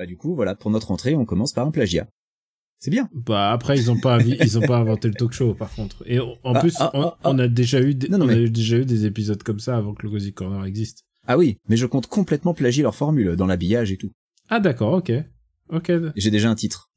[0.00, 2.08] Bah du coup, voilà, pour notre entrée, on commence par un plagiat.
[2.78, 3.10] C'est bien.
[3.12, 6.02] Bah après ils ont pas ils ont pas inventé le talk show par contre.
[6.06, 8.86] Et en ah, plus ah, ah, on, a déjà eu des, on a déjà eu
[8.86, 11.04] des épisodes comme ça avant que le Cozy Corner existe.
[11.26, 14.10] Ah oui, mais je compte complètement plagier leur formule dans l'habillage et tout.
[14.48, 15.12] Ah d'accord, OK.
[15.68, 15.92] OK.
[16.16, 16.88] J'ai déjà un titre.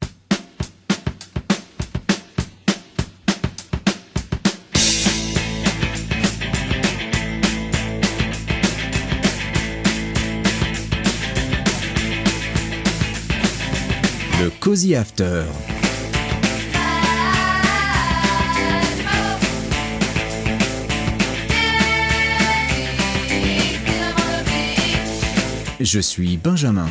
[25.79, 26.89] Je suis Benjamin.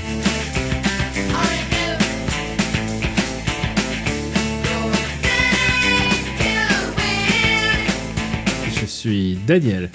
[8.72, 9.90] Je suis Daniel.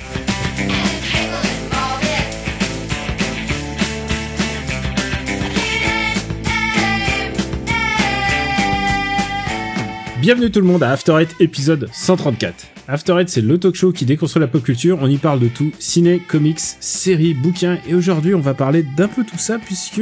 [10.28, 12.68] Bienvenue tout le monde à After Eight épisode 134.
[12.90, 14.98] After Eight, c'est le talk show qui déconstruit la pop culture.
[15.02, 17.78] On y parle de tout ciné, comics, séries, bouquins.
[17.88, 20.02] Et aujourd'hui, on va parler d'un peu tout ça puisque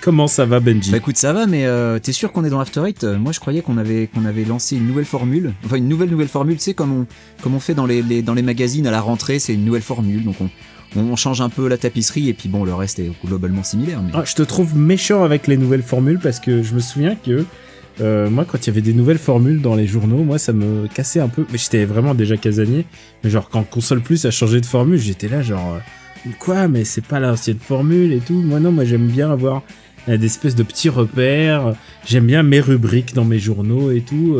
[0.00, 2.60] comment ça va, Benji Bah écoute, ça va, mais euh, t'es sûr qu'on est dans
[2.60, 3.02] After Eight?
[3.02, 5.52] Moi, je croyais qu'on avait qu'on avait lancé une nouvelle formule.
[5.64, 6.58] Enfin, une nouvelle nouvelle formule.
[6.58, 7.06] Tu sais, comme on
[7.42, 10.22] comme on fait dans les, dans les magazines à la rentrée, c'est une nouvelle formule.
[10.22, 10.50] Donc on
[10.96, 14.00] on change un peu la tapisserie et puis bon, le reste est globalement similaire.
[14.12, 17.44] Ah, je te trouve méchant avec les nouvelles formules parce que je me souviens que
[18.00, 20.86] euh, moi, quand il y avait des nouvelles formules dans les journaux, moi, ça me
[20.88, 21.44] cassait un peu.
[21.52, 22.86] Mais j'étais vraiment déjà casanier.
[23.22, 26.84] Mais genre, quand Console Plus a changé de formule, j'étais là, genre, euh, quoi Mais
[26.84, 28.40] c'est pas l'ancienne formule et tout.
[28.40, 29.62] Moi, non, moi, j'aime bien avoir
[30.08, 31.74] euh, des espèces de petits repères.
[32.06, 34.38] J'aime bien mes rubriques dans mes journaux et tout.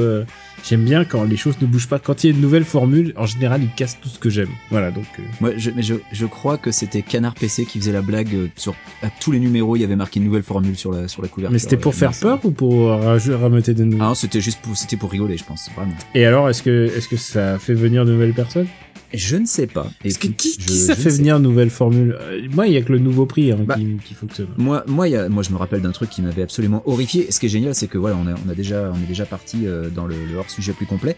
[0.65, 1.99] J'aime bien quand les choses ne bougent pas.
[1.99, 4.51] Quand il y a une nouvelle formule, en général, ils cassent tout ce que j'aime.
[4.71, 5.05] Voilà, donc.
[5.19, 5.53] Euh...
[5.57, 8.75] je, mais je, je crois que c'était Canard PC qui faisait la blague euh, sur
[9.03, 9.77] à tous les numéros.
[9.77, 11.53] Il y avait marqué une nouvelle formule sur la sur la couverture.
[11.53, 14.05] Mais c'était pour faire peur ou pour rameuter de nouveaux?
[14.05, 15.71] Ah, c'était juste pour c'était pour rigoler, je pense.
[15.77, 15.95] Vraiment.
[16.15, 18.69] Et alors, est-ce que est-ce que ça fait venir de nouvelles personnes?
[19.15, 19.91] Je ne sais pas.
[20.03, 22.17] Que qui, qui ça fait venir une nouvelle formule?
[22.21, 24.49] Euh, Moi, il y a que le nouveau prix hein, bah, qui, qui, fonctionne.
[24.57, 27.31] Moi, moi, y a, moi, je me rappelle d'un truc qui m'avait absolument horrifié.
[27.31, 29.27] Ce qui est génial, c'est que voilà, on a, on a déjà, on est déjà
[29.27, 31.17] parti euh, dans le, le hors sujet plus complet.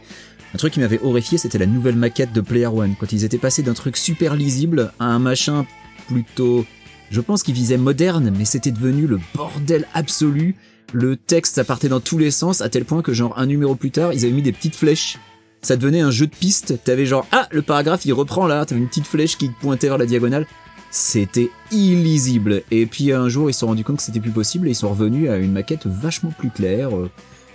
[0.54, 3.38] Un truc qui m'avait horrifié, c'était la nouvelle maquette de Player One quand ils étaient
[3.38, 5.66] passés d'un truc super lisible à un machin
[6.06, 6.64] plutôt,
[7.10, 10.54] je pense qu'ils visaient moderne, mais c'était devenu le bordel absolu.
[10.92, 13.74] Le texte, ça partait dans tous les sens, à tel point que genre un numéro
[13.74, 15.18] plus tard, ils avaient mis des petites flèches
[15.64, 16.82] ça devenait un jeu de piste.
[16.84, 19.98] T'avais genre, ah, le paragraphe il reprend là, t'avais une petite flèche qui pointait vers
[19.98, 20.46] la diagonale.
[20.90, 22.62] C'était illisible.
[22.70, 24.76] Et puis un jour, ils se sont rendus compte que c'était plus possible et ils
[24.76, 26.90] sont revenus à une maquette vachement plus claire.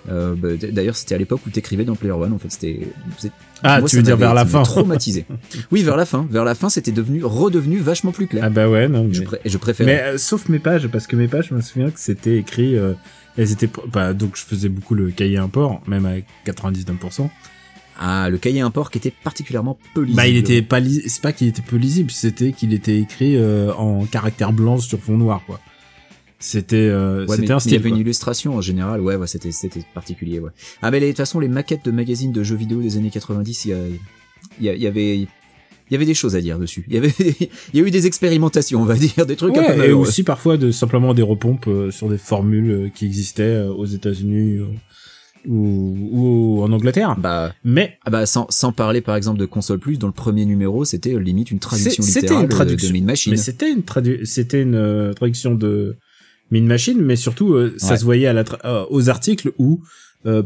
[0.09, 2.34] Euh, bah, D'ailleurs, c'était à l'époque où t'écrivais dans Player One.
[2.34, 2.88] En fait, c'était.
[3.64, 5.25] Ah, tu veux dire vers la fin Traumatisé.
[5.72, 6.28] oui, vers la fin.
[6.30, 8.44] Vers la fin, c'était devenu redevenu vachement plus clair.
[8.46, 9.06] Ah bah ouais, non.
[9.06, 9.14] Mais...
[9.14, 9.86] Je, je préfère.
[9.86, 12.78] Mais euh, sauf mes pages, parce que mes pages, je me souviens que c'était écrit.
[12.78, 12.94] Euh,
[13.38, 13.69] elles étaient.
[13.92, 16.16] Bah, donc je faisais beaucoup le cahier import, même à
[16.50, 17.30] 99%.
[18.02, 20.16] Ah, le cahier import qui était particulièrement peu lisible.
[20.16, 21.10] Bah, il était pas lisible.
[21.10, 25.00] C'est pas qu'il était peu lisible, c'était qu'il était écrit euh, en caractère blanc sur
[25.00, 25.60] fond noir, quoi.
[26.40, 27.74] C'était, euh, c'était un style.
[27.74, 30.52] Il y avait une illustration en général, ouais, ouais, c'était, c'était particulier, ouais.
[30.82, 33.66] Ah, mais de toute façon, les maquettes de magazines de jeux vidéo des années 90,
[33.66, 35.28] il y, a, il y, avait, il
[35.92, 36.86] y avait des choses à dire dessus.
[36.88, 39.74] Il y avait, il y a eu des expérimentations, on va dire, des trucs un
[39.74, 43.88] peu Et aussi parfois de simplement des repompes euh, sur des formules qui existaient aux
[43.88, 44.60] États-Unis
[45.48, 47.16] ou, ou en Angleterre.
[47.18, 50.46] Bah, mais ah bah sans, sans parler par exemple de console plus, dans le premier
[50.46, 53.32] numéro, c'était euh, limite une traduction littérale une traduction, de Mean Machine.
[53.32, 55.98] Mais c'était une tradu c'était une euh, traduction de
[56.52, 58.44] Mean Machine, mais surtout euh, ça se voyait à la
[58.90, 59.82] aux articles où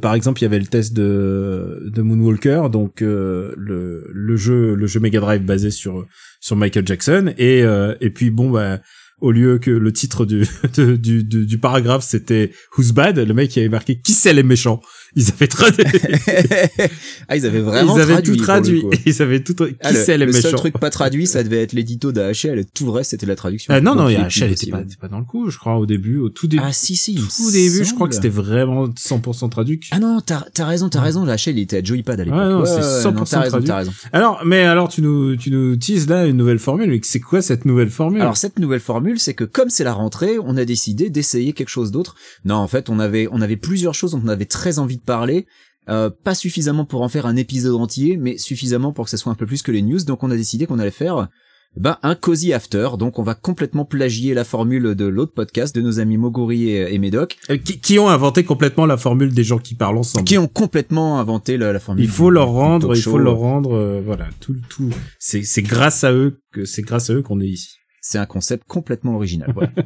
[0.02, 4.86] par exemple, il y avait le test de, de Moonwalker, donc le, le jeu le
[4.86, 6.06] jeu Mega Drive basé sur
[6.40, 7.64] sur Michael Jackson, et
[8.00, 8.80] et puis bon bah
[9.24, 10.46] au lieu que le titre du,
[10.78, 14.82] du, du, paragraphe c'était Who's Bad, le mec qui avait marqué Qui c'est les méchants?
[15.16, 15.84] ils avaient traduit.
[17.28, 18.84] ah, ils avaient vraiment ils avaient traduit, tout traduit.
[19.06, 19.54] Ils avaient tout.
[19.54, 22.66] Qui ah, c'est les méchants Le seul truc pas traduit, ça devait être l'édito d'AHL.
[22.74, 23.74] Tout le reste, c'était la traduction.
[23.74, 26.30] Ah, non, non, AHL était pas, pas dans le coup, je crois, au début, au
[26.30, 26.64] tout début.
[26.66, 27.16] Ah, si, si.
[27.16, 29.80] Tout début, je crois que c'était vraiment 100% traduit.
[29.92, 31.28] Ah non, t'as, t'as raison, t'as raison.
[31.28, 32.40] AHL, il était à Joypad à l'époque.
[32.40, 33.72] Ouais, non, c'est 100% traduit.
[33.72, 36.90] Raison, alors, mais alors, tu nous, tu nous teases là une nouvelle formule.
[36.90, 38.22] Mais c'est quoi cette nouvelle formule?
[38.22, 41.70] Alors, cette nouvelle formule, c'est que comme c'est la rentrée, on a décidé d'essayer quelque
[41.70, 42.16] chose d'autre.
[42.46, 45.03] Non, en fait, on avait, on avait plusieurs choses dont on avait très envie de
[45.04, 45.46] parler.
[45.90, 49.32] Euh, pas suffisamment pour en faire un épisode entier, mais suffisamment pour que ce soit
[49.32, 50.04] un peu plus que les news.
[50.06, 51.28] Donc on a décidé qu'on allait faire
[51.76, 52.90] ben, un cozy after.
[52.98, 56.98] Donc on va complètement plagier la formule de l'autre podcast de nos amis Moguri et,
[57.00, 57.38] Médoc.
[57.50, 60.26] Euh, qui, ont inventé complètement la formule des gens qui parlent ensemble.
[60.26, 62.04] Qui ont complètement inventé la, formule.
[62.04, 64.90] Il faut leur rendre, il faut leur rendre, euh, voilà, tout, tout.
[65.20, 67.78] C'est, c'est grâce à eux que c'est grâce à eux qu'on est ici.
[68.02, 69.52] C'est un concept complètement original.
[69.54, 69.72] Voilà.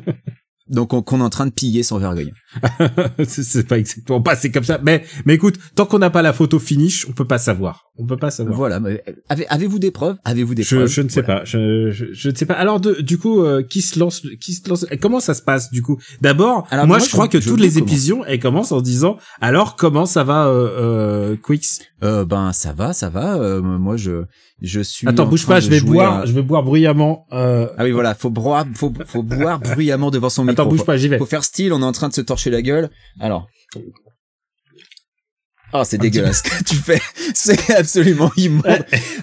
[0.69, 2.31] Donc on- qu'on est en train de piller sans vergogne.
[3.27, 4.79] c'est pas exactement pas c'est comme ça.
[4.83, 7.85] Mais mais écoute tant qu'on n'a pas la photo finish on peut pas savoir.
[7.97, 8.55] On peut pas savoir.
[8.55, 8.79] Voilà.
[8.79, 10.17] mais, avez- Avez-vous des preuves?
[10.25, 10.87] Avez-vous des je, preuves?
[10.87, 11.39] je ne sais Voilà.
[11.41, 11.45] pas.
[11.45, 12.53] Je, je, je ne sais pas.
[12.55, 15.71] Alors de, du coup euh, qui se lance qui se lance comment ça se passe
[15.71, 15.97] du coup?
[16.21, 20.05] D'abord moi, moi, je crois que toutes les épisodes elles commencent en disant alors comment
[20.05, 21.79] ça va euh, euh, Quix?
[22.03, 23.37] Euh, ben ça va, ça va.
[23.37, 24.23] euh, moi je
[24.61, 25.07] je suis.
[25.07, 27.67] attends en bouge pas je vais boire à- je vais boire bruyamment euh...
[27.77, 30.61] Ah oui voilà, faut boire, faut, faut boire bruyamment devant son micro.
[30.61, 32.21] attends bouge Faut- pas j'y vais Faut faire style, on est en train de se
[32.21, 32.89] torcher la gueule.
[33.19, 33.47] Alors.
[35.81, 36.99] Ah, c'est dégueulasse ce que tu fais.
[37.33, 38.63] C'est absolument immonde.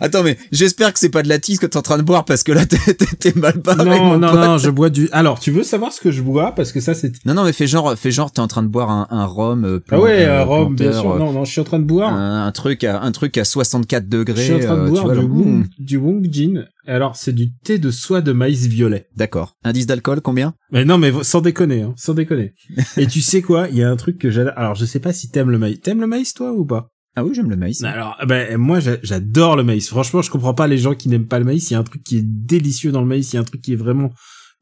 [0.01, 2.25] Attends, mais j'espère que c'est pas de la tisse que t'es en train de boire
[2.25, 2.65] parce que là,
[3.19, 3.85] t'es- mal barré.
[3.85, 4.41] non mon non pote.
[4.45, 6.53] non je bois du alors tu veux savoir ce que je bois?
[6.55, 8.69] Parce que ça c'est Non, non, mais fais genre, fais genre, t'es en train de
[8.69, 9.65] boire un, un rhum.
[9.65, 11.85] euh, ah plan- ouais euh, Rome bien sûr non non je suis en train de
[11.85, 14.37] boire Un, un truc à, un truc à 64 degrés.
[14.37, 16.65] Je suis en train de euh, boire vois, du, genre, Wong, hmm, du Wong Jin.
[16.86, 19.08] Alors, c'est du thé de soie de maïs violet.
[19.16, 19.56] D'accord.
[19.64, 20.54] Indice d'alcool, combien?
[20.70, 22.54] Mais non, mais sans déconner, hein, sans déconner.
[22.96, 23.69] Et tu sais quoi?
[23.70, 24.52] Il y a un truc que j'adore.
[24.56, 25.81] Alors, je sais pas si t'aimes le maïs.
[25.81, 26.90] T'aimes le maïs, toi, ou pas?
[27.16, 27.82] Ah oui, j'aime le maïs.
[27.84, 29.88] Alors, ben moi, j'a- j'adore le maïs.
[29.88, 31.70] Franchement, je comprends pas les gens qui n'aiment pas le maïs.
[31.70, 33.32] Il y a un truc qui est délicieux dans le maïs.
[33.32, 34.10] Il y a un truc qui est vraiment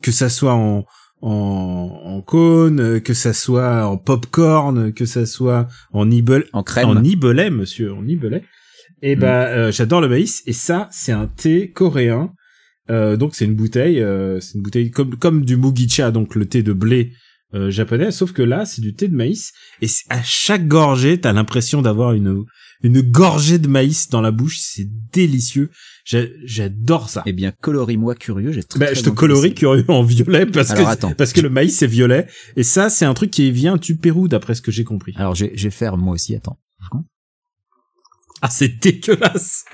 [0.03, 0.85] que ça soit en
[1.25, 6.65] en, en cône, euh, que ça soit en popcorn, que ça soit en nibel, En
[6.65, 6.89] crème.
[6.89, 8.43] en nibelet, monsieur, en nibelet.
[9.03, 9.21] Et Mm.
[9.21, 10.43] bah, euh, j'adore le maïs.
[10.47, 12.33] Et ça, c'est un thé coréen.
[12.91, 16.47] Euh, donc c'est une bouteille, euh, c'est une bouteille comme comme du mugicha, donc le
[16.47, 17.13] thé de blé
[17.55, 18.11] euh, japonais.
[18.11, 19.53] Sauf que là, c'est du thé de maïs.
[19.81, 22.43] Et à chaque gorgée, t'as l'impression d'avoir une
[22.83, 24.59] une gorgée de maïs dans la bouche.
[24.61, 25.71] C'est délicieux.
[26.05, 27.23] J'a- J'adore ça.
[27.27, 30.91] Eh bien, colorie-moi curieux, j'ai Bah, je te colorie curieux en violet parce Alors, que
[30.91, 31.13] attends.
[31.15, 32.27] parce que le maïs c'est violet
[32.57, 35.13] et ça c'est un truc qui vient du Pérou d'après ce que j'ai compris.
[35.17, 36.59] Alors, je vais faire moi aussi, attends.
[38.43, 39.65] Ah c'est dégueulasse.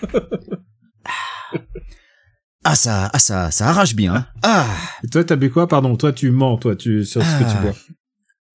[2.64, 4.26] Ah, ça, ah, ça, ça arrache bien, hein.
[4.42, 4.66] Ah!
[5.04, 5.68] Et toi t'as bu quoi?
[5.68, 7.62] Pardon, toi tu mens toi tu sur ce que tu Ah.
[7.62, 7.74] bois.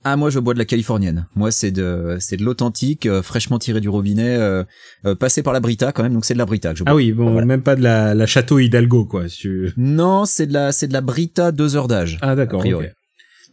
[0.06, 1.28] Ah moi je bois de la californienne.
[1.36, 4.64] Moi c'est de c'est de l'authentique, euh, fraîchement tiré du robinet, euh,
[5.06, 6.14] euh, passé par la Brita quand même.
[6.14, 6.92] Donc c'est de la Brita que je bois.
[6.92, 7.46] Ah oui bon Voilà.
[7.48, 9.30] même pas de la, la château Hidalgo quoi.
[9.30, 9.72] si Tu...
[9.78, 12.60] Non, c'est de la c'est de la Brita deux heures d'âge, Ah d'accord.
[12.60, 12.88] A priori.
[12.88, 12.92] ok.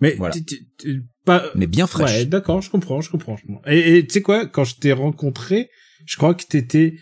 [0.01, 0.35] Mais Voilà.
[1.25, 1.45] pas.
[1.55, 2.11] mais bien fraîche.
[2.11, 3.37] Ouais d'accord je comprends je comprends.
[3.67, 4.45] et tu sais quoi?
[4.47, 5.71] Quand je t'ai rencontré
[6.07, 6.95] je crois que t'étais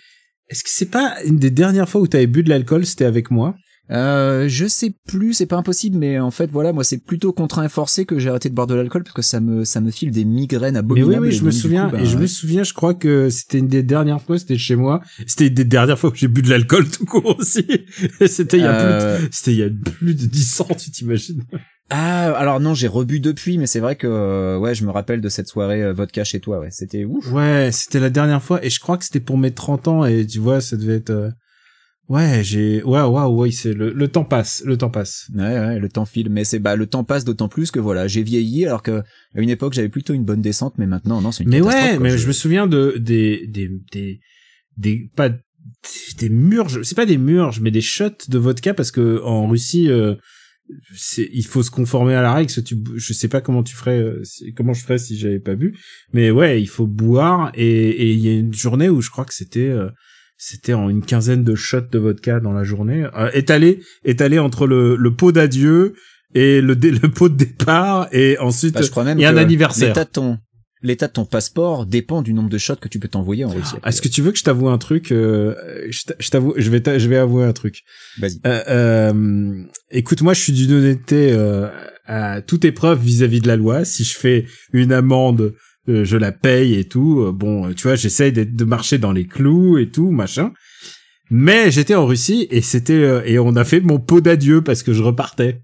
[0.50, 3.30] est-ce que c'est pas une des dernières fois où t'avais bu de l'alcool c'était avec
[3.30, 3.54] moi?
[3.90, 7.64] Euh, je sais plus, c'est pas impossible, mais en fait voilà, moi c'est plutôt contraint
[7.64, 9.90] et forcé que j'ai arrêté de boire de l'alcool parce que ça me ça me
[9.90, 11.12] file des migraines Mais abominables.
[11.12, 11.86] oui, oui, et je me souviens.
[11.86, 14.58] coup, bah, et je me souviens, je crois que c'était une des dernières fois, c'était
[14.58, 15.00] chez moi.
[15.26, 17.66] C'était une des dernières fois que j'ai bu de l'alcool tout court aussi.
[18.26, 20.68] C'était il y a Euh, plus de, c'était il y a plus de 10 ans,
[20.78, 21.42] tu t'imagines?
[21.90, 25.20] Ah, alors non, j'ai rebu depuis, mais c'est vrai que euh, ouais, je me rappelle
[25.22, 26.60] de cette soirée euh, vodka chez toi.
[26.60, 27.30] Ouais, c'était ouf.
[27.32, 30.26] Ouais, c'était la dernière fois et je crois que c'était pour mes 30 ans et
[30.26, 31.30] tu vois, ça devait être, euh,
[32.10, 35.28] ouais, j'ai, ouais, ouais, ouais, c'est le, le temps passe, le temps passe.
[35.34, 38.06] Ouais, ouais, le temps file, mais c'est bah le temps passe d'autant plus que voilà,
[38.06, 39.00] j'ai vieilli alors que
[39.34, 41.84] à une époque j'avais plutôt une bonne descente, mais maintenant non, c'est une Mais catastrophe,
[41.84, 42.02] ouais, quoi.
[42.02, 42.26] mais je...
[42.26, 44.20] me souviens de, des, des, des,
[44.76, 45.30] des, pas,
[46.18, 49.90] des murges, c'est pas des murges, mais des shots de vodka parce que en Russie,
[49.90, 50.14] euh,
[51.32, 52.50] il faut se conformer à la règle.
[52.62, 55.54] Tu, je sais pas comment tu ferais, euh, si- comment je ferais si j'avais pas
[55.54, 55.76] bu,
[56.12, 59.24] mais ouais, il faut boire et et il y a une journée où je crois
[59.24, 59.88] que c'était, euh,
[60.36, 64.66] c'était en une quinzaine de shots de vodka dans la journée, euh, étalé, étalé entre
[64.66, 65.94] le, le pot d'adieu
[66.34, 69.30] et le, le pot de départ et ensuite Bah, je crois même il y a
[69.30, 69.88] un anniversaire.
[70.12, 70.38] Ton
[70.82, 73.74] l'état de ton passeport dépend du nombre de shots que tu peux t'envoyer en Russie.
[73.84, 75.54] Est-ce que tu veux que je t'avoue un truc euh,
[75.90, 77.82] Je t'a- je t'avoue, je vais, je vais avouer un truc.
[78.18, 78.40] Vas-y.
[78.46, 81.68] Euh, euh, écoute, moi, je suis d'une honnêteté euh,
[82.06, 83.84] à toute épreuve vis-à-vis de la loi.
[83.84, 85.54] Si je fais une amende,
[85.88, 87.32] euh, je la paye et tout.
[87.32, 90.52] Bon, tu vois, j'essaye de marcher dans les clous et tout, machin.
[91.30, 94.82] Mais j'étais en Russie et c'était euh, et on a fait mon pot d'adieu parce
[94.82, 95.60] que je repartais.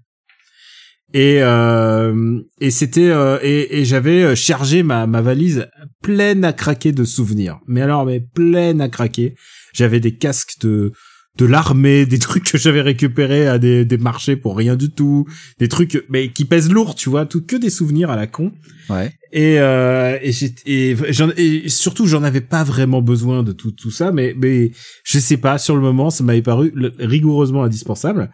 [1.17, 5.67] Et euh, et c'était euh, et, et j'avais euh, chargé ma ma valise
[6.03, 7.59] pleine à craquer de souvenirs.
[7.67, 9.35] Mais alors mais pleine à craquer.
[9.73, 10.91] J'avais des casques de
[11.37, 15.25] de l'armée, des trucs que j'avais récupérés à des, des marchés pour rien du tout,
[15.57, 18.51] des trucs mais qui pèsent lourd, tu vois, tout que des souvenirs à la con.
[18.89, 19.13] Ouais.
[19.31, 23.71] Et euh, et, j'ai- et, j'en- et surtout j'en avais pas vraiment besoin de tout
[23.71, 24.71] tout ça, mais mais
[25.05, 28.31] je sais pas sur le moment ça m'avait paru rigoureusement indispensable.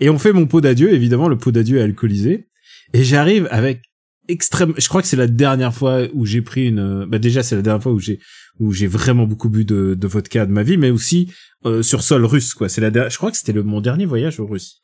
[0.00, 2.48] Et on fait mon pot d'adieu, évidemment le pot d'adieu est alcoolisé,
[2.92, 3.82] et j'arrive avec
[4.28, 4.74] extrême.
[4.76, 7.04] Je crois que c'est la dernière fois où j'ai pris une.
[7.06, 8.18] Bah déjà c'est la dernière fois où j'ai
[8.60, 11.32] où j'ai vraiment beaucoup bu de, de vodka de ma vie, mais aussi
[11.66, 12.68] euh, sur sol russe quoi.
[12.68, 14.80] C'est la je crois que c'était le mon dernier voyage en Russie.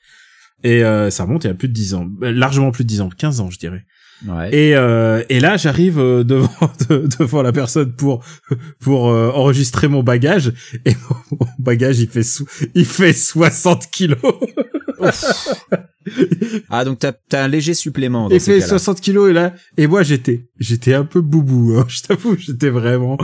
[0.62, 2.88] Et euh, ça remonte il y a plus de 10 ans, Euh, largement plus de
[2.88, 3.86] 10 ans, 15 ans je dirais.
[4.28, 4.54] Ouais.
[4.54, 6.50] Et, euh, et là, j'arrive euh, devant
[6.88, 8.22] de- devant la personne pour
[8.80, 10.52] pour euh, enregistrer mon bagage
[10.84, 10.92] et
[11.30, 14.18] mon bagage il fait sou- il fait 60 kilos.
[16.70, 18.28] Ah, donc t'as as un léger supplément.
[18.28, 18.66] Dans ces fait cas-là.
[18.68, 21.74] 60 kilos et là, et moi j'étais, j'étais un peu boubou.
[21.80, 23.16] Hein, je t'avoue, j'étais vraiment.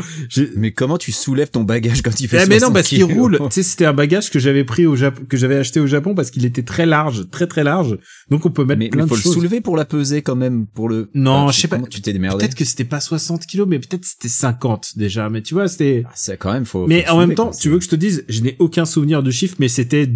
[0.57, 3.05] Mais comment tu soulèves ton bagage quand il fait Eh mais non 60 parce qu'il
[3.05, 3.39] roule.
[3.39, 6.15] Tu sais, c'était un bagage que j'avais pris au Japon, que j'avais acheté au Japon
[6.15, 7.99] parce qu'il était très large, très très large.
[8.31, 9.35] Donc on peut mettre Mais plein il faut de le choses.
[9.35, 11.11] soulever pour la peser quand même, pour le.
[11.15, 11.79] Non, Ah, je sais pas.
[11.91, 12.39] Tu t'es démerdé.
[12.39, 15.29] Peut-être que c'était pas 60 kilos, mais peut-être c'était 50 déjà.
[15.31, 16.05] Mais tu vois, c'était.
[16.07, 16.87] Ah, C'est quand même faut.
[16.87, 18.85] Mais faut en soulever, même temps, tu veux que je te dise, je n'ai aucun
[18.85, 20.09] souvenir de chiffre, mais c'était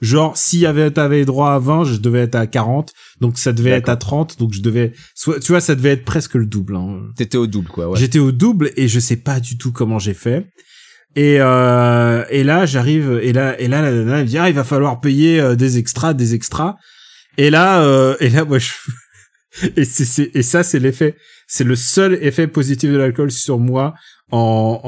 [0.00, 3.52] genre s'il y avait t'avais droit à 20, je devais être à 40, donc ça
[3.52, 6.46] devait être à 30, donc je devais, soit, tu vois, ça devait être presque le
[6.46, 6.76] double.
[6.76, 7.00] Hein.
[7.16, 7.88] T'étais au double, quoi.
[7.88, 7.98] Ouais.
[7.98, 10.46] J'étais au double et je sais pas du tout comment j'ai fait.
[11.16, 14.54] Et euh, et là j'arrive et là et là la nana me dit ah il
[14.54, 16.76] va falloir payer euh, des extras des extras
[17.38, 18.70] et là euh, et là moi je
[19.76, 23.94] et c'est et ça c'est l'effet c'est le seul effet positif de l'alcool sur moi
[24.30, 24.80] en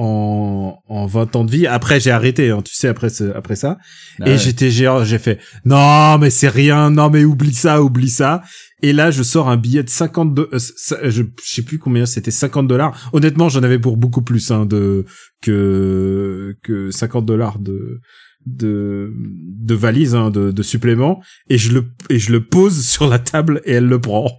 [0.89, 3.57] en en 20 ans de vie après j'ai arrêté hein, tu sais après ce, après
[3.57, 3.79] ça
[4.21, 4.39] Ah et ouais.
[4.39, 8.43] j'étais géant, j'ai fait non mais c'est rien, non mais oublie ça, oublie ça.
[8.83, 12.07] Et là je sors un billet de 52, euh, ça- je, je sais plus combien
[12.07, 13.11] c'était 50 dollars.
[13.13, 15.05] Honnêtement j'en avais pour beaucoup plus hein, de
[15.43, 18.01] que que 50 dollars de
[18.47, 23.07] de de valise hein, de, de supplément et je le et je le pose sur
[23.09, 24.31] la table et elle le prend.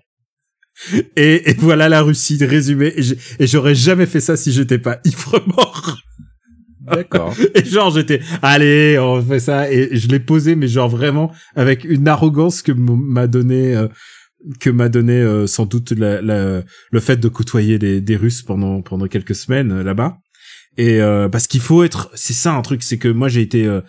[1.16, 2.94] Et, et voilà la Russie résumé
[3.40, 5.98] et j'aurais jamais fait ça si j'étais pas ivre mort.
[6.92, 7.36] D'accord.
[7.56, 11.84] Et genre j'étais allez on fait ça et je l'ai posé mais genre vraiment avec
[11.84, 13.88] une arrogance que m'a donné euh,
[14.60, 18.42] que m'a donné euh, sans doute la, la- le fait de côtoyer des, des Russes
[18.42, 20.18] pendant pendant quelques semaines euh, là-bas
[20.78, 23.68] et euh, parce qu'il faut être c'est ça un truc c'est que moi j'ai été
[23.68, 23.82] euh,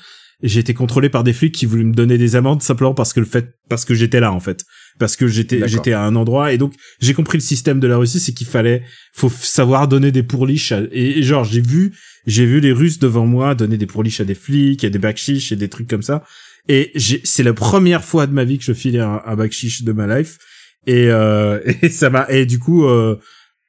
[0.43, 3.21] j'ai été contrôlé par des flics qui voulaient me donner des amendes simplement parce que
[3.21, 4.65] le fait parce que j'étais là en fait
[4.99, 7.97] parce que j'étais j'étais à un endroit et donc j'ai compris le système de la
[7.97, 8.83] Russie c'est qu'il fallait
[9.15, 11.93] faut savoir donner des pourliches à- et, et genre j'ai vu
[12.27, 15.53] j'ai vu les Russes devant moi donner des pourliches à des flics, à des bakshish
[15.53, 16.23] et des trucs comme ça.
[16.69, 16.93] Et
[17.25, 20.39] c'est la première fois de ma vie que je filais un, un de ma life.
[20.87, 23.19] Et, euh, et ça m'a, et du coup, euh,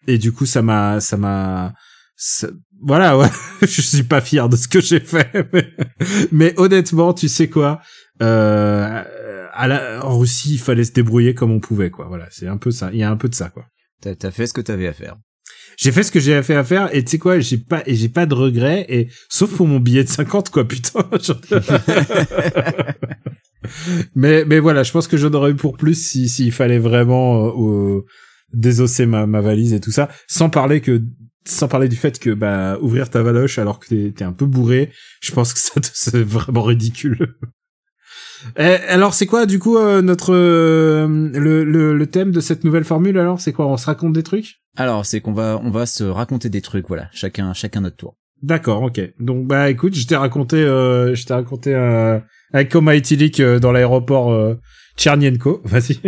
[0.08, 1.74] et du coup, ça m'a, ça m'a,
[2.82, 3.30] voilà, ouais.
[3.62, 5.32] je suis pas fier de ce que j'ai fait.
[5.53, 5.74] Mais,
[6.32, 7.82] mais honnêtement, tu sais quoi,
[8.22, 9.03] euh,
[9.53, 12.05] à la, en Russie, il fallait se débrouiller comme on pouvait, quoi.
[12.07, 12.27] Voilà.
[12.31, 12.89] C'est un peu ça.
[12.91, 13.65] Il y a un peu de ça, quoi.
[14.01, 15.15] T'as t'as fait ce que t'avais à faire.
[15.77, 17.95] J'ai fait ce que j'ai fait à faire et tu sais quoi, j'ai pas et
[17.95, 21.10] j'ai pas de regrets et sauf pour mon billet de 50 quoi putain.
[24.15, 27.45] Mais mais voilà, je pense que j'en aurais eu pour plus si s'il fallait vraiment
[27.48, 28.01] euh, euh,
[28.53, 31.01] désosser ma ma valise et tout ça, sans parler que
[31.45, 34.45] sans parler du fait que bah ouvrir ta valoche alors que t'es t'es un peu
[34.45, 34.91] bourré,
[35.22, 37.36] je pense que ça c'est vraiment ridicule.
[38.57, 42.63] Eh, alors c'est quoi du coup euh, notre euh, le, le le thème de cette
[42.63, 43.39] nouvelle formule alors?
[43.39, 44.59] C'est quoi on se raconte des trucs?
[44.75, 47.07] Alors, c'est qu'on va, on va se raconter des trucs, voilà.
[47.12, 48.15] Chacun, chacun notre tour.
[48.41, 49.00] D'accord, ok.
[49.19, 52.19] Donc bah écoute, je t'ai raconté, euh, je t'ai raconté euh,
[52.51, 54.59] avec Koma Itilik euh, dans l'aéroport euh,
[54.97, 55.62] Tchernienko.
[55.65, 56.00] Vas-y.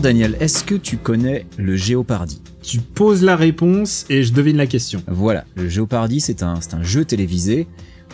[0.00, 4.56] Alors, Daniel, est-ce que tu connais le Géopardy Tu poses la réponse et je devine
[4.56, 5.02] la question.
[5.06, 7.66] Voilà, le Géopardy, c'est un, un jeu télévisé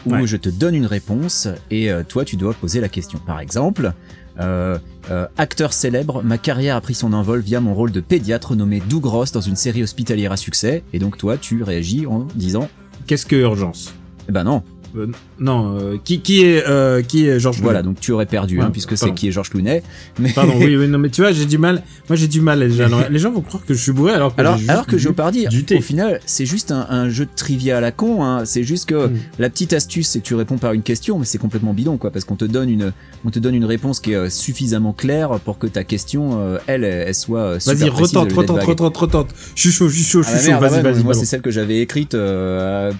[0.04, 0.26] où Ouais.
[0.26, 3.20] je te donne une réponse et euh, toi, tu dois poser la question.
[3.24, 3.92] Par exemple,
[4.40, 4.78] euh,
[5.12, 8.82] euh, acteur célèbre, ma carrière a pris son envol via mon rôle de pédiatre nommé
[8.88, 10.82] Doug Ross dans une série hospitalière à succès.
[10.92, 12.68] Et donc, toi, tu réagis en disant,
[13.06, 13.94] Qu'est-ce que urgence?
[14.28, 14.64] Eh ben non,
[14.96, 15.06] Euh,
[15.38, 18.58] Non, euh, qui qui est euh, qui est Georges voilà, Clooney donc tu aurais perdu,
[18.58, 19.14] Ouais, hein, puisque c'est pardon.
[19.14, 19.82] qui est Georges Clooney.
[20.18, 21.82] Mais Pardon, oui, oui, non, mais tu vois, j'ai du mal.
[22.08, 22.60] Moi, j'ai du mal.
[22.60, 24.70] Les gens, les gens vont croire que je suis bourré alors que Alors, j'ai juste
[24.70, 25.76] alors que bu du thé.
[25.76, 28.24] au final, c'est juste un, un jeu de trivia à la con.
[28.24, 28.44] Hein.
[28.44, 29.16] C'est juste que Mm.
[29.38, 32.10] la petite astuce, c'est que tu réponds par une question, mais c'est complètement bidon, quoi,
[32.10, 32.92] parce qu'on te donne une,
[33.24, 36.58] on te donne une réponse qui est euh, suffisamment claire pour que ta question, euh,
[36.66, 38.66] elle, elle soit euh, super Vas-y, précise, retente, retente, vague.
[38.68, 39.28] retente, retente.
[39.54, 40.50] Je suis chaud, je suis chaud, je Ah bah suis chaud.
[40.52, 41.18] merde, ah Vas-y, ouais, vas-y, moi balance.
[41.20, 42.92] c'est celle que j'avais écrite, euh,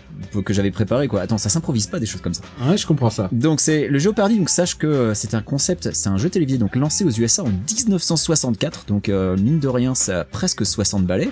[0.45, 1.21] que j'avais préparée quoi.
[1.23, 2.43] Attends, ça s'improvise pas des choses comme ça.
[2.62, 3.28] Ouais, je comprends ça.
[3.33, 6.59] Donc c'est le Jeopardy, donc sache que euh, c'est un concept, c'est un jeu télévisé
[6.59, 11.07] donc lancé aux USA en 1964, donc euh, mine de rien ça a presque 60
[11.07, 11.31] balais.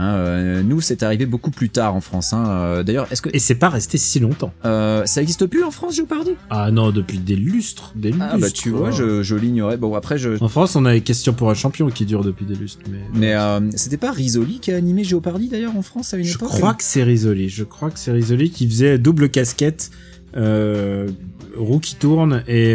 [0.00, 2.32] Hein, euh, nous, c'est arrivé beaucoup plus tard en France.
[2.32, 2.44] Hein.
[2.48, 4.52] Euh, D'ailleurs, est-ce que Et c'est pas resté si longtemps.
[4.64, 6.30] euh, ça existe plus en France, Jeopardy?
[6.50, 8.26] Ah non, depuis des lustres, des lustres.
[8.30, 9.76] Ah bah tu vois, je, je l'ignorais.
[9.76, 12.46] Bon après, je, En France, on a les questions pour un champion qui durent depuis
[12.46, 13.34] des lustres, mais.
[13.60, 16.48] mais c'était pas Risoli qui a animé Jeopardy d'ailleurs en France à une Je époque
[16.48, 17.48] crois que c'est Risoli.
[17.48, 19.90] Je crois que c'est Risoli qui faisait double casquette,
[20.36, 22.74] roue qui tourne et,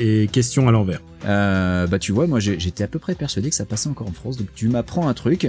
[0.00, 1.00] et question à l'envers.
[1.24, 4.36] Bah tu vois, moi j'étais à peu près persuadé que ça passait encore en France,
[4.36, 5.48] donc tu m'apprends un truc.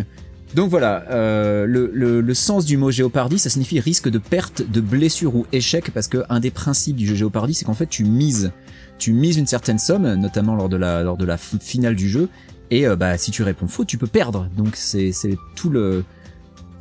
[0.55, 5.35] Donc voilà, euh, le, sens du mot Géopardy, ça signifie risque de perte, de blessure
[5.35, 8.51] ou échec, parce que un des principes du jeu Géopardy, c'est qu'en fait tu mises,
[8.97, 12.29] tu mises une certaine somme, notamment lors de la lors de la finale du jeu,
[12.71, 14.49] et euh, bah si tu réponds faux, tu peux perdre.
[14.57, 15.13] Donc c'est
[15.55, 16.03] tout le,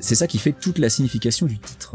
[0.00, 1.94] c'est ça qui fait toute la signification du titre.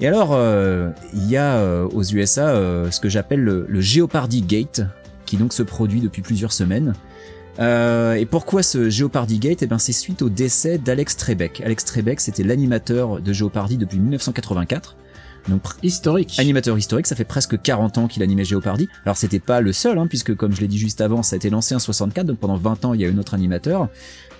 [0.00, 2.52] Et alors, euh, il y a aux USA
[2.90, 4.82] ce que j'appelle le, le Gate,
[5.24, 6.92] qui donc se produit depuis plusieurs semaines.
[7.58, 9.62] Euh, et pourquoi ce Jeopardy Gate?
[9.62, 11.60] Eh ben, c'est suite au décès d'Alex Trebek.
[11.64, 14.96] Alex Trebek, c'était l'animateur de Jeopardy depuis 1984.
[15.48, 16.38] Donc Historique.
[16.38, 18.88] animateur historique, ça fait presque 40 ans qu'il animait Jeopardy.
[19.04, 21.38] Alors c'était pas le seul, hein, puisque comme je l'ai dit juste avant, ça a
[21.38, 23.88] été lancé en 64, donc pendant 20 ans il y a eu un autre animateur.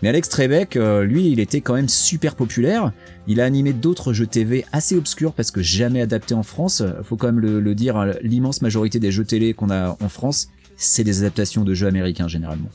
[0.02, 2.92] Mais Alex Trebek, euh, lui, il était quand même super populaire.
[3.26, 6.82] Il a animé d'autres jeux TV assez obscurs parce que jamais adaptés en France.
[7.02, 10.08] Faut quand même le, le dire, hein, l'immense majorité des jeux télé qu'on a en
[10.08, 12.68] France, c'est des adaptations de jeux américains généralement.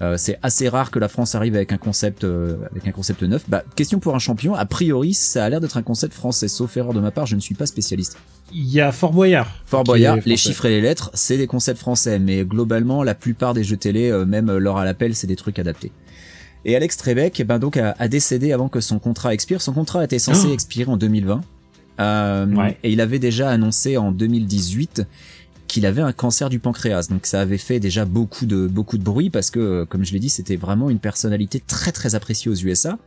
[0.00, 3.22] Euh, c'est assez rare que la France arrive avec un concept euh, avec un concept
[3.24, 3.44] neuf.
[3.48, 4.54] Bah, question pour un champion.
[4.54, 6.46] A priori, ça a l'air d'être un concept français.
[6.48, 8.16] Sauf erreur de ma part, je ne suis pas spécialiste.
[8.52, 9.48] Il y a Fort Boyard.
[9.66, 13.54] Fort Boyard, les chiffres et les lettres, c'est des concepts français, mais globalement, la plupart
[13.54, 15.90] des jeux télé, euh, même l'heure à l'appel, c'est des trucs adaptés.
[16.64, 19.60] Et Alex Trebek, eh ben donc a, a décédé avant que son contrat expire.
[19.62, 20.52] Son contrat était censé Oh.
[20.54, 21.40] expirer en 2020,
[22.00, 22.78] Euh, Ouais.
[22.84, 25.02] et il avait déjà annoncé en 2018
[25.68, 27.06] qu'il avait un cancer du pancréas.
[27.10, 30.12] Donc ça avait fait déjà beaucoup de beaucoup de bruit parce que, euh, comme je
[30.12, 32.98] l'ai dit, c'était vraiment une personnalité très très appréciée aux USA.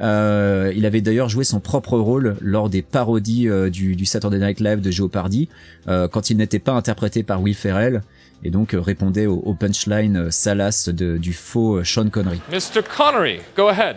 [0.00, 4.38] Euh, il avait d'ailleurs joué son propre rôle lors des parodies euh, du, du Saturday
[4.38, 5.48] Night Live de Jeopardy,
[5.86, 8.02] euh, quand il n'était pas interprété par Will Ferrell,
[8.42, 12.40] et donc euh, répondait au, au punchline euh, salace de- du faux Sean Connery.
[12.50, 12.82] Mr.
[12.96, 13.96] Connery, go ahead.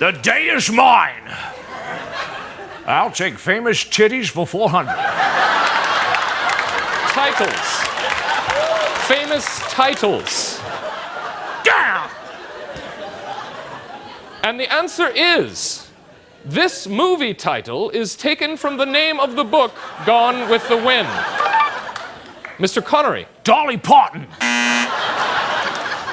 [0.00, 1.30] The day is mine.
[2.88, 4.86] I'll take famous titties for 400.
[7.22, 7.70] Titles.
[9.06, 10.60] Famous titles.
[11.62, 12.10] Damn!
[14.42, 15.88] And the answer is
[16.44, 19.72] this movie title is taken from the name of the book
[20.04, 21.06] Gone with the Wind.
[22.58, 22.84] Mr.
[22.84, 24.26] Connery, Dolly Parton.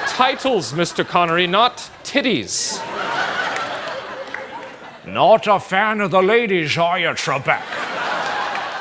[0.06, 1.04] titles, Mr.
[1.04, 2.78] Connery, not titties.
[5.04, 7.62] Not a fan of the ladies, are you, Trebek?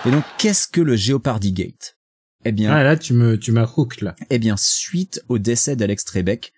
[0.06, 1.96] Et donc, qu'est-ce que le Jeopardy Gate
[2.46, 4.16] Eh bien, Ah là, tu me, tu m'as hook là.
[4.30, 6.54] Eh bien, suite au décès d'Alex Trebek,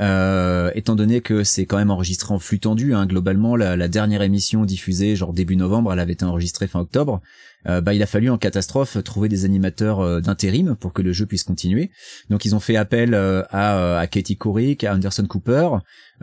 [0.00, 3.88] euh, étant donné que c'est quand même enregistré en flux tendu, hein, globalement, la, la
[3.88, 7.20] dernière émission diffusée, genre début novembre, elle avait été enregistrée fin octobre,
[7.66, 11.12] euh, bah, il a fallu en catastrophe trouver des animateurs euh, d'intérim pour que le
[11.12, 11.90] jeu puisse continuer.
[12.30, 15.68] Donc ils ont fait appel euh, à, à Katie Couric, à Anderson Cooper,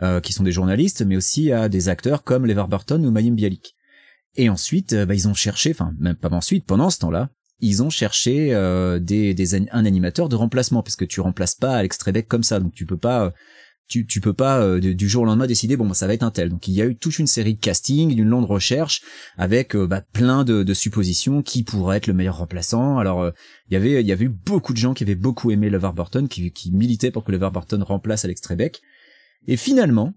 [0.02, 3.34] euh, qui sont des journalistes, mais aussi à des acteurs comme Levar Burton ou Mayim
[3.34, 3.74] Bialik.
[4.36, 7.90] Et ensuite, bah, ils ont cherché, enfin même pas ensuite, pendant ce temps-là, ils ont
[7.90, 12.28] cherché euh, des, des un animateur de remplacement parce que tu remplaces pas Alex Trebek
[12.28, 13.30] comme ça, donc tu peux pas, euh,
[13.88, 16.14] tu, tu peux pas euh, du du jour au lendemain décider bon bah, ça va
[16.14, 16.50] être un tel.
[16.50, 19.02] Donc il y a eu toute une série de castings, d'une longue recherche
[19.38, 22.98] avec euh, bah, plein de, de suppositions qui pourrait être le meilleur remplaçant.
[22.98, 23.30] Alors euh,
[23.70, 25.94] il y avait il y avait eu beaucoup de gens qui avaient beaucoup aimé LeVar
[25.94, 28.80] Burton, qui, qui militaient pour que LeVar Burton remplace Alex Trebek.
[29.46, 30.12] Et finalement,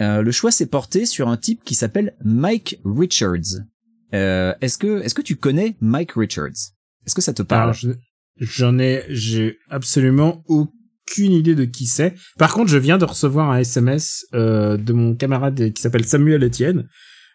[0.00, 3.64] euh, le choix s'est porté sur un type qui s'appelle Mike Richards.
[4.14, 6.72] Euh, est-ce que est-ce que tu connais Mike Richards?
[7.06, 7.74] Est-ce que ça te parle?
[7.74, 7.88] Je-
[8.38, 12.14] j'en ai, j'ai absolument aucune idée de qui c'est.
[12.38, 16.42] Par contre, je viens de recevoir un SMS euh, de mon camarade qui s'appelle Samuel
[16.44, 16.88] Etienne.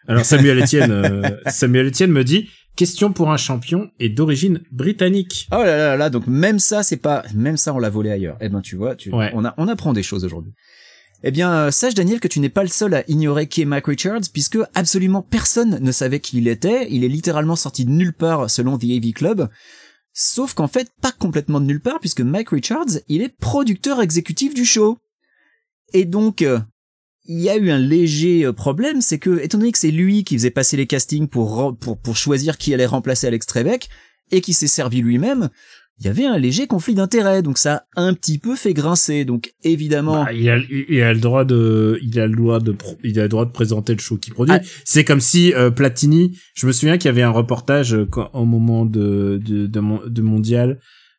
[0.08, 5.48] Alors Samuel Etienne, euh, Samuel Etienne me dit question pour un champion et d'origine britannique.
[5.50, 8.10] Oh là là là là, donc même ça, c'est pas, même ça, on l'a volé
[8.10, 8.36] ailleurs.
[8.40, 9.30] Eh ben, tu vois, tu, Ouais.
[9.34, 10.52] on a, on apprend des choses aujourd'hui.
[11.22, 13.64] Eh bien, euh, sache Daniel que tu n'es pas le seul à ignorer qui est
[13.64, 16.88] Mike Richards, puisque absolument personne ne savait qui il était.
[16.90, 19.48] Il est littéralement sorti de nulle part selon The AV Club.
[20.12, 24.54] Sauf qu'en fait, pas complètement de nulle part, puisque Mike Richards, il est producteur exécutif
[24.54, 24.98] du show.
[25.92, 26.58] Et donc, euh,
[27.24, 30.24] il y a eu un léger euh, problème, c'est que, étant donné que c'est lui
[30.24, 31.76] qui faisait passer les castings pour,
[32.14, 33.88] choisir qui allait remplacer Alex Trebek,
[34.30, 35.50] et qui s'est servi lui-même,
[35.98, 39.24] il y avait un léger conflit d'intérêts, donc ça a un petit peu fait grincer.
[39.24, 42.76] Donc évidemment, Bah, il, a, il a le droit de, il a le droit de,
[43.02, 44.54] il a le droit de présenter le show qu'il produit.
[44.54, 44.62] Ah.
[44.84, 48.30] C'est comme si euh, Platini, je me souviens qu'il y avait un reportage euh, quand,
[48.34, 50.78] au moment de de, de mondial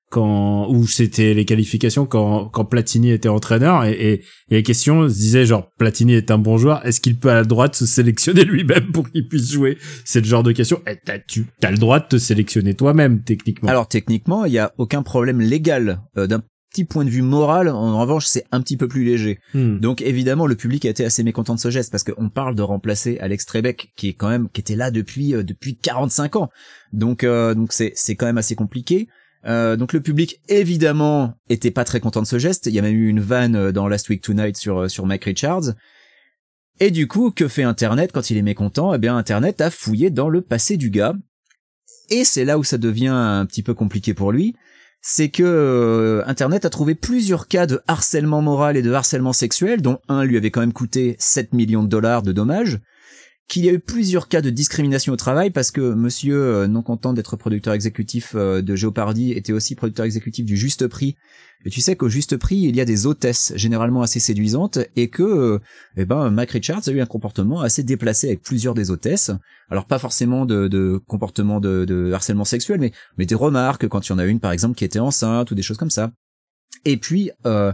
[0.09, 4.13] quand où c'était les qualifications quand quand Platini était entraîneur et, et,
[4.49, 7.41] et la question se disait genre Platini est un bon joueur est-ce qu'il peut à
[7.41, 9.77] le droit de se sélectionner lui-même pour qu'il puisse jouer?
[10.05, 13.23] C'est le genre de question Eh, t'as tu as le droit de te sélectionner toi-même
[13.23, 16.01] techniquement Alors techniquement, il y a aucun problème légal.
[16.17, 19.39] Euh, D'un petit point de vue moral, en revanche, c'est un petit peu plus léger.
[19.53, 19.79] Hmm.
[19.79, 22.61] Donc évidemment, le public a été assez mécontent de ce geste parce qu'on parle de
[22.61, 26.49] remplacer Alex Trebek, qui est quand même qui était là depuis euh, depuis 45 ans.
[26.93, 29.07] Donc euh, donc c'est c'est quand même assez compliqué.
[29.45, 32.65] Euh, donc le public évidemment était pas très content de ce geste.
[32.65, 35.05] Il y a même eu une vanne euh, dans Last Week Tonight sur euh, sur
[35.05, 35.73] Mike Richards.
[36.79, 38.93] Et du coup, que fait Internet quand il est mécontent?
[38.93, 41.15] Eh bien, Internet a fouillé dans le passé du gars.
[42.09, 44.55] Et c'est là où ça devient un petit peu compliqué pour lui.
[45.01, 49.81] C'est que euh, Internet a trouvé plusieurs cas de harcèlement moral et de harcèlement sexuel,
[49.81, 52.79] dont un lui avait quand même coûté 7 millions de dollars de dommages.
[53.47, 56.81] Qu'il y a eu plusieurs cas de discrimination au travail parce que monsieur, euh, non
[56.81, 61.15] content d'être producteur exécutif euh, de Jeopardy, était aussi producteur exécutif du Juste Prix.
[61.63, 65.09] Et tu sais qu'au Juste Prix, il y a des hôtesses généralement assez séduisantes et
[65.09, 65.59] que, euh,
[65.95, 69.31] eh ben, Mike Richards a eu un comportement assez déplacé avec plusieurs des hôtesses.
[69.69, 74.11] Alors pas forcément de, comportement de, de harcèlement sexuel, mais, mais des remarques quand il
[74.11, 76.11] y en a une par exemple qui était enceinte ou des choses comme ça.
[76.85, 77.73] Et puis, euh,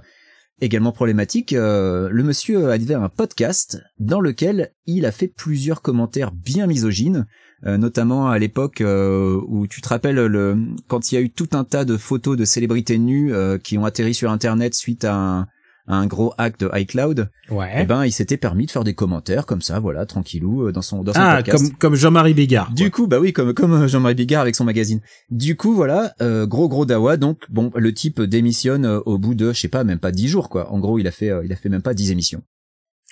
[0.61, 6.31] également problématique, euh, le monsieur a un podcast dans lequel il a fait plusieurs commentaires
[6.31, 7.25] bien misogynes,
[7.65, 11.29] euh, notamment à l'époque euh, où tu te rappelles le quand il y a eu
[11.29, 15.15] tout un tas de photos de célébrités nues qui ont atterri sur internet suite à
[15.15, 15.47] un,
[15.85, 19.45] un gros hack de iCloud, ouais eh ben il s'était permis de faire des commentaires
[19.45, 21.57] comme ça, voilà, tranquillou euh, dans son dans son ah podcast.
[21.67, 25.01] comme comme Jean-Marie Bigard Du coup, bah oui, comme comme Jean-Marie Bigard avec son magazine.
[25.29, 27.17] Du coup, voilà, euh, gros gros dawa.
[27.17, 30.29] Donc bon, le type démissionne euh, au bout de, je sais pas, même pas dix
[30.29, 30.71] jours quoi.
[30.71, 32.43] En gros, il a fait, euh, il a fait même pas dix émissions.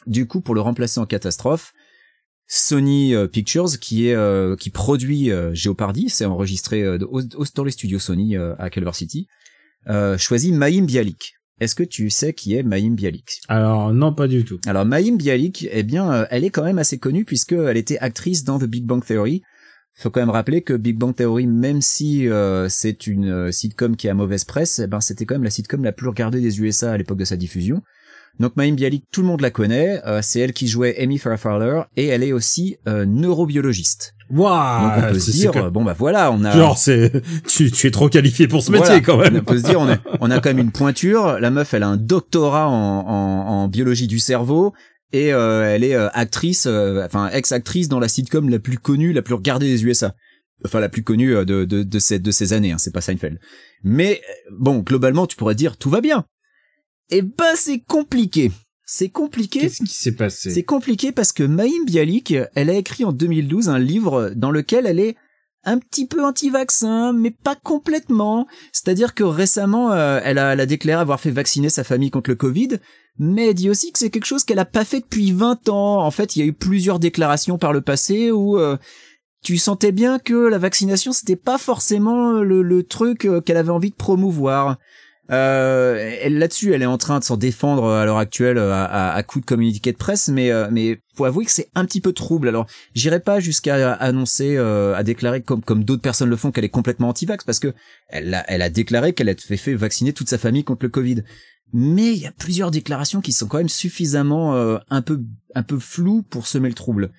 [0.07, 1.73] Du coup, pour le remplacer en catastrophe,
[2.47, 7.45] Sony euh, Pictures, qui est euh, qui produit euh, Jeopardy, c'est enregistré euh, au, au-
[7.55, 9.27] dans les studios Sony euh, à Culver City,
[9.89, 11.33] euh, choisit Maïm Bialik.
[11.61, 13.39] Est-ce que tu sais qui est Maïm Bialik?
[13.47, 16.79] Alors non pas du tout alors Maïm Bialik, eh bien, euh, elle est quand même
[16.79, 19.43] assez connue puisqu'elle était actrice dans The Big Bang Theory.
[19.93, 23.95] Faut quand même rappeler que Big Bang Theory, même si euh, c'est une euh, sitcom
[23.95, 26.59] qui a mauvaise presse, eh ben c'était quand même la sitcom la plus regardée des
[26.61, 27.83] USA à l'époque de sa diffusion.
[28.39, 30.01] Donc Maïm Bialik, tout le monde la connaît.
[30.07, 34.13] euh, c'est elle qui jouait Amy Farrah Fowler et elle est aussi euh, neurobiologiste.
[34.29, 37.11] Waouh Donc on peut se dire, que- bon bah voilà, on a genre c'est
[37.47, 39.01] tu tu es trop qualifié pour ce métier Voilà.
[39.01, 41.37] quand même On peut se dire, on a, on a quand même une pointure.
[41.39, 44.73] La meuf, elle a un doctorat en, en, en biologie du cerveau
[45.11, 49.11] et euh, elle est euh, actrice, euh, enfin ex-actrice dans la sitcom la plus connue,
[49.11, 50.15] la plus regardée des USA.
[50.63, 53.01] Enfin, la plus connue euh, de, de, de, ces, de ces années, hein, c'est pas
[53.01, 53.39] Seinfeld.
[53.83, 54.21] Mais
[54.57, 56.23] bon, globalement, tu pourrais dire tout va bien.
[57.11, 58.51] Eh ben, c'est compliqué.
[58.85, 59.59] C'est compliqué.
[59.59, 60.49] qu'est-ce qui s'est passé?
[60.49, 64.85] C'est compliqué parce que Maïm Bialik, elle a écrit en 2012 un livre dans lequel
[64.85, 65.15] elle est
[65.63, 68.47] un petit peu anti-vaccin, mais pas complètement.
[68.71, 72.29] C'est-à-dire que récemment, euh, elle, a, elle a déclaré avoir fait vacciner sa famille contre
[72.29, 72.79] le Covid,
[73.19, 76.03] mais elle dit aussi que c'est quelque chose qu'elle a pas fait depuis 20 ans.
[76.03, 78.77] En fait, il y a eu plusieurs déclarations par le passé où euh,
[79.43, 83.69] tu sentais bien que la vaccination, c'était pas forcément le, le truc euh, qu'elle avait
[83.69, 84.77] envie de promouvoir.
[85.31, 89.13] Euh, là-dessus, elle est en train de s'en défendre à l'heure actuelle euh, à, à,
[89.13, 92.01] à coup de communiqué de presse, mais euh, mais faut avouer que c'est un petit
[92.01, 92.49] peu trouble.
[92.49, 92.65] Alors,
[92.95, 97.09] j'irai pas jusqu'à annoncer, euh, à déclarer comme d'autres personnes le font qu'elle est complètement
[97.09, 97.73] anti-vax, parce que
[98.09, 101.23] elle a déclaré qu'elle a fait, vacciner toute sa famille contre le Covid.
[101.73, 106.23] Mais il y a plusieurs déclarations qui sont quand même suffisamment euh, un peu floues
[106.23, 107.11] pour semer le trouble.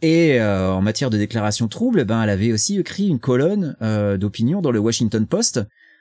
[0.00, 4.16] Et euh, en matière de déclaration trouble, ben elle avait aussi écrit une colonne euh,
[4.16, 5.60] d'opinion dans le Washington Post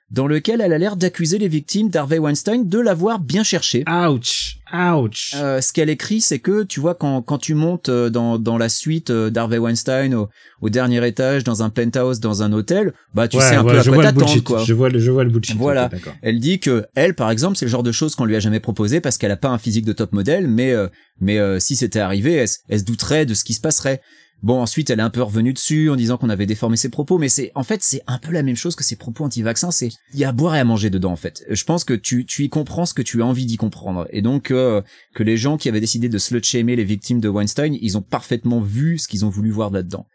[0.10, 3.84] dans lequel elle a l'air d'accuser les victimes d'Harvey Weinstein de l'avoir bien cherché.
[3.90, 8.10] ouch ouch Euh, ce qu'elle écrit, c'est que tu vois quand quand tu montes euh,
[8.10, 10.30] dans dans la suite euh, d'Harvey Weinstein au,
[10.62, 13.74] au dernier étage dans un penthouse dans un hôtel, bah tu Ouais, sais un ouais,
[13.74, 14.64] peu à quoi t'attendre quoi.
[14.64, 15.90] je vois le je vois le bullshit Voilà.
[16.22, 18.60] Elle dit que elle, par exemple, c'est le genre de choses qu'on lui a jamais
[18.62, 20.88] proposé parce qu'elle a pas un physique de top modèle, mais euh,
[21.20, 24.02] mais euh, si c'était arrivé, elle, elle se douterait de ce qui se passerait.
[24.44, 27.18] Bon, ensuite, elle est un peu revenue dessus en disant qu'on avait déformé ses propos,
[27.18, 29.72] mais c'est en fait c'est un peu la même chose que ses propos anti-vaccins.
[29.72, 31.44] C'est il y a à boire et à manger dedans en fait.
[31.50, 34.22] Je pense que tu tu y comprends ce que tu as envie d'y comprendre, et
[34.22, 34.82] donc euh,
[35.16, 38.04] que les gens qui avaient décidé de slut shamer les victimes de Weinstein, ils ont
[38.04, 40.06] parfaitement vu ce qu'ils ont voulu voir là-dedans.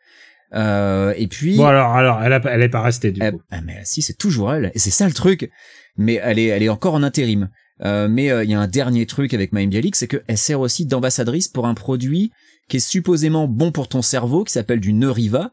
[0.54, 3.40] Euh, et puis bon alors alors elle a, elle est pas restée du eh, coup
[3.50, 4.70] ah, mais si, c'est toujours elle.
[4.74, 5.50] Et c'est ça le truc.
[5.96, 7.50] Mais elle est, elle est encore en intérim.
[7.84, 10.60] Euh, mais euh, il y a un dernier truc avec Maïm Bialik, c'est qu'elle sert
[10.60, 12.30] aussi d'ambassadrice pour un produit
[12.68, 15.50] qui est supposément bon pour ton cerveau, qui s'appelle du Neuriva.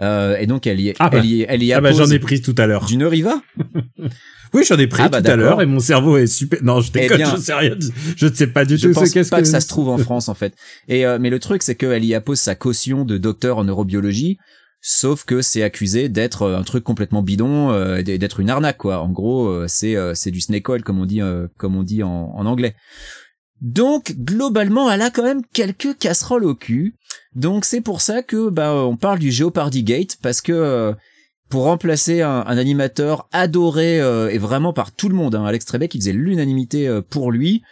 [0.00, 1.18] Euh, et donc elle y, Ah bah.
[1.18, 3.42] elle y, elle y ah bah j'en ai pris tout à l'heure du Neuriva?
[4.54, 6.80] oui j'en ai pris Ah bah, tout à l'heure et mon cerveau est super non
[6.80, 7.76] je Eh déconne bien, je sais rien
[8.16, 9.48] je ne sais pas du Je tout pense c'est qu'est-ce pas que...
[9.48, 10.54] ça se trouve en France en fait.
[10.88, 14.38] Et euh, mais le truc c'est qu'elle y appose sa caution de docteur en neurobiologie,
[14.82, 19.00] Sauf que c'est accusé d'être euh, un truc complètement bidon, euh, d'être une arnaque quoi.
[19.00, 21.82] En gros, euh, c'est euh, c'est du snake oil comme on dit euh, comme on
[21.82, 22.74] dit en, en anglais.
[23.60, 26.94] Donc globalement, elle a quand même quelques casseroles au cul.
[27.34, 30.92] Donc c'est pour ça que bah on parle du Jeopardy Gate parce que euh,
[31.50, 35.94] pour remplacer un, animateur adoré euh, et vraiment par tout le monde, hein, Alex Trebek,
[35.94, 37.62] il faisait l'unanimité euh, pour lui.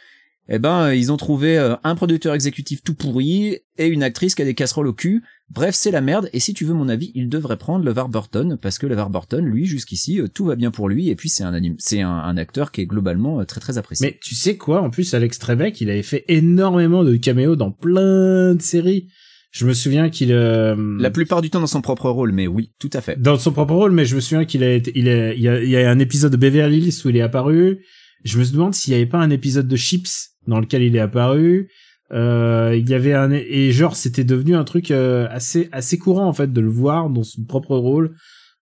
[0.51, 4.46] Eh ben, ils ont trouvé un producteur exécutif tout pourri et une actrice qui a
[4.46, 5.22] des casseroles au cul.
[5.50, 6.28] Bref, c'est la merde.
[6.34, 9.44] Et si tu veux mon avis, il devrait prendre LeVar Burton parce que LeVar Burton,
[9.44, 11.08] lui, jusqu'ici, euh, tout va bien pour lui.
[11.08, 13.78] Et puis c'est un anim- c'est un, un acteur qui est globalement euh, très très
[13.78, 14.06] apprécié.
[14.06, 17.70] Mais tu sais quoi, en plus, Alex Trebek, il avait fait énormément de caméos dans
[17.70, 19.08] plein de séries.
[19.50, 20.30] Je me souviens qu'il...
[20.32, 23.18] euh, La plupart du temps dans son propre rôle, mais oui, tout à fait.
[23.18, 25.48] dans son propre rôle, mais je me souviens qu'il a été, il, a, il, y
[25.48, 27.78] a, il y a un épisode de Beverly Hills où il est apparu.
[28.24, 31.00] Je me demande s'il y avait pas un épisode de Chips dans lequel il est
[31.00, 31.70] apparu.
[32.12, 36.27] Euh, il y avait un et genre c'était devenu un truc euh, assez assez courant
[36.27, 38.14] en fait de le voir dans son propre rôle,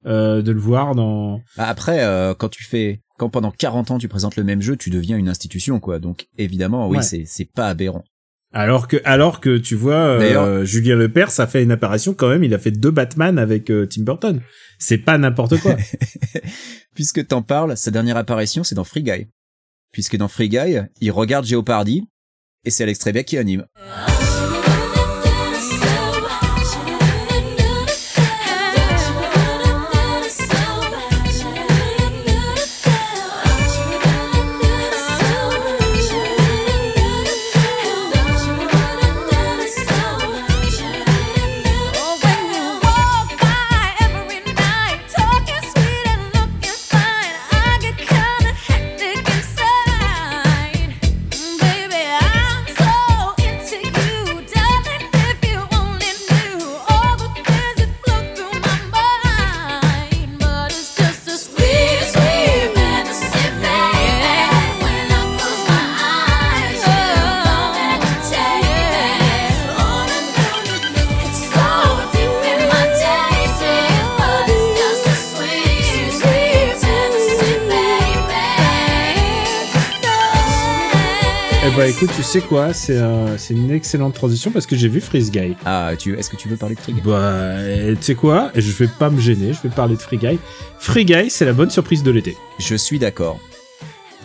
[0.06, 1.40] euh, de le voir dans.
[1.56, 4.76] Bah, Après, euh, quand tu fais, quand pendant 40 ans tu présentes le même jeu,
[4.76, 6.00] tu deviens une institution, quoi.
[6.00, 7.02] Donc évidemment, oui, Ouais.
[7.04, 8.02] c'est c'est pas aberrant.
[8.52, 12.42] Alors que alors que tu vois euh, Julien Lepers ça fait une apparition quand même.
[12.42, 14.40] Il a fait deux Batman avec euh, Tim Burton.
[14.78, 15.76] C'est pas n'importe quoi.
[16.94, 19.26] Puisque t'en parles, sa dernière apparition, c'est dans Free Guy.
[19.92, 22.08] Puisque dans Free Guy, il regarde Jeopardy
[22.66, 23.64] et c'est Alex Trebek qui anime.
[81.76, 85.00] Bah écoute, tu sais quoi, c'est un- c'est une excellente transition parce que j'ai vu
[85.00, 85.54] Freeze Guy.
[85.66, 87.02] Ah, tu, est-ce que tu veux parler de Free Guy?
[87.04, 90.16] Bah, et tu sais quoi, je vais pas me gêner, je vais parler de Free
[90.16, 90.38] Guy.
[90.78, 92.36] Free Guy, c'est la bonne surprise de l'été.
[92.58, 93.38] Je suis d'accord.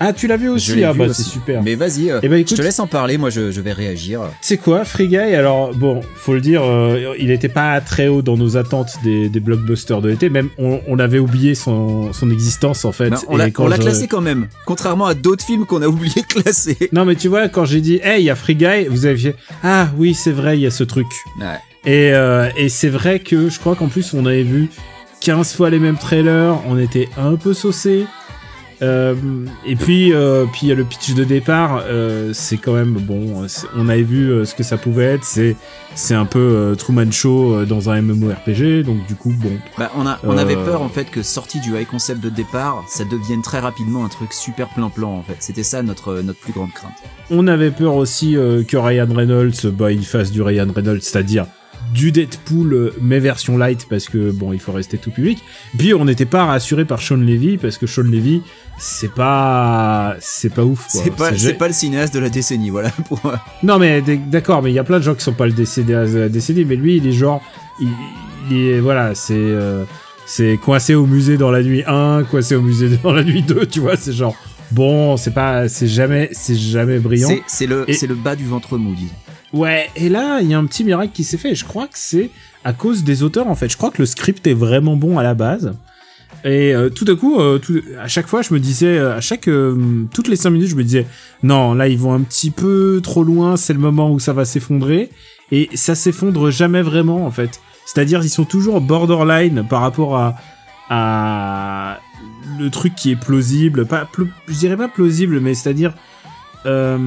[0.04, 1.24] Ah, tu l'as vu Je aussi l'ai Ah vu bah aussi.
[1.24, 1.62] c'est super.
[1.62, 3.72] Mais vas-y, euh, Eh ben, écoute- je te laisse en parler, moi je, je vais
[3.72, 4.22] réagir.
[4.42, 8.22] Sais quoi, Free Guy, alors bon, faut le dire, euh, il était pas très haut
[8.22, 12.32] dans nos attentes des, des blockbusters de l'été, même on, on avait oublié son, son
[12.32, 13.14] existence en fait.
[13.28, 15.82] On Et l'a quand on l'a je- classé quand même, contrairement à d'autres films qu'on
[15.82, 16.78] a oublié de classer.
[16.92, 19.18] Non mais tu vois, quand j'ai dit, hey, il y a Free Guy, vous avez
[19.18, 21.08] fait, ah oui, c'est vrai, il y a ce truc.
[21.40, 21.46] Ouais.
[21.86, 24.70] Et, euh, et c'est vrai que je crois qu'en plus on avait vu
[25.22, 28.06] 15 fois les mêmes trailers, on était un peu saucé.
[28.82, 29.16] Euh,
[29.66, 32.94] et puis, euh, puis il y a le pitch de départ, euh, c'est quand même
[32.94, 33.46] bon.
[33.76, 35.24] On avait vu ce que ça pouvait être.
[35.24, 35.56] C'est
[35.94, 39.52] c'est un peu Truman Show dans un MMORPG, donc du coup bon.
[39.78, 42.86] Bah, on, a, on avait peur en fait que sorti du high concept de départ,
[42.88, 45.36] ça devienne très rapidement un truc super plan-plan en fait.
[45.40, 46.94] C'était ça notre, notre plus grande crainte.
[47.30, 51.46] On avait peur aussi que Ryan Reynolds, bah, il fasse du Ryan Reynolds, c'est-à-dire
[51.94, 55.40] du Deadpool, mais version light, parce que bon, il faut rester tout public.
[55.78, 58.42] Puis on n'était pas rassuré par Sean Levy, parce que Sean Levy,
[58.78, 60.86] c'est pas, c'est pas ouf.
[60.90, 62.90] C'est pas, C'est pas le cinéaste de la décennie, voilà.
[63.08, 63.20] Pour...
[63.64, 65.94] Non mais d'accord, mais il y a plein de gens qui sont pas le décédé,
[65.94, 67.42] euh, décédé, mais lui, il est genre,
[67.80, 67.90] il,
[68.50, 69.84] il est, voilà, c'est, euh,
[70.26, 73.66] c'est coincé au musée dans la nuit 1, coincé au musée dans la nuit 2,
[73.68, 74.36] tu vois, c'est genre,
[74.72, 77.30] bon, c'est pas, c'est jamais, c'est jamais brillant.
[77.48, 79.14] C'est, le, Et- c'est le bas du ventre mou, disons.
[79.54, 81.56] Ouais, et là, il y a un petit miracle qui s'est fait.
[81.56, 82.30] Je crois que c'est
[82.64, 83.68] à cause des auteurs, en fait.
[83.68, 85.74] Je crois que le script est vraiment bon à la base.
[86.44, 89.22] Et euh, tout à coup, euh, tout- à chaque fois, je me disais, euh, à
[89.22, 91.06] chaque, euh, toutes les cinq minutes, je me disais,
[91.44, 93.58] non, là, ils vont un petit peu trop loin.
[93.58, 95.10] C'est le moment où ça va s'effondrer.
[95.52, 97.60] Et ça s'effondre jamais vraiment, en fait.
[97.86, 100.36] C'est-à-dire, ils sont toujours borderline par rapport à,
[100.90, 102.00] à
[102.60, 103.86] le truc qui est plausible.
[103.86, 105.94] Pas, pl- je dirais pas plausible, mais c'est-à-dire
[106.66, 106.98] euh,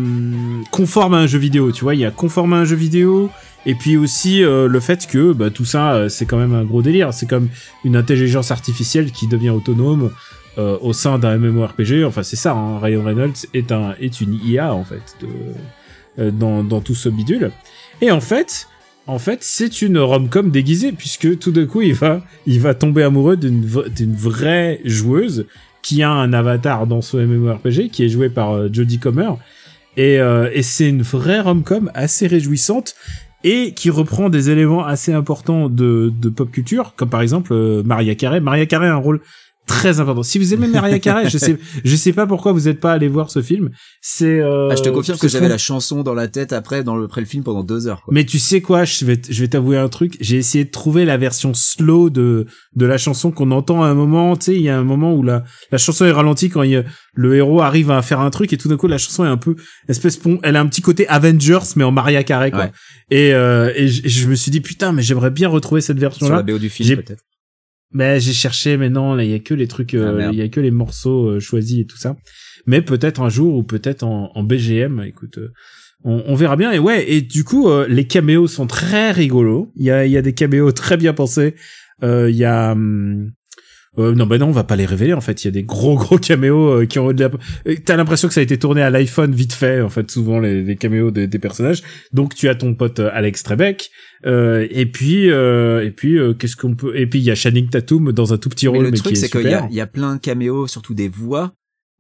[0.71, 1.73] conforme à un jeu vidéo.
[1.73, 3.31] Tu vois, il y a conforme à un jeu vidéo.
[3.67, 6.65] Et puis aussi euh, le fait que bah, tout ça, euh, c'est quand même un
[6.65, 7.15] gros délire.
[7.15, 7.49] C'est comme
[7.85, 10.11] une intelligence artificielle qui devient autonome
[10.57, 12.05] euh, au sein d'un MMORPG.
[12.05, 12.53] Enfin, c'est ça.
[12.53, 12.79] Hein.
[12.79, 15.29] Ryan Reynolds est un est une IA en fait de,
[16.21, 17.51] euh, dans dans tout ce bidule.
[18.01, 18.69] Et en fait,
[19.09, 23.03] en fait, c'est une rom-com déguisée puisque tout d'un coup, il va il va tomber
[23.03, 25.47] amoureux d'une d'une vraie joueuse
[25.83, 29.31] qui a un avatar dans ce MMORPG qui est joué par euh, Jodie Comer.
[29.97, 32.95] Et, euh, et c'est une vraie rom-com assez réjouissante.
[33.45, 38.15] Et qui reprend des éléments assez importants de, pop culture, comme par exemple euh, Maria
[38.15, 38.41] Carey.
[38.41, 39.21] Maria Carey a un rôle
[39.67, 40.23] très important.
[40.23, 43.09] Si vous aimez Maria Carey, je sais, je sais pas pourquoi vous n'êtes pas allé
[43.09, 43.71] voir ce film.
[44.01, 44.41] C'est.
[44.41, 47.05] Euh, Ah, je te confirme que j'avais la chanson dans la tête après, dans le,
[47.05, 48.03] après le film pendant deux heures.
[48.03, 48.13] Quoi.
[48.15, 50.17] Mais tu sais quoi, je vais, je vais t'avouer un truc.
[50.21, 53.95] J'ai essayé de trouver la version slow de de la chanson qu'on entend à un
[53.95, 54.37] moment.
[54.37, 56.85] Tu sais, il y a un moment où la la chanson est ralentie quand il
[57.17, 59.37] le héros arrive à faire un truc et tout d'un coup la chanson est un
[59.37, 59.55] peu
[59.89, 62.65] espèce pon- elle a un petit côté Avengers mais en Maria Carey quoi.
[62.65, 62.73] Ouais.
[63.11, 66.35] Et euh, et je, me suis dit putain mais j'aimerais bien retrouver cette version Sur
[66.35, 66.43] là.
[66.45, 67.23] la BO du film, peut-être.
[67.95, 70.43] Mais j'ai cherché, mais non, il y a que les trucs, euh, Ah, il y
[70.43, 72.17] a que les morceaux euh, choisis et tout ça.
[72.67, 75.03] Mais peut-être un jour ou peut-être en, en BGM.
[75.07, 75.53] Écoute, euh,
[76.05, 76.73] on, on verra bien.
[76.73, 79.73] Et ouais, et du coup, les caméos sont très rigolos.
[79.77, 81.55] Il y a, il y a des caméos très bien pensés.
[82.03, 83.31] Euh, Il y a hum,
[83.97, 85.13] euh, non, ben non, on va pas les révéler.
[85.13, 87.13] En fait, il y a des gros gros caméos euh, qui ont.
[87.13, 89.81] de la- T'as l'impression que ça a été tourné à l'iPhone vite fait.
[89.83, 91.83] En fait, souvent les, les caméos des, des personnages.
[92.13, 93.91] Donc, tu as ton pote Alex Trebek.
[94.27, 97.35] Euh, et puis, euh, et puis, euh, qu'est-ce qu'on peut Et puis, il y a
[97.35, 99.51] Channing Tatum dans un tout petit Mais rôle, le mais truc, qui est c'est qu'il
[99.51, 101.53] y a, il y a plein de caméos, surtout des voix,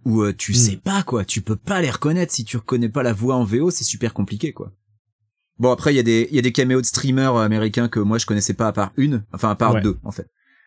[0.06, 0.54] où euh, tu Hmm.
[0.54, 1.24] sais pas, quoi.
[1.24, 2.32] Tu peux pas les reconnaître.
[2.32, 4.72] Si tu reconnais pas la voix en VO, c'est super compliqué, quoi.
[5.58, 8.00] Bon, après, il y a des, il y a des caméos de streamers américains que
[8.00, 9.24] moi, je connaissais pas à part une.
[9.32, 9.80] Enfin, à part Ouais.
[9.82, 10.26] deux, en fait.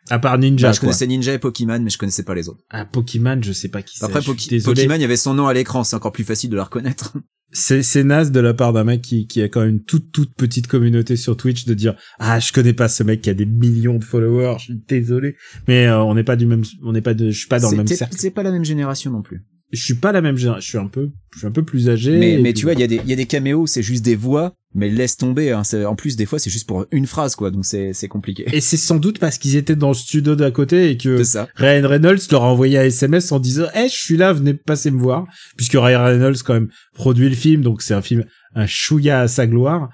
[0.10, 0.88] À part Ninja, Bah, je quoi.
[0.88, 2.64] connaissais Ninja et Pokémon, mais je connaissais pas les autres.
[2.70, 4.06] Ah, Pokémon, je sais pas qui c'est.
[4.06, 4.22] Après.
[4.22, 5.84] Pokémon, il y avait son nom à l'écran.
[5.84, 7.14] C'est encore plus facile de la reconnaître.
[7.54, 10.12] C'est, c'est naze de la part d'un mec qui, qui a quand même une toute,
[10.12, 13.34] toute petite communauté sur Twitch de dire, ah, je connais pas ce mec qui a
[13.34, 15.38] des millions de followers, je suis désolé.
[15.66, 17.72] Mais, euh, on n'est pas du même, on n'est pas de, je suis pas dans
[17.72, 18.14] le même cercle.
[18.18, 19.46] C'est pas la même génération non plus.
[19.72, 22.18] Je suis pas la même je suis un peu, je suis un peu plus âgé.
[22.18, 24.04] Mais, mais tu vois, il y a des, il y a des caméos, c'est juste
[24.06, 25.52] des voix, mais laisse tomber.
[25.52, 25.64] Hein.
[25.66, 27.52] C'est- En plus, des fois, c'est juste pour une phrase, quoi.
[27.52, 28.46] Donc c'est, c'est compliqué.
[28.54, 31.50] Et c'est sans doute parce qu'ils étaient dans le studio d'à côté et que ça.
[31.56, 34.90] Ryan Reynolds leur a envoyé un SMS en disant Eh, je suis là, venez passer
[34.90, 35.26] me voir»,
[35.58, 38.24] puisque Ryan Reynolds quand même produit le film, donc c'est un film
[38.56, 39.90] un chouïa à sa gloire.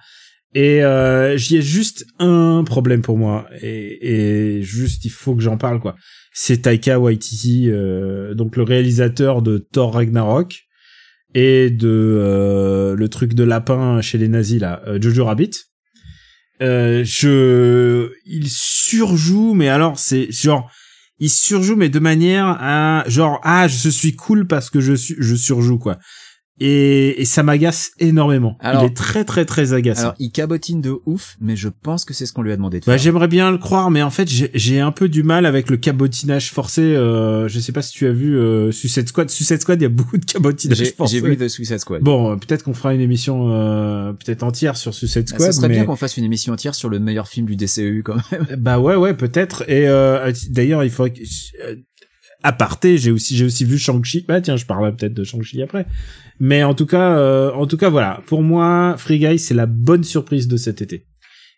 [0.56, 5.42] Et euh, j'y ai juste un problème pour moi, et, et juste il faut que
[5.42, 5.96] j'en parle quoi.
[6.32, 10.63] C'est Taika Waititi, euh, donc le réalisateur de Thor Ragnarok
[11.34, 15.52] et de euh, le truc de lapin chez les nazis là, euh, Jojo Rabbit.
[16.62, 20.70] Euh, je, il surjoue, mais alors c'est genre,
[21.18, 25.16] il surjoue mais de manière à genre ah je suis cool parce que je suis
[25.18, 25.98] je surjoue quoi.
[26.60, 28.58] Et, et ça m'agace énormément.
[28.60, 30.02] Alors- il est très très très agaçant.
[30.02, 32.80] Alors, il cabotine de ouf, mais je pense que c'est ce qu'on lui a demandé
[32.80, 35.70] de Bah, j'aimerais bien le croire, mais en fait, j'ai- un peu du mal avec
[35.70, 36.82] le cabotinage forcé.
[36.82, 39.30] Euh, je sais pas si tu as vu euh, Suicide Squad.
[39.30, 41.20] Suicide Squad, il y a beaucoup de cabotinage J'ai forcé.
[41.20, 42.02] j'ai vu The Suicide Squad.
[42.04, 45.42] Bon, euh, peut-être qu'on fera une émission euh, peut-être entière sur Suicide Ah, Squad.
[45.48, 45.76] ça serait mais...
[45.76, 48.46] bien qu'on fasse une émission entière sur le meilleur film du DCEU quand même.
[48.60, 49.63] Bah ouais, ouais, peut-être.
[49.70, 51.22] Et euh, d'ailleurs, il faudrait que...
[52.43, 54.25] aparté, j'ai aussi j'ai aussi vu Shang-Chi.
[54.27, 55.86] Bah tiens, je parlerai peut-être de Shang-Chi après.
[56.39, 58.21] Mais en tout cas, euh, en tout cas, voilà.
[58.25, 61.06] Pour moi, Free Guy, c'est la bonne surprise de cet été.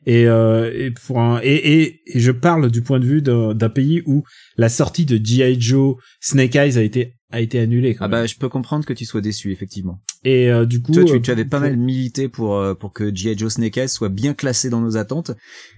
[0.06, 3.70] Et, euh, et pour un et, et, et je parle du point de vue d'un
[3.70, 4.24] pays où
[4.58, 7.96] la sortie de GI Joe Snake Eyes a été a été annulée.
[7.96, 8.22] quand Ah même.
[8.22, 10.00] bah, je peux comprendre que tu sois déçu, effectivement.
[10.24, 12.94] Et euh, du coup, Toi, tu, euh, tu avais pas mal milité pour euh, pour
[12.94, 13.38] que G.I.
[13.38, 15.32] Joe Snake Eyes soit bien classé dans nos attentes.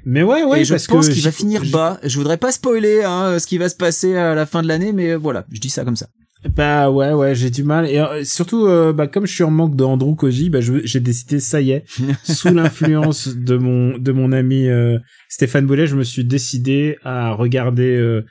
[0.05, 1.99] Mais ouais, ouais, et je parce pense qu'il va finir bas.
[2.03, 4.91] Je voudrais pas spoiler hein, ce qui va se passer à la fin de l'année,
[4.93, 6.09] mais voilà, je dis ça comme ça.
[6.55, 9.49] Bah ouais ouais j'ai du mal et euh, surtout euh, bah comme je suis en
[9.51, 11.83] manque de Andrew Koji bah j'ai décidé ça y est
[12.23, 17.31] sous l'influence de mon de mon ami euh, Stéphane Boulet je me suis décidé à
[17.33, 18.21] regarder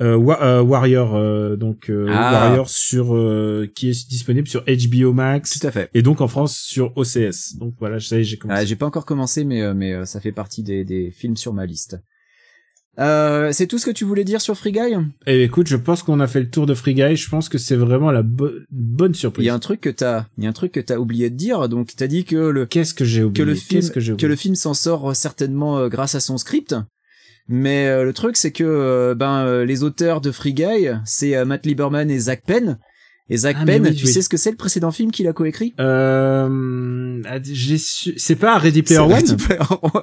[0.00, 2.32] euh, Wa- Warrior euh, donc Ah.
[2.32, 5.90] Warrior sur euh, qui est disponible sur HBO Max Tout à fait.
[5.94, 9.44] et donc en France sur OCS donc voilà j'ai commencé Ah, j'ai pas encore commencé,
[9.44, 11.98] mais mais ça fait partie des, des films sur ma liste.
[12.98, 14.94] Euh, c'est tout ce que tu voulais dire sur Free Guy?
[15.26, 17.56] Et écoute je pense qu'on a fait le tour de Free Guy je pense que
[17.56, 20.46] c'est vraiment la bo- bonne Il surprise y a un truc que t'as, il y
[20.46, 21.70] a un truc que t'as oublié de dire.
[21.70, 24.54] Donc t'as dit que le qu'est-ce que j'ai oublié que le film que le film
[24.56, 26.74] s'en sort euh, certainement euh, grâce à son script.
[27.48, 31.64] Mais euh, le truc c'est que euh, ben les auteurs de Free Guy, c'est Matt
[31.64, 32.78] Lieberman et Zach Penn.
[33.30, 34.12] Et Zach Ah, Penn, oui, tu oui.
[34.12, 35.74] sais ce que c'est le précédent film qu'il a coécrit?
[35.80, 38.14] Euh, ah, su...
[38.16, 40.02] c'est pas Ready Player One, Ready Player One.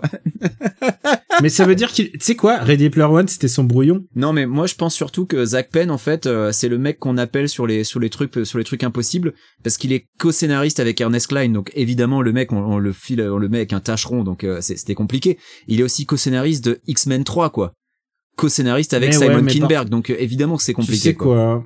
[1.41, 4.03] mais ça veut dire qu'il, tu sais quoi, Ready Player One, c'était son brouillon.
[4.15, 6.99] Non mais moi je pense surtout que Zach Penn en fait euh, c'est le mec
[6.99, 10.79] qu'on appelle sur les sur les trucs sur les trucs impossibles parce qu'il est co-scénariste
[10.79, 13.73] avec Ernest Klein donc évidemment le mec on, on le file on le met avec
[13.73, 15.37] un tâcheron donc euh, c'était compliqué.
[15.67, 17.73] Il est aussi co-scénariste de X-Men 3 quoi.
[18.37, 21.13] Co-scénariste avec Mais ouais, Simon par- Kinberg donc euh, évidemment que c'est compliqué tu sais
[21.13, 21.63] quoi,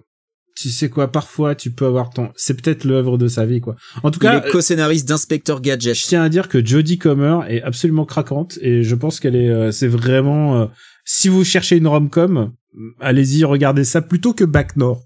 [0.56, 3.76] tu sais quoi, parfois tu peux avoir ton, c'est peut-être l'œuvre de sa vie quoi.
[4.04, 5.95] En tout Il cas, est co-scénariste d'Inspector Gadget.
[5.95, 9.49] je tiens à dire que Jodie Comer est absolument craquante et je pense qu'elle est,
[9.49, 10.66] euh, c'est vraiment, euh,
[11.06, 12.51] si vous cherchez une rom-com,
[12.99, 15.01] allez-y, regardez ça plutôt que Back North.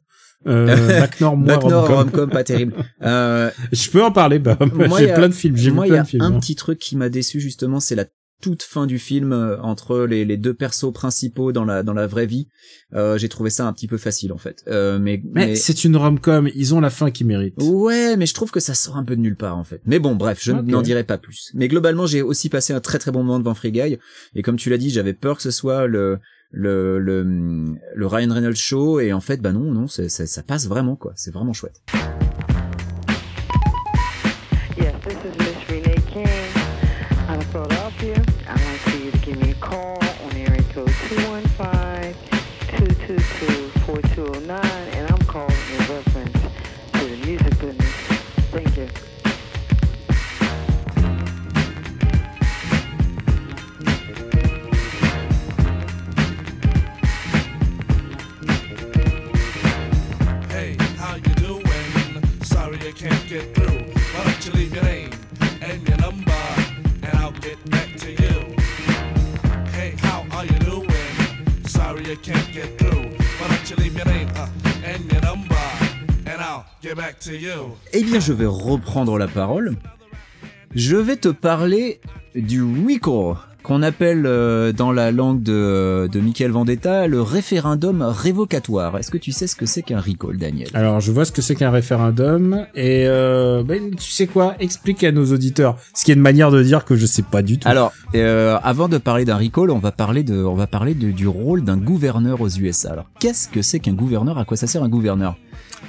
[0.45, 0.67] Euh,
[1.01, 1.95] Bac Nord, moi, Bac Nord, rom-com.
[1.97, 2.73] rom-com, pas terrible.
[3.01, 5.87] Euh, Je peux en parler, bah, Moi, j'ai a- plein de films, j'ai vu moi,
[5.87, 6.21] il y plein a de films.
[6.21, 6.39] un hein.
[6.39, 8.05] petit truc qui m'a déçu justement, c'est la
[8.41, 12.05] toute fin du film euh, entre les, les deux persos principaux dans la dans la
[12.07, 12.47] vraie vie.
[12.93, 14.63] Euh, J'ai trouvé ça un petit peu facile en fait.
[14.67, 17.55] Euh, mais Mais, c'est une rom-com, ils ont la fin qu'ils méritent.
[17.61, 19.81] Ouais, mais je trouve que ça sort un peu de nulle part en fait.
[19.85, 21.51] Mais bon, bref, je n'en dirai pas plus.
[21.55, 23.97] Mais globalement, j'ai aussi passé un très très bon moment devant Free Guy.
[24.35, 26.19] Et comme tu l'as dit, j'avais peur que ce soit le
[26.51, 27.23] le le,
[27.95, 28.99] le Ryan Reynolds show.
[28.99, 31.13] Et en fait, bah non, non, c'est- ça passe vraiment quoi.
[31.15, 31.81] C'est vraiment chouette.
[77.91, 79.75] Eh bien, je vais reprendre la parole.
[80.73, 81.99] Je vais te parler
[82.33, 83.35] du RICO,
[83.67, 88.97] qu'on appelle euh, dans la langue de, de Michael Vendetta le référendum révocatoire.
[88.97, 90.69] Est-ce que tu sais ce que c'est qu'un recall, Daniel?
[90.73, 94.55] Alors, je vois ce que c'est qu'un référendum, et euh, ben, tu sais quoi?
[94.61, 97.41] Explique à nos auditeurs, ce qui est une manière de dire que je sais pas
[97.41, 97.67] du tout.
[97.67, 101.11] Alors, euh, avant de parler d'un recall, on va parler de, on va parler de-
[101.11, 102.93] du rôle d'un gouverneur aux USA.
[102.93, 104.37] Alors, qu'est-ce que c'est qu'un gouverneur?
[104.37, 105.35] À quoi ça sert un gouverneur?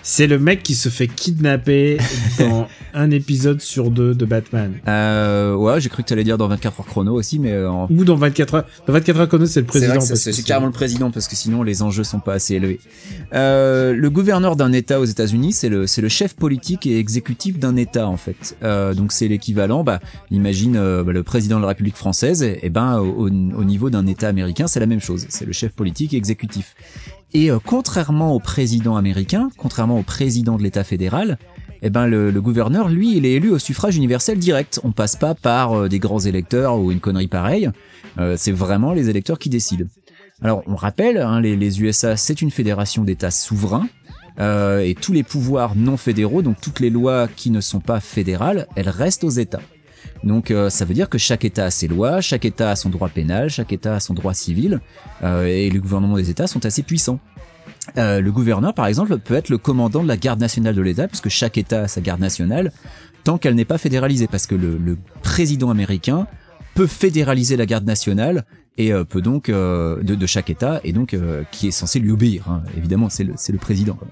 [0.03, 1.99] C'est le mec qui se fait kidnapper
[2.39, 4.75] dans un épisode sur deux de Batman.
[4.87, 7.71] euh, Ouais, j'ai cru que tu allais dire dans 24 heures chrono aussi, mais euh,
[7.71, 8.65] en Ou dans 24 heures.
[8.87, 10.01] Dans 24 heures chrono, c'est le président.
[10.01, 12.81] c'est carrément le président parce que sinon les enjeux sont pas assez élevés.
[13.35, 17.59] Euh, le gouverneur d'un État aux États-Unis, c'est le c'est le chef politique et exécutif
[17.59, 18.57] d'un État en fait.
[18.63, 19.85] Euh, donc c'est l'équivalent.
[19.85, 22.43] Bah, imagine euh, bah, le président de la République française.
[22.43, 25.27] Et, et ben au, au niveau d'un État américain, c'est la même chose.
[25.29, 26.75] C'est le chef politique et exécutif.
[27.35, 31.39] Et euh, contrairement au président américain, contrairement au président de l'État fédéral,
[31.83, 34.81] eh ben le, gouverneur, lui, il est élu au suffrage universel direct.
[34.83, 37.71] On passe pas par euh, des grands électeurs ou une connerie pareille.
[38.19, 39.85] Euh, c'est vraiment les électeurs qui décident.
[40.43, 43.89] Alors, on rappelle, hein, les, les USA, c'est une fédération d'États souverains.
[44.41, 48.69] et tous les pouvoirs non fédéraux, donc toutes les lois qui ne sont pas fédérales,
[48.77, 49.63] elles restent aux États.
[50.25, 52.91] Donc euh, ça veut dire que chaque État a ses lois, chaque État a son
[52.91, 54.81] droit pénal, chaque État a son droit civil,
[55.23, 57.21] euh, et les gouvernements des États sont assez puissants.
[57.97, 61.09] Euh, le gouverneur, par exemple, peut être le commandant de la garde nationale de l'État,
[61.09, 62.73] puisque chaque État a sa garde nationale,
[63.25, 66.27] tant qu'elle n'est pas fédéralisée, parce que le, le président américain
[66.75, 68.45] peut fédéraliser la garde nationale
[68.77, 71.17] et euh, peut donc euh, de, chaque État et donc
[71.51, 72.45] qui est censé lui obéir.
[72.49, 72.63] hein.
[72.77, 73.95] Évidemment, c'est le, le président.
[73.95, 74.07] quoi.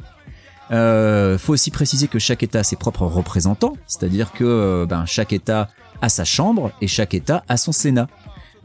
[0.72, 5.04] Euh, faut aussi préciser que chaque État a ses propres représentants, c'est-à-dire que euh, ben,
[5.06, 5.68] chaque État
[6.02, 8.08] a sa chambre et chaque État a son Sénat.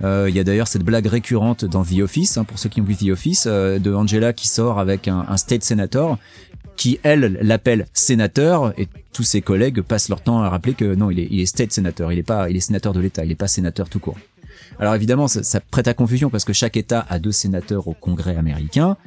[0.03, 2.81] Euh, Il y a d'ailleurs cette blague récurrente dans The Office, hein, pour ceux qui
[2.81, 6.17] ont vu The Office, euh, de Angela qui sort avec un, un state senator
[6.75, 11.11] qui elle l'appelle sénateur et tous ses collègues passent leur temps à rappeler que non
[11.11, 13.31] il est, il est state senator, il est pas il est sénateur de l'État, il
[13.31, 14.17] est pas sénateur tout court.
[14.79, 17.93] Alors évidemment ça, ça prête à confusion parce que chaque État a deux sénateurs au
[17.93, 18.97] Congrès américain,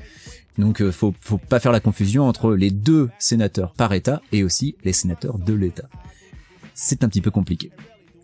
[0.58, 4.44] donc euh, faut faut pas faire la confusion entre les deux sénateurs par État et
[4.44, 5.88] aussi les sénateurs de l'État.
[6.74, 7.70] C'est un petit peu compliqué.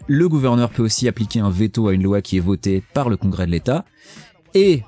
[0.07, 3.17] Le gouverneur peut aussi appliquer un veto à une loi qui est votée par le
[3.17, 3.85] Congrès de l'État
[4.55, 4.83] et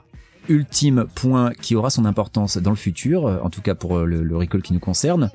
[0.49, 4.05] ultime point qui aura son importance dans le futur, euh, en tout cas pour euh,
[4.05, 5.31] le, le recall qui nous concerne,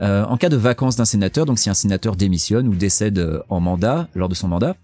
[0.00, 3.60] euh, en cas de vacances d'un sénateur, donc si un sénateur démissionne ou décède en
[3.60, 4.76] mandat, lors de son mandat,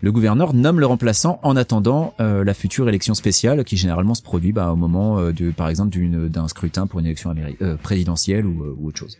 [0.00, 4.22] le gouverneur nomme le remplaçant en attendant euh, la future élection spéciale qui généralement se
[4.22, 7.76] produit bah, au moment euh, de, par exemple d'une- d'un scrutin pour une élection euh,
[7.76, 9.18] présidentielle ou, euh, ou autre chose.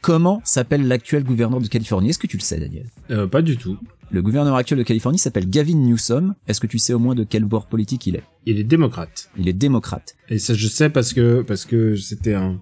[0.00, 2.08] Comment s'appelle l'actuel gouverneur de Californie?
[2.10, 2.86] Est-ce que tu le sais, Daniel?
[3.10, 3.76] Euh, pas du tout.
[4.10, 6.34] Le gouverneur actuel de Californie s'appelle Gavin Newsom.
[6.48, 8.22] Est-ce que tu sais au moins de quel bord politique il est?
[8.46, 9.28] Il est démocrate.
[9.36, 10.16] Il est démocrate.
[10.30, 12.58] Et ça, je sais parce que parce que c'était un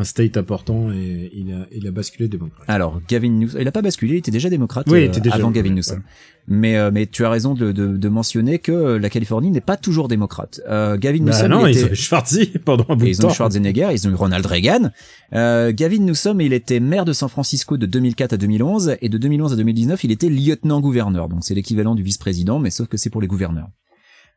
[0.00, 2.64] un state important et il a il a basculé démocrate.
[2.68, 5.20] Alors, Gavin Newsom, il a pas basculé, il était déjà démocrate Oui, il euh, était
[5.20, 5.96] déjà- avant Gavin Newsom.
[5.98, 6.02] ouais.
[6.48, 9.76] Mais, euh, mais tu as raison de, de, de mentionner que la Californie n'est pas
[9.76, 10.60] toujours démocrate.
[10.68, 11.92] Euh, Gavin Bah Newsom, non, il ils ont était...
[11.92, 13.30] eu Schwarzy pendant un bout de ils ont temps.
[13.30, 14.90] eu Schwarzenegger, ils ont eu Ronald Reagan.
[15.34, 19.18] Euh, Gavin Newsom, il était maire de San Francisco de 2004 à 2011, et de
[19.18, 21.28] 2011 à 2019, il était lieutenant-gouverneur.
[21.28, 23.68] Donc c'est l'équivalent du vice-président, mais sauf que c'est pour les gouverneurs.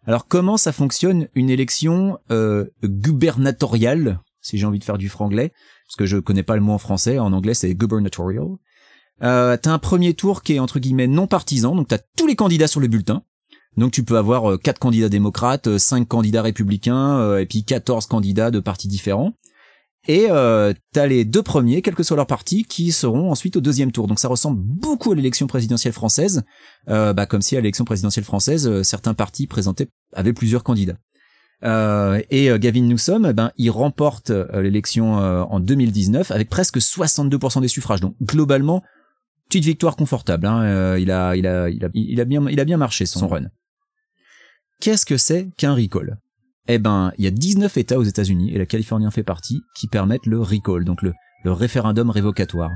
[0.05, 5.51] Alors comment ça fonctionne une élection euh, gubernatoriale, si j'ai envie de faire du franglais,
[5.87, 8.45] parce que je connais pas le mot en français, en anglais c'est gubernatorial.
[9.23, 12.35] Euh, t'as un premier tour qui est entre guillemets non partisan, donc t'as tous les
[12.35, 13.23] candidats sur le bulletin.
[13.77, 17.63] Donc tu peux avoir euh, quatre candidats démocrates, euh, cinq candidats républicains, euh, et puis
[17.63, 19.33] 14 candidats de partis différents.
[20.07, 23.61] Et euh, t'as les deux premiers, quel que soit leur parti, qui seront ensuite au
[23.61, 24.07] deuxième tour.
[24.07, 26.43] Donc ça ressemble beaucoup à l'élection présidentielle française,
[26.89, 30.97] euh, bah, comme si à l'élection présidentielle française, euh, certains partis présentés avaient plusieurs candidats.
[31.63, 36.49] Euh, et euh, Gavin Newsom, eh ben, il remporte euh, l'élection euh, en 2019 avec
[36.49, 38.01] presque 62% des suffrages.
[38.01, 38.83] Donc globalement,
[39.47, 40.45] petite victoire confortable.
[40.45, 40.97] Hein.
[40.97, 43.45] Il a, il a, il a, il a bien, il a bien marché son run.
[44.81, 46.17] Qu'est-ce que c'est qu'un recall?
[46.67, 49.61] Eh ben, il y a 19 États aux États-Unis et la Californie en fait partie
[49.75, 52.71] qui permettent le recall, donc le, le référendum révocatoire.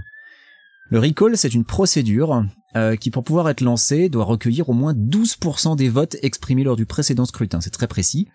[0.90, 2.44] Le recall, c'est une procédure
[2.76, 6.76] euh, qui, pour pouvoir être lancée, doit recueillir au moins 12% des votes exprimés lors
[6.76, 7.62] du précédent scrutin.
[7.62, 8.28] C'est très précis.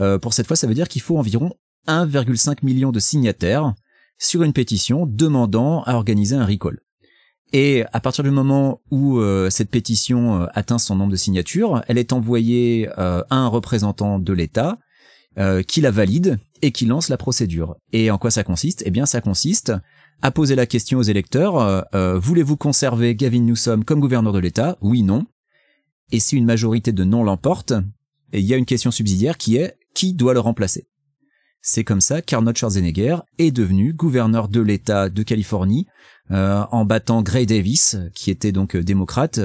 [0.00, 1.52] Euh, pour cette fois, ça veut dire qu'il faut environ
[1.88, 3.74] 1,5 million de signataires
[4.18, 6.80] sur une pétition demandant à organiser un recall.
[7.52, 11.82] Et à partir du moment où euh, cette pétition euh, atteint son nombre de signatures,
[11.86, 14.78] elle est envoyée euh, à un représentant de l'État
[15.68, 17.76] qui la valide et qui lance la procédure.
[17.92, 18.82] Et en quoi ça consiste?
[18.86, 19.70] Eh bien, ça consiste
[20.22, 24.38] à poser la question aux électeurs euh, euh, voulez-vous conserver Gavin Newsom comme gouverneur de
[24.38, 24.76] l'État?
[24.80, 25.26] Oui, non.
[26.10, 27.72] Et si une majorité de non l'emporte,
[28.32, 30.86] il y a une question subsidiaire qui est qui doit le remplacer?
[31.62, 35.86] C'est comme ça qu'Arnold Schwarzenegger est devenu gouverneur de l'État de Californie
[36.30, 39.40] euh, en battant Gray Davis, qui était donc démocrate,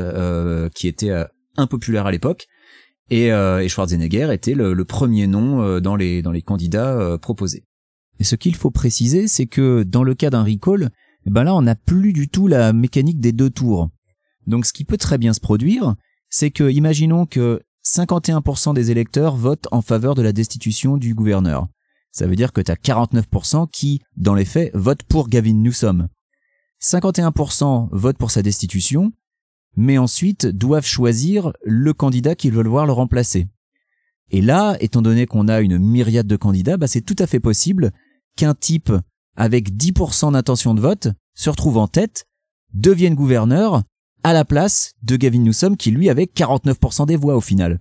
[0.75, 1.11] qui était
[1.57, 2.47] impopulaire à l'époque.
[3.09, 3.29] Et,
[3.67, 7.65] Schwarzenegger était le, premier nom dans les candidats proposés.
[8.21, 10.91] Et ce qu'il faut préciser, c'est que dans le cas d'un recall,
[11.25, 13.89] eh ben là, on n'a plus du tout la mécanique des deux tours.
[14.45, 15.95] Donc, ce qui peut très bien se produire,
[16.29, 21.67] c'est que, imaginons que 51% des électeurs votent en faveur de la destitution du gouverneur.
[22.11, 26.07] Ça veut dire que tu as 49% qui, dans les faits, votent pour Gavin Newsom.
[26.79, 29.13] 51% votent pour sa destitution,
[29.75, 33.47] mais ensuite doivent choisir le candidat qu'ils veulent voir le remplacer.
[34.29, 37.39] Et là, étant donné qu'on a une myriade de candidats, bah c'est tout à fait
[37.39, 37.91] possible
[38.35, 38.91] qu'un type
[39.35, 42.25] avec 10% d'intention de vote se retrouve en tête,
[42.73, 43.83] devienne gouverneur
[44.23, 47.79] à la place de Gavin Newsom qui lui avait 49% des voix au final.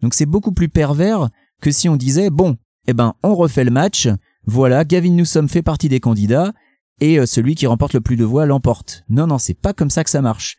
[0.00, 1.28] Donc c'est beaucoup plus pervers
[1.60, 4.08] que si on disait bon, eh ben on refait le match,
[4.46, 6.52] voilà, Gavin Newsom fait partie des candidats
[7.00, 9.04] et euh, celui qui remporte le plus de voix l'emporte.
[9.08, 10.56] Non non, c'est pas comme ça que ça marche.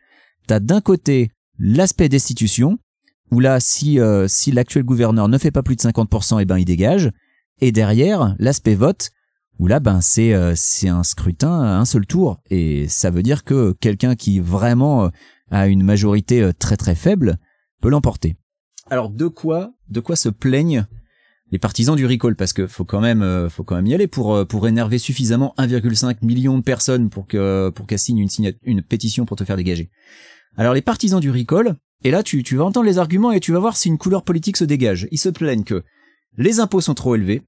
[0.47, 2.77] T'as d'un côté l'aspect destitution
[3.31, 6.57] où là si euh, si l'actuel gouverneur ne fait pas plus de 50%, eh ben
[6.57, 7.11] il dégage
[7.61, 9.11] et derrière l'aspect vote
[9.59, 13.23] où là ben c'est euh, c'est un scrutin à un seul tour et ça veut
[13.23, 15.09] dire que quelqu'un qui vraiment euh,
[15.53, 17.37] a une majorité euh, très très faible
[17.81, 18.35] peut l'emporter.
[18.89, 20.85] Alors de quoi de quoi se plaignent
[21.51, 22.35] les partisans du recall?
[22.35, 24.97] Parce que faut quand même euh, faut quand même y aller pour euh, pour énerver
[24.97, 29.43] suffisamment 1,5 million de personnes pour que pour qu'elles signent une une pétition pour te
[29.45, 29.89] faire dégager.
[30.57, 33.51] Alors les partisans du recall et là tu tu vas entendre les arguments et tu
[33.51, 35.07] vas voir si une couleur politique se dégage.
[35.11, 35.83] Ils se plaignent que
[36.37, 37.43] les impôts sont trop élevés,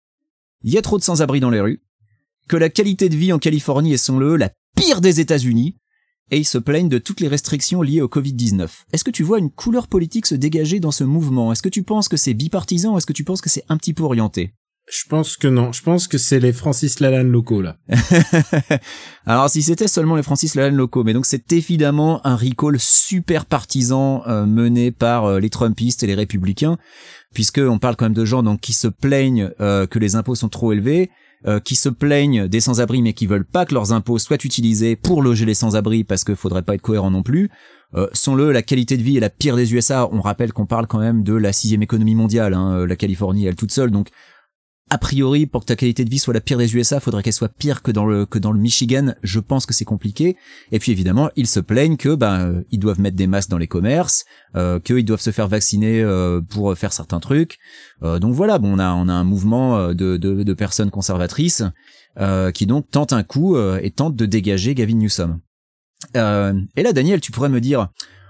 [0.61, 1.81] il y a trop de sans-abri dans les rues,
[2.47, 5.77] que la qualité de vie en Californie est son le la pire des États-Unis,
[6.31, 8.67] et ils se plaignent de toutes les restrictions liées au Covid-19.
[8.91, 11.51] Est-ce que tu vois une couleur politique se dégager dans ce mouvement?
[11.51, 13.77] Est-ce que tu penses que c'est bipartisan ou est-ce que tu penses que c'est un
[13.77, 14.53] petit peu orienté?
[14.87, 15.71] Je pense que non.
[15.71, 17.77] Je pense que c'est les Francis Lalanne locaux, là.
[19.25, 23.45] Alors si c'était seulement les Francis Lalanne locaux, mais donc c'est évidemment un recall super
[23.45, 26.77] partisan euh, mené par euh, les Trumpistes et les républicains,
[27.33, 30.35] puisque on parle quand même de gens donc qui se plaignent euh, que les impôts
[30.35, 31.09] sont trop élevés,
[31.47, 34.95] euh, qui se plaignent des sans-abri mais qui veulent pas que leurs impôts soient utilisés
[34.95, 37.49] pour loger les sans-abri parce qu'il faudrait pas être cohérent non plus.
[37.93, 40.09] Euh, sont le la qualité de vie est la pire des USA.
[40.11, 43.55] On rappelle qu'on parle quand même de la sixième économie mondiale, hein, la Californie elle
[43.55, 44.09] toute seule, donc
[44.91, 47.33] a priori, pour que ta qualité de vie soit la pire des USA, faudrait qu'elle
[47.33, 49.15] soit pire que dans le que dans le Michigan.
[49.23, 50.37] Je pense que c'est compliqué.
[50.71, 53.57] Et puis évidemment, ils se plaignent que ben euh, ils doivent mettre des masques dans
[53.57, 54.25] les commerces,
[54.55, 57.57] euh, qu'ils doivent se faire vacciner euh, pour faire certains trucs.
[58.03, 60.91] Euh, donc voilà, bon, on a on a un mouvement euh, de de, de personnes
[60.91, 61.63] conservatrices
[62.53, 65.41] qui donc tentent un coup et tentent de dégager Gavin Newsom.
[66.13, 67.89] Et là, Daniel, tu pourrais me dire.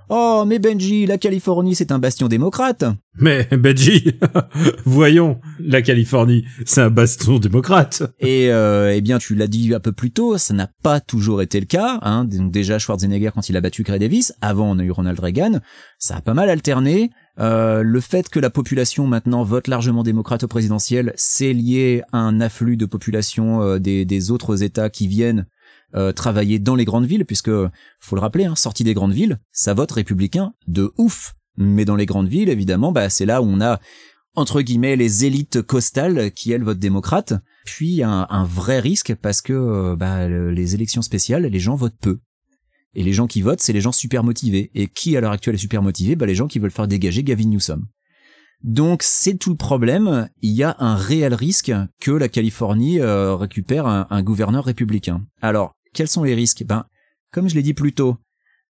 [0.09, 2.83] Oh, mais Benji, la Californie, c'est un bastion démocrate.
[3.17, 4.11] Mais Benji,
[4.85, 8.03] voyons, la Californie, c'est un baston démocrate.
[8.19, 11.41] Et euh, eh bien, tu l'as dit un peu plus tôt, ça n'a pas toujours
[11.41, 11.99] été le cas.
[12.03, 12.25] Hein.
[12.25, 15.59] Donc déjà Schwarzenegger quand il a battu Gray Davis, avant on a eu Ronald Reagan,
[15.97, 17.09] ça a pas mal alterné.
[17.39, 22.19] Euh, le fait que la population maintenant vote largement démocrate au présidentiel, c'est lié à
[22.19, 25.47] un afflux de population euh, des, des autres États qui viennent
[25.95, 27.51] euh, travailler dans les grandes villes, puisque
[27.99, 31.33] faut le rappeler, hein, sortie des grandes villes, ça vote républicain de ouf.
[31.57, 33.79] Mais dans les grandes villes, évidemment, bah, c'est là où on a
[34.35, 37.33] entre guillemets les élites costales qui elles votent démocrate.
[37.65, 41.75] Puis un, un vrai risque parce que euh, bah, le- les élections spéciales, les gens
[41.75, 42.19] votent peu.
[42.93, 44.71] Et les gens qui votent, c'est les gens super motivés.
[44.75, 46.17] Et qui à l'heure actuelle est super motivé?
[46.17, 47.85] Bah, Les gens qui veulent faire dégager Gavin Newsom.
[48.63, 50.27] Donc c'est tout le problème.
[50.41, 51.71] Il y a un réel risque
[52.01, 55.25] que la Californie euh, récupère un, un gouverneur républicain.
[55.41, 56.63] Alors quels sont les risques?
[56.63, 56.85] Ben
[57.31, 58.17] comme je l'ai dit plus tôt,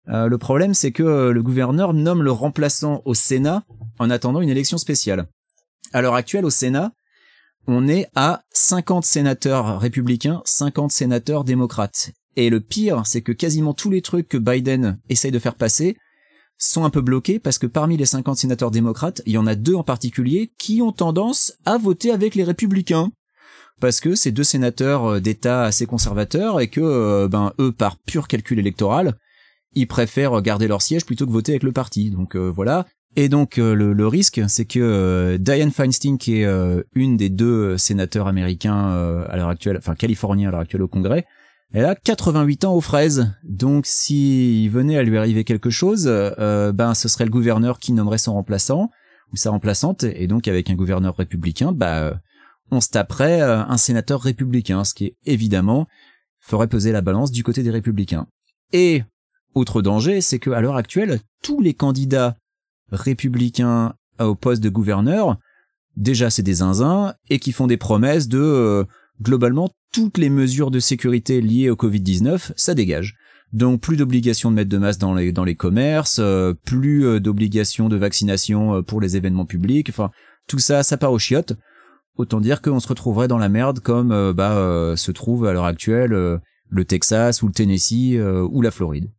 [0.09, 3.63] euh, le problème c'est que euh, le gouverneur nomme le remplaçant au Sénat
[3.99, 5.27] en attendant une élection spéciale.
[5.91, 6.91] À l'heure actuelle au Sénat,
[7.67, 12.11] on est à 50 sénateurs républicains, 50 sénateurs démocrates.
[12.35, 15.97] Et le pire, c'est que quasiment tous les trucs que Biden essaye de faire passer
[16.57, 19.55] sont un peu bloqués parce que parmi les 50 sénateurs démocrates, il y en a
[19.55, 23.11] deux en particulier qui ont tendance à voter avec les républicains.
[23.79, 27.97] Parce que c'est deux sénateurs euh, d'État assez conservateurs et que, euh, ben, eux, par
[27.97, 29.17] pur calcul électoral,
[29.75, 32.11] ils préfèrent garder leur siège plutôt que voter avec le parti.
[32.11, 32.85] Donc euh, voilà.
[33.15, 36.47] Et donc euh, le, le risque, c'est que euh, Feinstein, qui est
[36.95, 41.25] une des deux sénateurs américains à l'heure actuelle, enfin californiens à l'heure actuelle au Congrès,
[41.73, 43.31] elle a 88 ans aux fraises.
[43.43, 48.17] Donc s'il venait à lui arriver quelque chose, ben ce serait le gouverneur qui nommerait
[48.17, 48.89] son remplaçant
[49.31, 50.03] ou sa remplaçante.
[50.03, 52.19] Et donc avec un gouverneur républicain, bah
[52.71, 55.87] on se taperait euh, un sénateur républicain, ce qui évidemment
[56.39, 58.27] ferait peser la balance du côté des républicains.
[58.71, 59.03] Et
[59.55, 62.35] autre danger, c'est que à l'heure actuelle, tous les candidats
[62.91, 65.37] républicains au poste de gouverneur,
[65.95, 68.83] déjà c'est des zinzins et qui font des promesses de euh,
[69.21, 73.15] globalement toutes les mesures de sécurité liées au Covid-19, ça dégage.
[73.53, 77.95] Donc plus d'obligation de mettre de masque dans les commerces, euh, plus euh, d'obligation de
[77.95, 80.09] vaccination euh, pour les événements publics, enfin
[80.47, 81.53] tout ça ça part aux chiottes.
[82.15, 85.53] Autant dire qu'on se retrouverait dans la merde comme euh, bah euh, se trouve à
[85.53, 86.37] l'heure actuelle euh,
[86.69, 89.09] le Texas ou le Tennessee ou la Floride.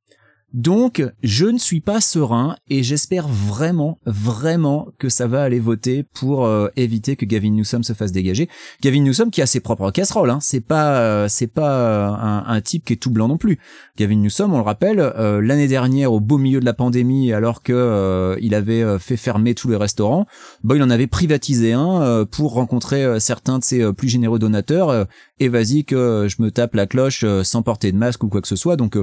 [0.54, 6.04] Donc, je ne suis pas serein et j'espère vraiment, vraiment que ça va aller voter
[6.04, 8.48] pour euh, éviter que Gavin Newsom se fasse dégager.
[8.80, 10.38] Gavin Newsom qui a ses propres casseroles, hein.
[10.40, 13.58] c'est pas, euh, c'est pas euh, un, type qui est tout blanc non plus.
[13.98, 17.64] Gavin Newsom, on le rappelle, euh, l'année dernière, au beau milieu de la pandémie, alors
[17.64, 20.26] que il avait fait fermer tous les restaurants,
[20.62, 25.08] bah, il en avait privatisé un pour rencontrer certains de ses plus généreux donateurs.
[25.40, 28.48] et vas-y que je me tape la cloche sans porter de masque ou quoi que
[28.48, 28.76] ce soit.
[28.76, 28.96] Donc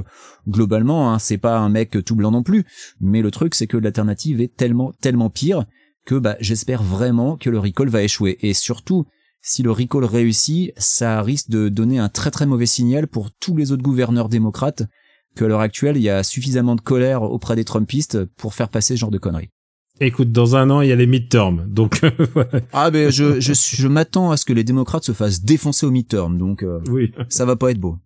[0.48, 2.64] globalement, hein, c'est pas un mec tout blanc non plus.
[3.00, 5.66] Mais le truc, c'est que l'alternative est tellement, tellement pire
[6.06, 8.38] que bah, j'espère vraiment que le recall va échouer.
[8.40, 9.04] Et surtout,
[9.42, 13.56] si le recall réussit, ça risque de donner un très très mauvais signal pour tous
[13.56, 14.84] les autres gouverneurs démocrates
[15.36, 18.94] qu'à l'heure actuelle, il y a suffisamment de colère auprès des Trumpistes pour faire passer
[18.94, 19.50] ce genre de conneries.
[20.00, 21.66] Écoute, dans un an, il y a les midterms.
[21.68, 22.00] Donc.
[22.72, 25.90] Ah ben je, je, je m'attends à ce que les démocrates se fassent défoncer au
[25.90, 27.12] midterm, donc euh, oui.
[27.28, 27.98] ça va pas être beau.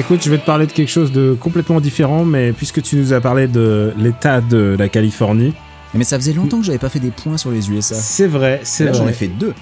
[0.00, 3.12] Écoute, je vais te parler de quelque chose de complètement différent, mais puisque tu nous
[3.12, 5.52] as parlé de l'état de la Californie,
[5.92, 7.94] Mais ça faisait longtemps que j'avais pas fait des points sur les USA.
[7.96, 8.98] c'est vrai, c'est Là, vrai.
[9.00, 9.52] j'en ai fait deux.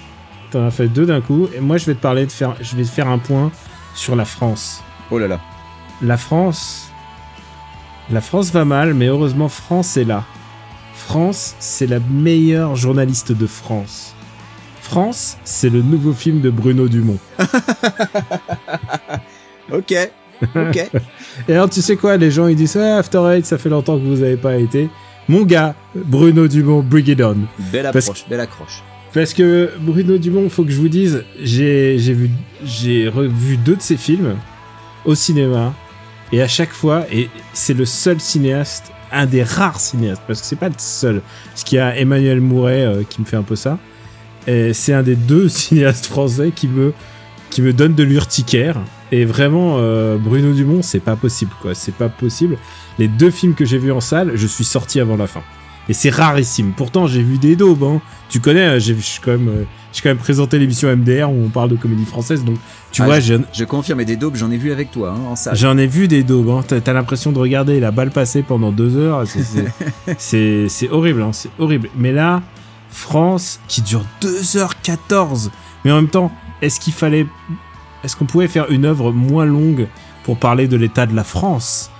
[0.51, 2.73] T'en as fait deux d'un coup, et moi je vais te parler de faire, je
[2.77, 3.51] vais te faire un point
[3.95, 4.81] sur la France.
[5.11, 5.41] Oh là là.
[6.01, 6.89] La France,
[8.09, 10.23] la France va mal, mais heureusement France est là.
[10.95, 14.15] France, c'est la meilleure journaliste de France.
[14.81, 17.19] France, c'est le nouveau film de Bruno Dumont.
[19.71, 19.93] Ok.
[20.55, 20.89] Ok.
[21.47, 23.97] Et alors, tu sais quoi, les gens ils disent ah, After Eight, ça fait longtemps
[23.97, 24.89] que vous avez pas été.
[25.27, 27.37] Mon gars, Bruno Dumont, bring it on.
[27.71, 28.83] belle Parce- approche, belle accroche.
[29.13, 32.29] Parce que Bruno Dumont, faut que je vous dise, j'ai vu
[32.63, 34.35] j'ai revu deux de ses films
[35.05, 35.73] au cinéma
[36.31, 40.45] et à chaque fois et c'est le seul cinéaste, un des rares cinéastes parce que
[40.47, 41.21] c'est pas le seul.
[41.45, 43.79] Parce qu'il y a Emmanuel Mouret euh, qui me fait un peu ça.
[44.45, 46.93] C'est un des deux cinéastes français qui me
[47.49, 48.77] qui me donne de l'urticaire
[49.11, 52.57] et vraiment euh, Bruno Dumont, c'est pas possible quoi, c'est pas possible.
[52.97, 55.41] Les deux films que j'ai vus en salle, je suis sorti avant la fin.
[55.87, 56.73] Et c'est rarissime.
[56.77, 57.83] Pourtant, j'ai vu des daubes.
[57.83, 57.99] Hein.
[58.29, 58.95] Tu connais, euh, j'ai
[59.25, 62.45] quand même, euh, j'ai quand même présenté l'émission MDR où on parle de comédie française.
[62.45, 62.57] Donc,
[62.91, 65.31] tu Ah, vois, je, je confirme, et des daubes, j'en ai vu avec toi, hein,
[65.31, 65.55] en salle.
[65.55, 66.49] J'en ai vu des daubes.
[66.49, 66.63] Hein.
[66.67, 69.23] T'as, l'impression de regarder la balle passer pendant deux heures.
[70.19, 71.23] C'est horrible.
[71.23, 71.31] Hein.
[71.33, 71.89] C'est horrible.
[71.97, 72.43] Mais là,
[72.91, 75.49] France qui dure 2h14.
[75.83, 76.31] Mais en même temps,
[76.61, 77.25] est-ce qu'il fallait.
[78.03, 79.87] Est-ce qu'on pouvait faire une œuvre moins longue
[80.23, 81.91] pour parler de l'état de la France?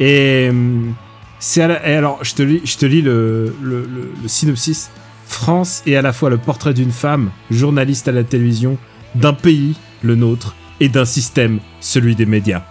[0.00, 0.48] Et.
[0.50, 0.94] hum,
[1.38, 4.90] C'est alors, je te lis, je te lis le, le, le- le synopsis.
[5.26, 8.78] France est à la fois le portrait d'une femme, journaliste à la télévision,
[9.14, 12.62] d'un pays, le nôtre, et d'un système, celui des médias.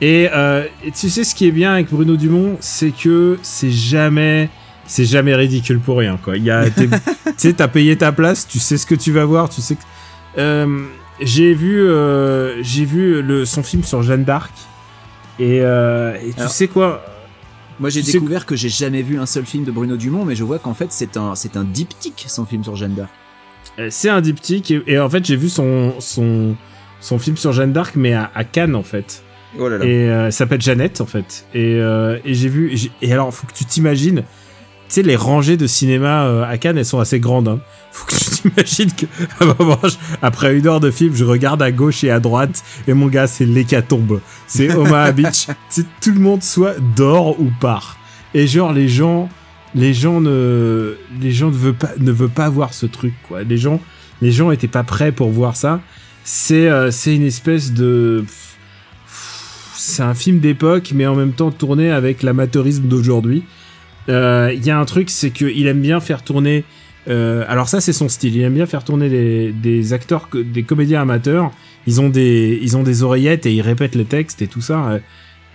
[0.00, 3.70] Et, euh, et tu sais ce qui est bien avec Bruno Dumont, c'est que c'est
[3.70, 4.48] jamais,
[4.86, 6.36] c'est jamais ridicule pour rien quoi.
[6.36, 6.98] Il y a, t'es- tu
[7.36, 9.76] sais, t'as payé ta place, tu sais ce que tu vas voir, tu sais.
[9.76, 9.80] Que...
[10.38, 10.86] Euh,
[11.20, 14.52] j'ai vu, euh, j'ai vu le son film sur Jeanne d'Arc.
[15.38, 17.04] Et, euh, et tu Alors- sais quoi?
[17.80, 20.24] Moi, j'ai Tu sais découvert que j'ai jamais vu un seul film de Bruno Dumont,
[20.24, 23.10] mais je vois qu'en fait, c'est un, c'est un diptyque, son film sur Jeanne d'Arc.
[23.80, 26.54] Euh, C'est un diptyque et, et en fait j'ai vu son son
[27.00, 29.24] son film sur Jeanne d'Arc mais à, à Cannes en fait.
[29.58, 29.84] Oh là là.
[29.84, 31.44] Et euh, elle s'appelle Jeannette en fait.
[31.54, 32.76] Et, euh, et j'ai vu.
[33.02, 34.22] Et alors, faut que tu t'imagines.
[34.88, 37.48] Tu sais, les rangées de cinéma euh, à Cannes, elles sont assez grandes.
[37.48, 37.60] Hein.
[37.90, 39.06] Faut que tu t'imagines que
[39.40, 42.20] à un moment, je- après une heure de film, je regarde à gauche et à
[42.20, 44.20] droite, et mon gars, c'est l'hécatombe.
[44.46, 45.46] C'est Omaha Beach.
[45.68, 47.98] C'est tout le monde soit dort ou part.
[48.34, 49.28] Et genre les gens,
[49.74, 53.42] les gens ne, les gens ne veulent pas, ne veulent pas voir ce truc quoi.
[53.42, 53.80] Les gens,
[54.20, 55.80] les gens étaient pas prêts pour voir ça.
[56.24, 58.24] C'est, euh, c'est une espèce de
[59.76, 63.44] c'est un film d'époque, mais en même temps tourné avec l'amateurisme d'aujourd'hui.
[64.08, 66.64] Euh, Il y a un truc, c'est qu'il aime bien faire tourner.
[67.08, 68.36] euh, alors ça, c'est son style.
[68.36, 71.50] Il aime bien faire tourner des, des acteurs, des comédiens amateurs.
[71.86, 74.86] Ils ont des, ils ont des oreillettes et ils répètent les textes et tout ça.
[74.88, 74.98] euh.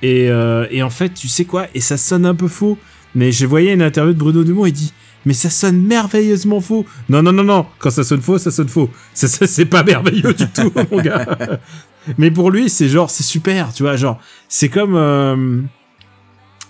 [0.02, 1.68] Et, euh, et en fait, tu sais quoi?
[1.76, 2.78] Et ça sonne un peu faux.
[3.16, 4.66] Mais je voyais une interview de Bruno Dumont.
[4.66, 4.93] Il dit
[5.26, 6.86] mais ça sonne merveilleusement faux.
[7.10, 7.66] Non, non, non, non.
[7.80, 8.89] Quand ça sonne faux, ça sonne faux.
[9.14, 11.60] Ça, ça c'est pas merveilleux du tout, mon gars.
[12.18, 14.95] Mais pour lui, c'est genre, c'est super, tu vois, genre, c'est comme.
[14.95, 15.62] euh,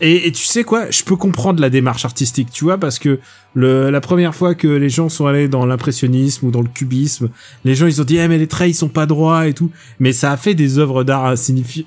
[0.02, 3.20] Et, et tu sais quoi, je peux comprendre la démarche artistique, tu vois, parce que
[3.54, 7.30] le, la première fois que les gens sont allés dans l'impressionnisme ou dans le cubisme,
[7.66, 9.72] les gens ils ont dit, eh, mais les traits ils sont pas droits et tout,
[10.00, 11.86] mais ça a fait des œuvres d'art signifi-.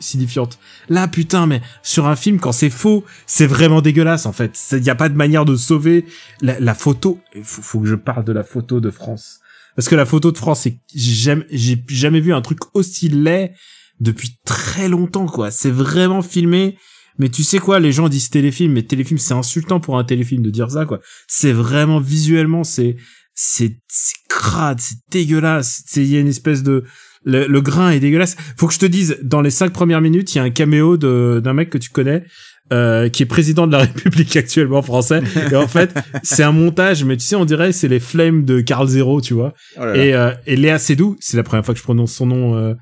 [0.89, 4.59] Là, putain, mais sur un film, quand c'est faux, c'est vraiment dégueulasse en fait.
[4.73, 6.05] Il y a pas de manière de sauver
[6.43, 7.19] la, la photo.
[7.35, 9.39] Il faut, faut que je parle de la photo de France.
[9.75, 13.53] Parce que la photo de France, j'ai jamais vu un truc aussi laid
[14.01, 15.51] depuis très longtemps, quoi.
[15.51, 16.77] C'est vraiment filmé.
[17.19, 20.43] Mais tu sais quoi, les gens disent téléfilm, mais téléfilm, c'est insultant pour un téléfilm
[20.43, 21.01] de dire ça, quoi.
[21.29, 22.97] C'est vraiment visuellement, c'est,
[23.35, 25.83] c'est, c'est crade, c'est dégueulasse.
[25.87, 26.85] C'est, il y a une espèce de,
[27.25, 28.37] le, le grain est dégueulasse.
[28.57, 30.97] Faut que je te dise, dans les cinq premières minutes, il y a un caméo
[30.97, 32.25] de, d'un mec que tu connais,
[32.73, 35.23] euh, qui est président de la République actuellement français.
[35.51, 38.61] Et en fait, c'est un montage, mais tu sais, on dirait c'est les flammes de
[38.61, 39.53] Carl Zero, tu vois.
[39.77, 40.05] Oh là là.
[40.05, 42.75] Et, euh, et Léa Seydoux, c'est la première fois que je prononce son nom euh,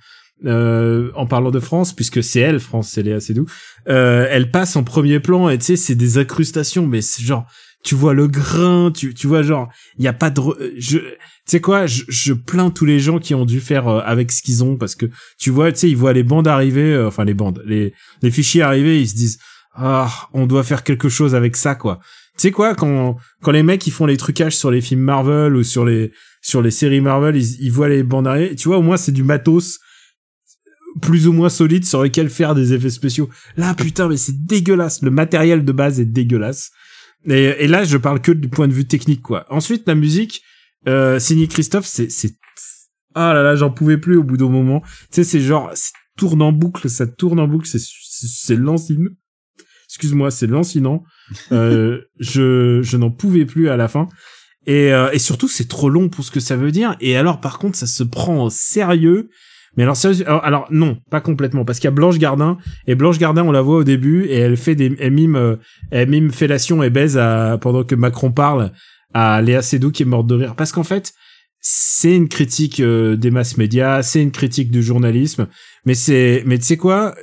[0.46, 3.46] euh, en parlant de France, puisque c'est elle, France, c'est Léa Seydoux.
[3.88, 7.46] Euh, elle passe en premier plan et tu sais, c'est des incrustations, mais c'est genre,
[7.82, 9.68] tu vois le grain, tu, tu vois genre,
[9.98, 11.06] il y a pas de, euh, je, tu
[11.46, 14.42] sais quoi, je, je plains tous les gens qui ont dû faire euh, avec ce
[14.42, 15.06] qu'ils ont, parce que
[15.38, 18.30] tu vois, tu sais, ils voient les bandes arriver, euh, enfin les bandes, les, les
[18.30, 19.38] fichiers arriver, ils se disent,
[19.74, 22.00] ah, on doit faire quelque chose avec ça, quoi.
[22.36, 25.56] Tu sais quoi, quand, quand les mecs ils font les trucages sur les films Marvel
[25.56, 26.12] ou sur les,
[26.42, 29.12] sur les séries Marvel, ils, ils voient les bandes arriver, tu vois, au moins c'est
[29.12, 29.78] du matos
[31.00, 33.28] plus ou moins solide sur lequel faire des effets spéciaux.
[33.56, 35.02] Là, putain, mais c'est dégueulasse.
[35.02, 36.70] Le matériel de base est dégueulasse.
[37.26, 39.44] Et, et là, je parle que du point de vue technique, quoi.
[39.50, 40.42] Ensuite, la musique,
[40.88, 42.34] euh, signé Christophe, c'est, c'est,
[43.14, 44.80] ah là là, j'en pouvais plus au bout d'un moment.
[44.80, 48.56] Tu sais, c'est genre, ça tourne en boucle, ça tourne en boucle, c'est, c'est, c'est
[48.56, 49.10] lancinant.
[49.88, 51.02] Excuse-moi, c'est lancinant.
[51.52, 54.08] Euh, je, je n'en pouvais plus à la fin.
[54.66, 56.96] Et, euh, et surtout, c'est trop long pour ce que ça veut dire.
[57.00, 59.28] Et alors, par contre, ça se prend au sérieux.
[59.76, 63.18] Mais alors, sérieux, alors, non, pas complètement, parce qu'il y a Blanche Gardin, et Blanche
[63.18, 65.56] Gardin, on la voit au début, et elle fait des, elle mime, euh,
[65.90, 68.72] elle mime fellation et baise à, pendant que Macron parle
[69.14, 70.54] à Léa Seydoux qui est morte de rire.
[70.56, 71.12] Parce qu'en fait,
[71.60, 75.46] c'est une critique euh, des masses médias, c'est une critique du journalisme,
[75.84, 77.14] mais c'est, mais tu sais quoi,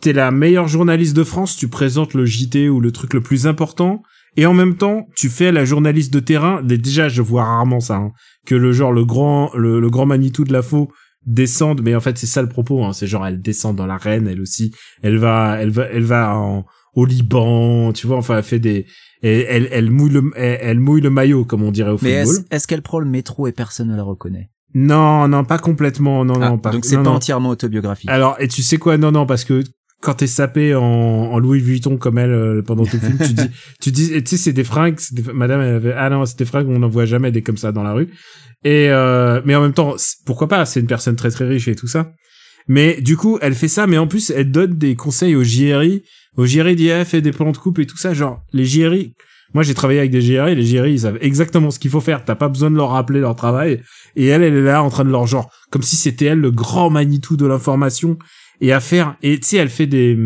[0.00, 3.46] t'es la meilleure journaliste de France, tu présentes le JT ou le truc le plus
[3.46, 4.02] important,
[4.36, 6.62] et en même temps, tu fais la journaliste de terrain.
[6.62, 8.12] Dé- Déjà, je vois rarement ça, hein,
[8.46, 10.88] que le genre le grand, le, le grand Manitou de la faux
[11.26, 12.84] descende, mais en fait c'est ça le propos.
[12.84, 16.36] Hein, c'est genre elle descend dans l'arène, elle aussi, elle va, elle va, elle va
[16.36, 16.64] en,
[16.94, 18.16] au Liban, tu vois.
[18.16, 18.86] Enfin, elle fait des,
[19.22, 22.24] elle, elle, elle mouille le, elle, elle mouille le maillot comme on dirait au Mais
[22.24, 22.44] football.
[22.50, 24.50] est-ce qu'elle prend le métro et personne ne la reconnaît?
[24.74, 26.24] Non, non, pas complètement.
[26.24, 26.70] Non, Ah, non, pas.
[26.70, 27.10] Donc c'est pas non.
[27.14, 28.08] entièrement autobiographique.
[28.08, 28.96] Alors, et tu sais quoi?
[28.98, 29.62] Non, non, parce que
[30.00, 33.32] quand t'es sapé en, en Louis Vuitton comme elle euh, pendant tout le film, tu
[33.34, 34.98] dis, tu dis, et tu sais, c'est des fringues.
[35.12, 37.56] des- madame, elle avait, ah non, c'est des fringues, on n'en voit jamais des comme
[37.58, 38.08] ça dans la rue.
[38.64, 39.94] Et euh, mais en même temps,
[40.26, 42.12] pourquoi pas C'est une personne très très riche et tout ça.
[42.68, 46.02] Mais du coup, elle fait ça, mais en plus, elle donne des conseils aux JRI.
[46.36, 48.14] Aux JRI d'IA, fait des plans de coupe et tout ça.
[48.14, 49.14] Genre, les JRI,
[49.54, 52.24] moi j'ai travaillé avec des JRI, les JRI, ils savent exactement ce qu'il faut faire.
[52.24, 53.82] T'as pas besoin de leur rappeler leur travail.
[54.14, 56.50] Et elle, elle est là en train de leur genre, comme si c'était elle le
[56.50, 58.16] grand Manitou de l'information.
[58.60, 60.18] Et à faire, et tu sais, elle fait des,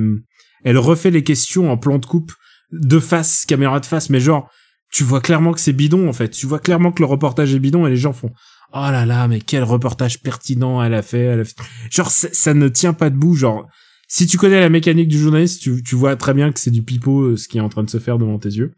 [0.65, 2.33] elle refait les questions en plan de coupe,
[2.73, 4.51] de face, caméra de face, mais genre,
[4.95, 6.29] tu vois clairement que c'est bidon en fait.
[6.29, 8.31] Tu vois clairement que le reportage est bidon et les gens font
[8.73, 11.19] oh là là mais quel reportage pertinent elle a fait.
[11.19, 11.55] Elle a fait...
[11.91, 13.35] Genre ça, ne tient pas debout.
[13.35, 13.69] Genre
[14.07, 16.83] si tu connais la mécanique du journaliste, tu, tu vois très bien que c'est du
[16.83, 18.75] pipeau euh, ce qui est en train de se faire devant tes yeux.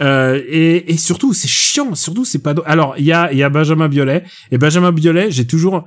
[0.00, 1.94] Euh, et, et surtout c'est chiant.
[1.94, 2.54] Surtout c'est pas.
[2.66, 5.86] Alors il y a il y a Benjamin Biolay et Benjamin Biolay j'ai toujours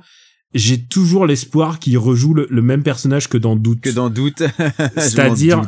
[0.54, 3.80] j'ai toujours l'espoir qu'il rejoue le, le même personnage que dans Doute.
[3.80, 4.42] Que dans doute.
[4.96, 5.62] C'est-à-dire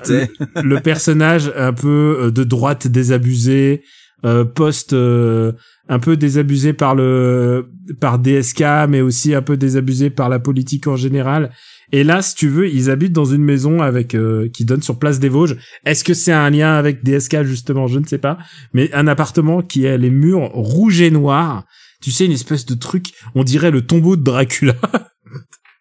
[0.62, 3.82] le personnage un peu euh, de droite désabusé,
[4.24, 5.52] euh, post euh,
[5.88, 7.70] un peu désabusé par le
[8.00, 11.50] par DSK, mais aussi un peu désabusé par la politique en général.
[11.92, 14.98] Et là, si tu veux, ils habitent dans une maison avec euh, qui donne sur
[14.98, 15.56] Place des Vosges.
[15.84, 17.86] Est-ce que c'est un lien avec DSK justement?
[17.88, 18.38] Je ne sais pas.
[18.74, 21.64] Mais un appartement qui a les murs rouges et noirs.
[22.00, 24.74] Tu sais, une espèce de truc, on dirait le tombeau de Dracula.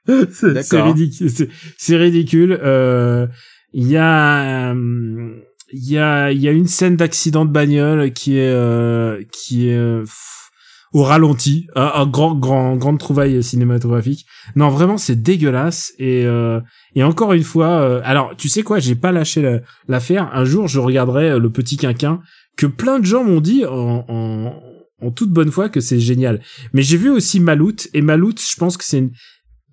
[0.31, 1.29] c'est ridicule.
[1.77, 2.59] C'est- ridicule.
[2.61, 3.27] Euh,
[3.73, 5.35] Il y a, euh,
[5.71, 9.69] il y a, il y a une scène d'accident de bagnole qui est, euh, qui
[9.69, 10.49] est euh, pff,
[10.91, 14.25] au ralenti, un, un grand, grand, grande trouvaille cinématographique.
[14.55, 15.93] Non, vraiment, c'est dégueulasse.
[15.99, 16.59] Et, euh,
[16.95, 20.31] et encore une fois, euh, alors, tu sais quoi, j'ai pas lâché la- l'affaire.
[20.33, 22.21] Un jour, je regarderai euh, le petit quinquin
[22.57, 24.63] que plein de gens m'ont dit en, en,
[25.01, 26.41] en toute bonne foi que c'est génial.
[26.73, 29.11] Mais j'ai vu aussi Malout et Malout, je pense que c'est une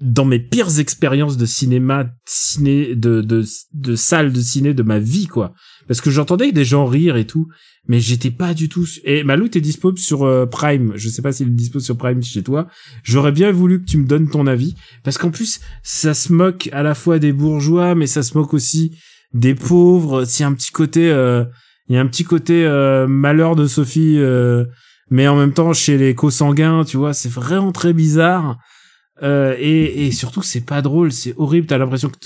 [0.00, 4.98] dans mes pires expériences de cinéma, ciné, de, de, de salle de ciné de ma
[4.98, 5.54] vie, quoi.
[5.88, 7.48] Parce que j'entendais des gens rire et tout,
[7.88, 10.92] mais j'étais pas du tout, et Malou est dispo sur euh, Prime.
[10.96, 12.66] Je sais pas s'il est dispo sur Prime chez toi.
[13.04, 14.74] J'aurais bien voulu que tu me donnes ton avis.
[15.04, 18.54] Parce qu'en plus, ça se moque à la fois des bourgeois, mais ça se moque
[18.54, 18.96] aussi
[19.32, 20.24] des pauvres.
[20.24, 21.44] C'est un petit côté, euh,
[21.88, 24.64] il y a un petit côté, euh, malheur de Sophie, euh,
[25.10, 28.58] mais en même temps, chez les co-sanguins, tu vois, c'est vraiment très bizarre.
[29.22, 31.66] Euh, et, et surtout, c'est pas drôle, c'est horrible.
[31.66, 32.16] T'as l'impression que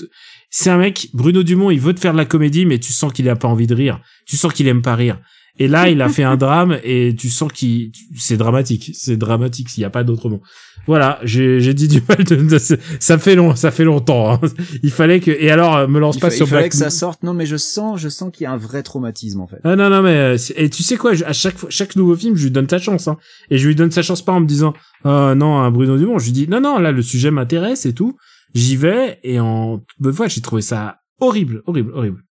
[0.51, 3.11] c'est un mec, Bruno Dumont, il veut te faire de la comédie, mais tu sens
[3.13, 3.99] qu'il a pas envie de rire.
[4.27, 5.19] Tu sens qu'il aime pas rire.
[5.59, 8.91] Et là, il a fait un drame et tu sens qu'il, c'est dramatique.
[8.93, 10.41] C'est dramatique s'il y a pas d'autre mot.
[10.87, 14.31] Voilà, j'ai, j'ai dit du mal de, de- ça fait long, ça fait longtemps.
[14.33, 14.39] hein.
[14.81, 16.71] Il fallait que, et alors, euh, me lance Il, pas fa- sur il fallait Black
[16.71, 17.21] que ça sorte.
[17.23, 19.57] Non, mais je sens, je sens qu'il y a un vrai traumatisme en fait.
[19.63, 22.15] ah non non mais euh, et tu sais quoi je- à chaque fois chaque nouveau
[22.15, 23.17] film je lui donne sa chance hein
[23.51, 24.73] et je lui donne sa chance pas en me disant
[25.05, 27.93] ah non un Bruno Dumont je lui dis non non là le sujet m'intéresse et
[27.93, 28.17] tout
[28.53, 32.23] j'y vais et en bonne fois j'ai trouvé ça horrible horrible horrible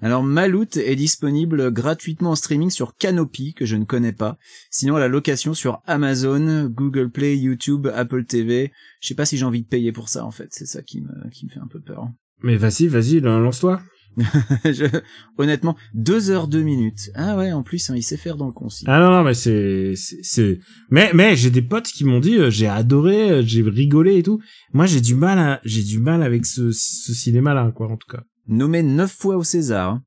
[0.00, 4.38] Alors Malout est disponible gratuitement en streaming sur Canopy que je ne connais pas.
[4.70, 8.72] Sinon à la location sur Amazon, Google Play, YouTube, Apple TV.
[9.00, 10.48] Je sais pas si j'ai envie de payer pour ça en fait.
[10.50, 12.08] C'est ça qui me qui me fait un peu peur.
[12.42, 13.82] mais vas-y vas-y lance-toi
[14.64, 15.00] Je-
[15.38, 17.10] Honnêtement, deux heures deux minutes.
[17.14, 18.84] Ah ouais, en plus hein, il sait faire dans le concis.
[18.88, 20.58] ah non non mais c'est c'est-
[20.90, 24.22] mais mais j'ai des potes qui m'ont dit euh, j'ai adoré euh, j'ai rigolé et
[24.22, 24.40] tout
[24.72, 27.96] moi j'ai du mal à j'ai du mal avec ce ce cinéma là quoi en
[27.96, 29.90] tout cas Nommé neuf fois au César.
[29.92, 30.02] hein.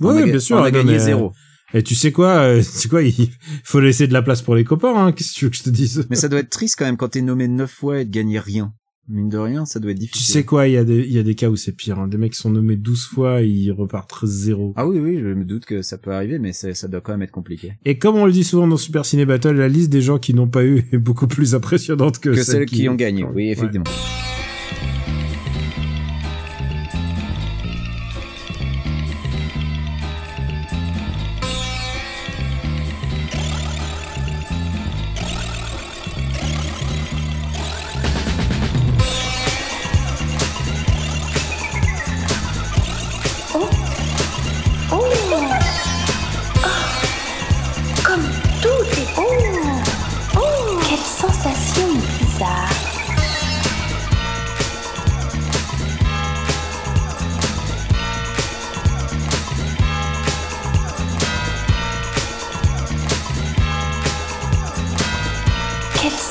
[0.00, 1.32] ouais, a ga- bien sûr On a gagné mais, zéro.
[1.74, 3.30] et tu sais quoi euh, c'est quoi il
[3.64, 5.62] faut laisser de la place pour les copains hein qu'est-ce que tu veux que je
[5.62, 6.06] te dise?
[6.10, 8.38] Mais ça doit être triste quand même quand t'es nommé neuf fois et de gagner
[8.40, 8.72] rien.
[9.10, 10.32] Mine de rien, ça doit être Tu difficile.
[10.34, 11.98] sais quoi, il y a des, il y a des cas où c'est pire.
[11.98, 12.08] Hein.
[12.08, 14.74] Des mecs qui sont nommés 12 fois, ils repartent zéro.
[14.76, 17.22] Ah oui, oui, je me doute que ça peut arriver, mais ça doit quand même
[17.22, 17.72] être compliqué.
[17.86, 20.34] Et comme on le dit souvent dans Super Ciné Battle, la liste des gens qui
[20.34, 23.84] n'ont pas eu est beaucoup plus impressionnante que, Que celles qui ont gagné, oui, effectivement.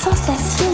[0.02, 0.72] Sensation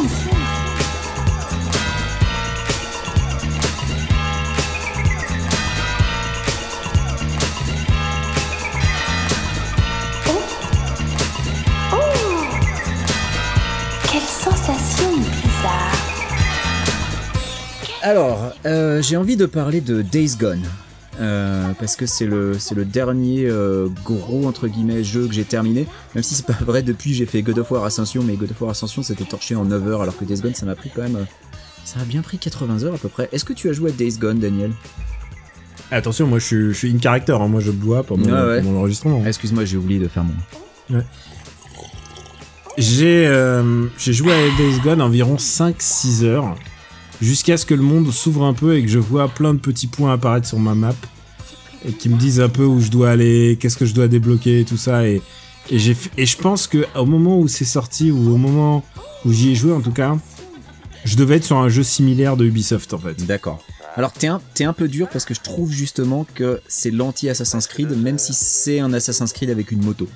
[11.93, 11.97] Oh
[14.11, 15.93] Quelle sensation bizarre.
[18.03, 20.63] Alors, Euh, j'ai envie de parler de Days Gone.
[21.25, 25.45] Euh, parce que c'est le c'est le dernier euh, gros entre guillemets jeu que j'ai
[25.45, 25.87] terminé.
[26.15, 28.61] Même si c'est pas vrai depuis j'ai fait God of War Ascension mais God of
[28.61, 31.03] War Ascension c'était torché en 9 heures alors que Days Gone ça m'a pris quand
[31.03, 31.25] même euh,
[31.85, 33.29] ça a bien pris 80 heures à peu près.
[33.33, 34.73] Est-ce que tu as joué à Days Gone Daniel?
[35.91, 38.61] Attention, moi je suis, je suis in character, hein, moi je bois pendant, Ouais, ouais.
[38.63, 39.23] pendant l'enregistrement.
[39.25, 41.01] Ah, excuse-moi j'ai oublié de faire mon
[42.77, 46.57] J'ai euh, j'ai joué à Days Gone environ 5-6 heures,
[47.23, 49.87] jusqu'à ce que le monde s'ouvre un peu et que je vois plein de petits
[49.87, 50.95] points apparaître sur ma map,
[51.87, 54.61] et qui me disent un peu où je dois aller, qu'est-ce que je dois débloquer
[54.61, 55.07] et tout ça.
[55.07, 55.23] Et,
[55.71, 58.85] je pense que au moment où c'est sorti, ou au moment
[59.25, 60.17] où j'y ai joué en tout cas,
[61.05, 63.25] je devais être sur un jeu similaire de Ubisoft en fait.
[63.27, 63.65] D'accord.
[63.97, 67.67] Alors t'es un, t'es un peu dur parce que je trouve justement que c'est l'anti-Assassin's
[67.67, 70.09] Creed, même si c'est un Assassin's Creed avec une moto.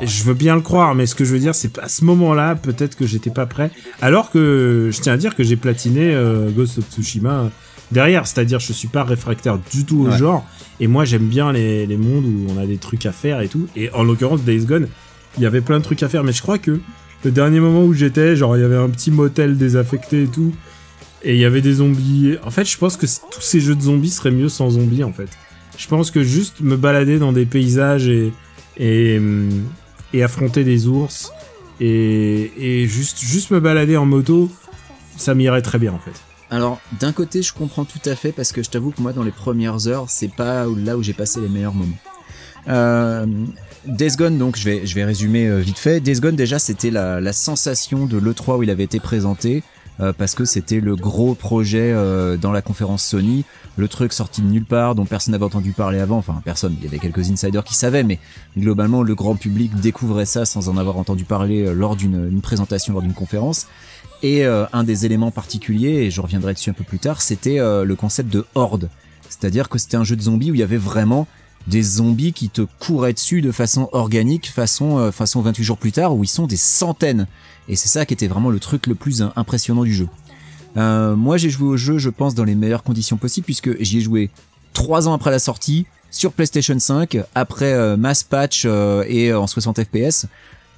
[0.00, 2.54] Je veux bien le croire, mais ce que je veux dire, c'est qu'à ce moment-là,
[2.54, 3.70] peut-être que j'étais pas prêt.
[4.02, 7.50] Alors que je tiens à dire que j'ai platiné euh, Ghost of Tsushima
[7.92, 10.18] derrière, c'est-à-dire je suis pas réfractaire du tout au Ouais.
[10.18, 10.44] genre.
[10.80, 13.48] Et moi, j'aime bien les, les mondes où on a des trucs à faire et
[13.48, 13.66] tout.
[13.76, 14.88] Et en l'occurrence, Days Gone,
[15.36, 16.80] il y avait plein de trucs à faire, mais je crois que
[17.24, 20.52] le dernier moment où j'étais, genre il y avait un petit motel désaffecté et tout,
[21.22, 22.36] et il y avait des zombies.
[22.44, 25.12] En fait, je pense que tous ces jeux de zombies seraient mieux sans zombies en
[25.12, 25.28] fait.
[25.78, 28.32] Je pense que juste me balader dans des paysages et
[28.78, 29.48] et, hum,
[30.12, 31.32] et affronter des ours
[31.80, 34.50] et, et juste juste me balader en moto,
[35.16, 36.12] ça m'irait très bien en fait.
[36.50, 39.24] Alors d'un côté je comprends tout à fait parce que je t'avoue que moi dans
[39.24, 41.98] les premières heures c'est pas là où j'ai passé les meilleurs moments.
[42.68, 43.26] Euh,
[43.86, 46.00] Days Gone, donc je vais, je vais résumer euh, vite fait.
[46.00, 49.62] Days Gone déjà c'était la, sensation de l'E3 où il avait été présenté
[49.98, 53.44] euh, parce que c'était le gros projet euh, dans la conférence Sony,
[53.76, 56.84] le truc sorti de nulle part dont personne n'avait entendu parler avant, enfin personne, il
[56.84, 58.18] y avait quelques insiders qui savaient mais
[58.56, 62.92] globalement le grand public découvrait ça sans en avoir entendu parler lors d'une une présentation,
[62.92, 63.66] lors d'une conférence.
[64.22, 67.58] Et euh, un des éléments particuliers, et je reviendrai dessus un peu plus tard, c'était
[67.58, 68.88] euh, le concept de horde.
[69.28, 71.26] C'est-à-dire que c'était un jeu de zombies où il y avait vraiment
[71.66, 75.92] des zombies qui te couraient dessus de façon organique, façon, euh, façon 28 jours plus
[75.92, 77.26] tard, où ils sont des centaines.
[77.68, 80.08] Et c'est ça qui était vraiment le truc le plus euh, impressionnant du jeu.
[80.76, 84.00] Moi j'ai joué au jeu, je pense, dans les meilleures conditions possibles, puisque j'y ai
[84.02, 84.30] joué
[84.74, 89.82] trois ans après la sortie, sur PlayStation 5, après euh, mass patch et en 60
[89.84, 90.26] FPS.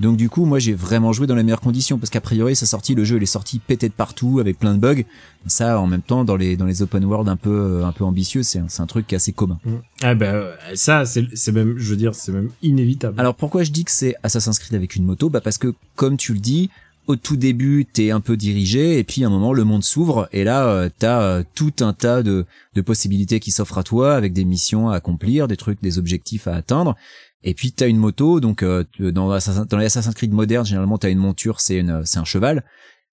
[0.01, 2.67] Donc du coup, moi j'ai vraiment joué dans les meilleures conditions parce qu'a priori sa
[2.67, 5.03] sortie, le jeu il est sorti pété de partout avec plein de bugs.
[5.47, 8.05] Ça, en même temps, dans les dans les open world un peu euh, un peu
[8.05, 9.59] ambitieux, c'est un, c'est un truc qui est assez commun.
[10.03, 13.19] Ah ben euh, ça c'est c'est même je veux dire c'est même inévitable.
[13.21, 15.31] Alors pourquoi je dis que c'est Assassin's Creed avec une moto?
[15.31, 16.71] Bah parce que comme tu le dis,
[17.09, 20.29] au tout début t'es un peu dirigé et puis à un moment le monde s'ouvre
[20.31, 22.47] et là euh, t'as euh, tout un tas de,
[22.87, 26.55] possibilités qui s'offrent à toi avec des missions à accomplir, des trucs, des objectifs à
[26.55, 26.95] atteindre.
[27.43, 31.19] Et puis t'as une moto, donc euh, dans, les Assassin's Creed modernes, généralement t'as une
[31.19, 32.65] monture, c'est un cheval.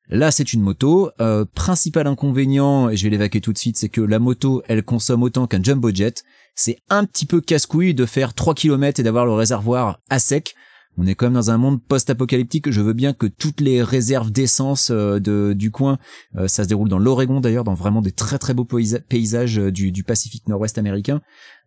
[0.08, 1.10] Là, c'est une moto.
[1.56, 5.24] Principal inconvénient, et je vais l'évacuer tout de suite, c'est que la moto, elle consomme
[5.24, 6.24] autant qu'un jumbo jet.
[6.54, 10.54] C'est un petit peu casse-couille de faire 3 km et d'avoir le réservoir à sec.
[10.98, 12.72] On est quand même dans un monde post-apocalyptique.
[12.72, 15.98] Je veux bien que toutes les réserves d'essence euh, de, du coin,
[16.38, 19.60] euh, ça se déroule dans l'Oregon d'ailleurs, dans vraiment des très très beaux paysa- paysages
[19.60, 21.22] euh, du, Pacifique Nord-Ouest américain.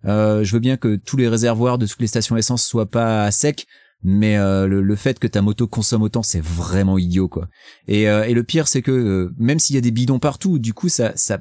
[0.05, 3.31] Je veux bien que tous les réservoirs de toutes les stations essence soient pas à
[3.33, 3.67] sec,
[4.05, 7.49] mais le, fait que ta moto consomme autant, c'est vraiment idiot quoi.
[7.89, 11.13] Et, le pire, c'est que même s'il y a des bidons partout, du coup ça
[11.17, 11.41] ça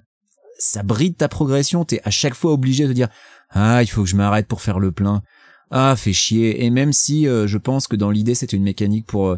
[0.57, 1.85] ça bride ta progression.
[1.85, 3.09] T'es à chaque fois obligé de dire
[3.51, 5.21] ah il faut que je m'arrête pour faire le plein.
[5.69, 6.63] Ah fait chier.
[6.65, 9.37] Et même si euh, je pense que dans l'idée c'était une mécanique pour euh,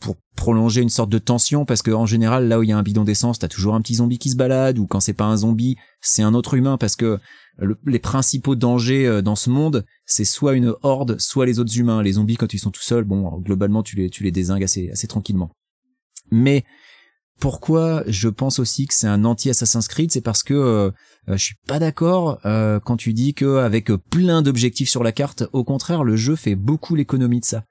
[0.00, 2.78] pour prolonger une sorte de tension parce que en général là où il y a
[2.78, 5.26] un bidon d'essence t'as toujours un petit zombie qui se balade ou quand c'est pas
[5.26, 7.18] un zombie c'est un autre humain parce que
[7.58, 11.76] le- les principaux dangers euh, dans ce monde c'est soit une horde soit les autres
[11.78, 14.64] humains les zombies quand ils sont tout seuls bon globalement tu les tu les désingues
[14.64, 15.50] assez assez tranquillement
[16.30, 16.64] mais
[17.40, 20.90] pourquoi je pense aussi que c'est un anti Assassin's Creed, c'est parce que euh,
[21.28, 25.02] euh, je suis pas d'accord euh, quand tu dis que avec euh, plein d'objectifs sur
[25.02, 27.64] la carte, au contraire, le jeu fait beaucoup l'économie de ça.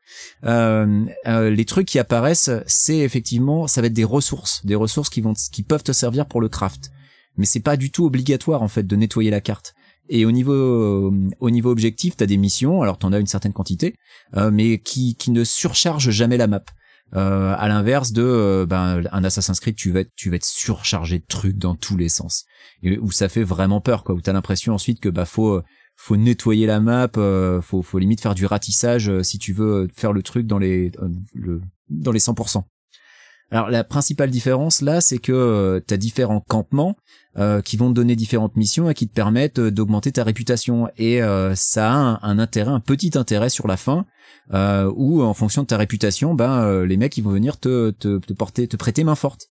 [0.44, 5.34] Les trucs qui apparaissent, c'est effectivement, ça va être des ressources, des ressources qui vont,
[5.52, 6.92] qui peuvent te servir pour le craft.
[7.38, 9.74] Mais c'est pas du tout obligatoire en fait de nettoyer la carte.
[10.10, 13.96] Et au niveau au niveau objectif, t'as des missions, alors t'en as une certaine quantité,
[14.52, 16.64] mais qui qui ne surchargent jamais la map.
[17.16, 20.46] Euh, à l'inverse de euh, ben, un Assassin's Creed, tu vas être, tu vas être
[20.46, 22.46] surchargé de trucs dans tous les sens,
[22.84, 24.16] et où ça fait vraiment peur, quoi.
[24.16, 25.64] Où t'as l'impression ensuite que bah faut euh,
[25.96, 29.88] faut nettoyer la map, euh, faut faut limite faire du ratissage euh, si tu veux
[29.94, 30.92] faire le truc dans les
[31.34, 32.64] le, dans les 100%.
[33.52, 36.96] Alors la principale différence là, c'est que euh, t'as différents campements
[37.38, 40.90] euh, qui vont te donner différentes missions et qui te permettent euh, d'augmenter ta réputation.
[40.98, 44.06] Et euh, ça a un, intérêt, un petit intérêt sur la fin,
[44.52, 48.34] où en fonction de ta réputation, ben les mecs ils vont venir te, te, te
[48.34, 49.50] porter, te prêter main forte.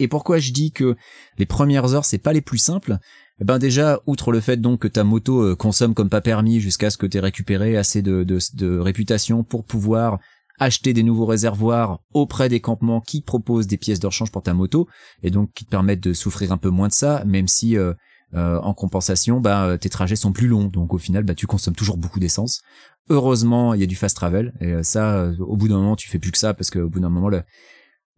[0.00, 0.96] Et pourquoi je dis que
[1.38, 2.98] les premières heures c'est pas les plus simples?
[3.40, 6.90] Eh ben déjà, outre le fait donc que ta moto consomme comme pas permis jusqu'à
[6.90, 10.18] ce que tu aies récupéré assez de, de réputation pour pouvoir
[10.58, 14.54] acheter des nouveaux réservoirs auprès des campements qui proposent des pièces de rechange pour ta
[14.54, 14.88] moto
[15.22, 17.92] et donc qui te permettent de souffrir un peu moins de ça, même si euh,
[18.34, 21.46] euh, en compensation, bah, euh, tes trajets sont plus longs, donc au final, bah, tu
[21.46, 22.62] consommes toujours beaucoup d'essence.
[23.08, 26.18] Heureusement, il y a du fast travel et ça, au bout d'un moment, tu fais
[26.18, 27.30] plus que ça parce qu'au bout d'un moment,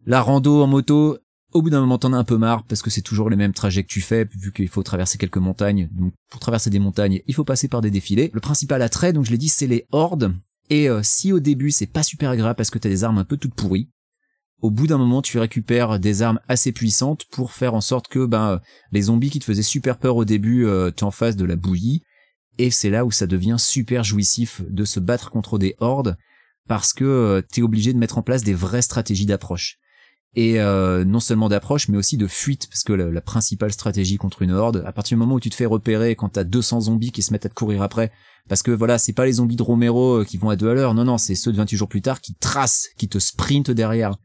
[0.05, 1.19] la rando en moto,
[1.51, 3.53] au bout d'un moment, t'en as un peu marre parce que c'est toujours les mêmes
[3.53, 5.89] trajets que tu fais vu qu'il faut traverser quelques montagnes.
[5.91, 8.29] Donc, pour traverser des montagnes, il faut passer par des défilés.
[8.33, 10.33] Le principal attrait, donc je l'ai dit, c'est les hordes.
[10.69, 13.25] Et euh, si au début c'est pas super agréable parce que t'as des armes un
[13.25, 13.89] peu toutes pourries,
[14.61, 18.25] au bout d'un moment tu récupères des armes assez puissantes pour faire en sorte que
[18.25, 18.57] ben euh,
[18.91, 21.55] les zombies qui te faisaient super peur au début euh, t'es en face de la
[21.55, 22.03] bouillie.
[22.57, 26.17] Et c'est là où ça devient super jouissif de se battre contre des hordes
[26.67, 29.77] parce que euh, t'es obligé de mettre en place des vraies stratégies d'approche
[30.35, 34.17] et euh, non seulement d'approche mais aussi de fuite parce que la, la principale stratégie
[34.17, 36.81] contre une horde à partir du moment où tu te fais repérer quand t'as 200
[36.81, 38.11] zombies qui se mettent à te courir après
[38.47, 40.73] parce que voilà c'est pas les zombies de Romero euh, qui vont à deux à
[40.73, 43.71] l'heure non non c'est ceux de 28 jours plus tard qui tracent qui te sprintent
[43.71, 44.15] derrière.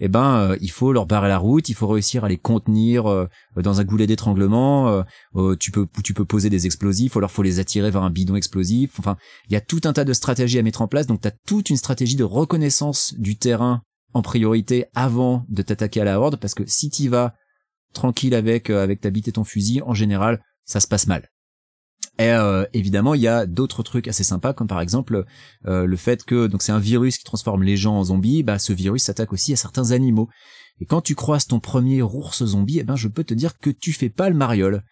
[0.00, 3.06] Eh ben euh, il faut leur barrer la route il faut réussir à les contenir
[3.06, 5.02] euh, dans un goulet d'étranglement euh,
[5.36, 8.10] euh, tu peux tu peux poser des explosifs ou alors faut les attirer vers un
[8.10, 9.16] bidon explosif enfin
[9.48, 11.70] il y a tout un tas de stratégies à mettre en place donc t'as toute
[11.70, 13.82] une stratégie de reconnaissance du terrain
[14.14, 17.34] en priorité avant de t'attaquer à la horde parce que si t'y vas
[17.92, 21.30] tranquille avec euh, avec ta bite et ton fusil en général ça se passe mal.
[22.18, 25.24] Et euh, évidemment il y a d'autres trucs assez sympas comme par exemple
[25.66, 28.58] euh, le fait que donc c'est un virus qui transforme les gens en zombies bah
[28.58, 30.28] ce virus s'attaque aussi à certains animaux.
[30.80, 33.70] Et quand tu croises ton premier ours zombie eh ben je peux te dire que
[33.70, 34.82] tu fais pas le mariole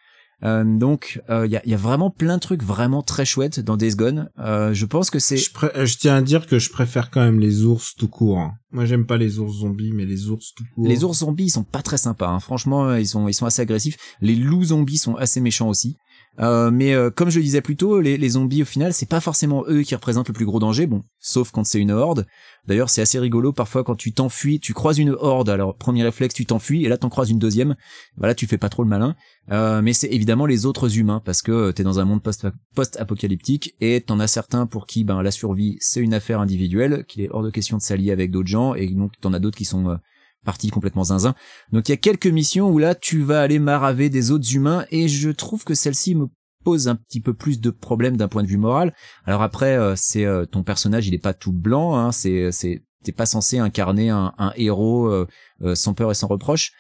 [0.45, 3.77] Euh, donc il y, a, y a vraiment plein de trucs vraiment très chouettes dans
[3.77, 6.71] Days Gone Euh, je pense que c'est Je, euh, je tiens à dire que je
[6.71, 8.39] préfère quand même les ours tout court.
[8.41, 8.55] hein.
[8.73, 10.87] Moi, j'aime pas les ours zombies, mais les ours tout court.
[10.89, 12.29] Les ours zombies ils sont pas très sympas.
[12.29, 12.41] hein.
[12.41, 13.97] Franchement, euh, ils sont ils sont assez agressifs.
[14.21, 15.97] Les loups zombies sont assez méchants aussi.
[16.41, 19.21] Euh, mais euh, comme je le disais plus tôt, les, zombies au final, c'est pas
[19.21, 20.87] forcément eux qui représentent le plus gros danger.
[20.87, 22.27] Bon, sauf quand c'est une horde.
[22.67, 25.51] D'ailleurs, c'est assez rigolo parfois quand tu t'enfuis, tu croises une horde.
[25.51, 27.75] Alors premier réflexe, tu t'enfuis et là t'en croises une deuxième.
[28.17, 29.15] Voilà, tu fais pas trop le malin.
[29.51, 33.75] Euh, mais c'est évidemment les autres humains parce que t'es dans un monde post- post-apocalyptique
[33.81, 37.31] et t'en as certains pour qui ben la survie c'est une affaire individuelle, qu'il est
[37.31, 39.99] hors de question de s'allier avec d'autres gens et donc t'en as d'autres qui sont
[40.45, 41.35] partis complètement zinzin.
[41.73, 44.85] Donc il y a quelques missions où là tu vas aller maraver des autres humains
[44.91, 46.27] et je trouve que celle-ci me
[46.65, 48.95] pose un petit peu plus de problèmes d'un point de vue moral.
[49.25, 52.83] Alors après euh, c'est euh, ton personnage il est pas tout blanc, hein, c'est c'est
[53.03, 55.27] t'es pas censé incarner un, héros euh,
[55.63, 56.71] euh, sans peur et sans reproche,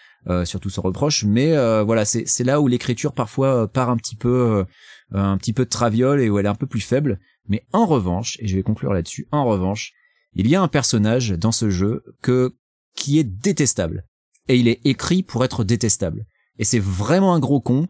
[0.44, 1.24] surtout sans reproche.
[1.24, 1.50] Mais
[1.82, 4.64] voilà c'est c'est là où l'écriture parfois part un petit peu
[5.12, 7.18] un petit peu de traviole et où elle est un peu plus faible.
[7.48, 9.92] Mais en revanche et je vais conclure là-dessus, en revanche
[10.34, 12.54] il y a un personnage dans ce jeu que
[12.96, 14.04] qui est détestable.
[14.48, 16.26] Et il est écrit pour être détestable.
[16.58, 17.86] Et c'est vraiment un gros con.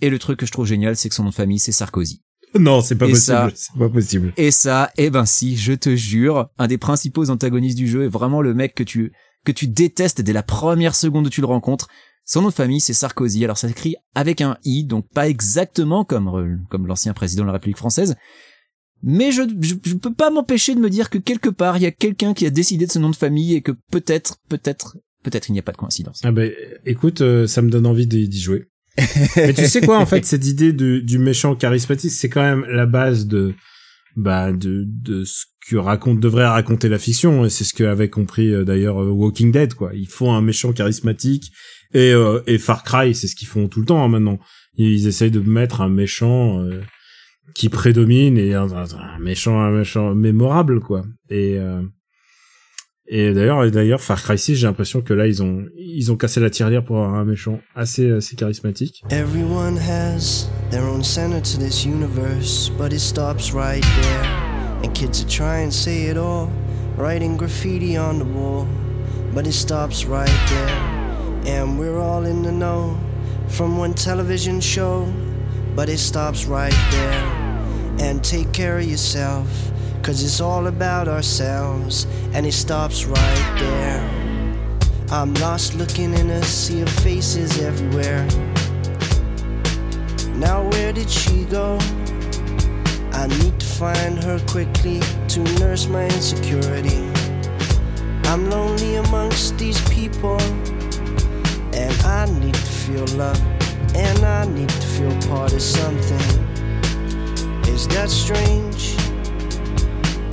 [0.00, 2.22] Et le truc que je trouve génial, c'est que son nom de famille, c'est Sarkozy.
[2.58, 3.52] Non, c'est pas Et possible.
[3.54, 4.32] C'est pas possible.
[4.36, 8.08] Et ça, eh ben si, je te jure, un des principaux antagonistes du jeu est
[8.08, 9.12] vraiment le mec que tu,
[9.44, 11.88] que tu détestes dès la première seconde où tu le rencontres.
[12.24, 13.44] Son nom de famille, c'est Sarkozy.
[13.44, 17.48] Alors ça s'écrit avec un i, donc pas exactement comme, euh, comme l'ancien président de
[17.48, 18.16] la République française.
[19.06, 21.90] Mais je, je peux pas m'empêcher de me dire que quelque part, il y a
[21.90, 25.52] quelqu'un qui a décidé de ce nom de famille et que peut-être, peut-être, peut-être il
[25.52, 26.20] n'y a pas de coïncidence.
[26.24, 26.50] Ah ben,
[26.86, 28.64] écoute, euh, ça me donne envie d'y jouer.
[29.36, 32.64] Mais tu sais quoi, en fait, cette idée de, du méchant charismatique, c'est quand même
[32.68, 33.54] la base de,
[34.16, 37.44] bah, de, de ce que raconte, devrait raconter la fiction.
[37.44, 39.90] Et c'est ce que avait compris euh, d'ailleurs euh, Walking Dead, quoi.
[39.94, 41.52] Ils font un méchant charismatique.
[41.92, 44.38] Et, euh, et Far Cry, c'est ce qu'ils font tout le temps hein, maintenant.
[44.76, 46.64] Ils essayent de mettre un méchant
[47.54, 51.04] qui prédomine et un, un- un méchant, un méchant mémorable, quoi.
[51.30, 51.82] Et euh,
[53.06, 56.40] et d'ailleurs, d'ailleurs, Far Cry 6, j'ai l'impression que là, ils ont, ils ont cassé
[56.40, 59.02] la tirelire pour avoir un méchant assez, assez charismatique.
[59.10, 64.24] Everyone has their own center to this universe, but it stops right there.
[64.82, 66.48] And kids are trying to say it all,
[66.96, 68.66] writing graffiti on the wall,
[69.34, 70.80] but it stops right there.
[71.46, 72.96] And we're all in the know
[73.48, 75.06] from one television show,
[75.76, 77.33] but it stops right there.
[77.98, 79.48] And take care of yourself,
[80.02, 84.24] cause it's all about ourselves, and it stops right there.
[85.10, 88.26] I'm lost looking in a sea of faces everywhere.
[90.34, 91.78] Now where did she go?
[93.12, 97.08] I need to find her quickly to nurse my insecurity.
[98.24, 100.40] I'm lonely amongst these people,
[101.72, 103.40] and I need to feel love,
[103.94, 106.43] and I need to feel part of something.
[107.68, 108.96] Is that strange?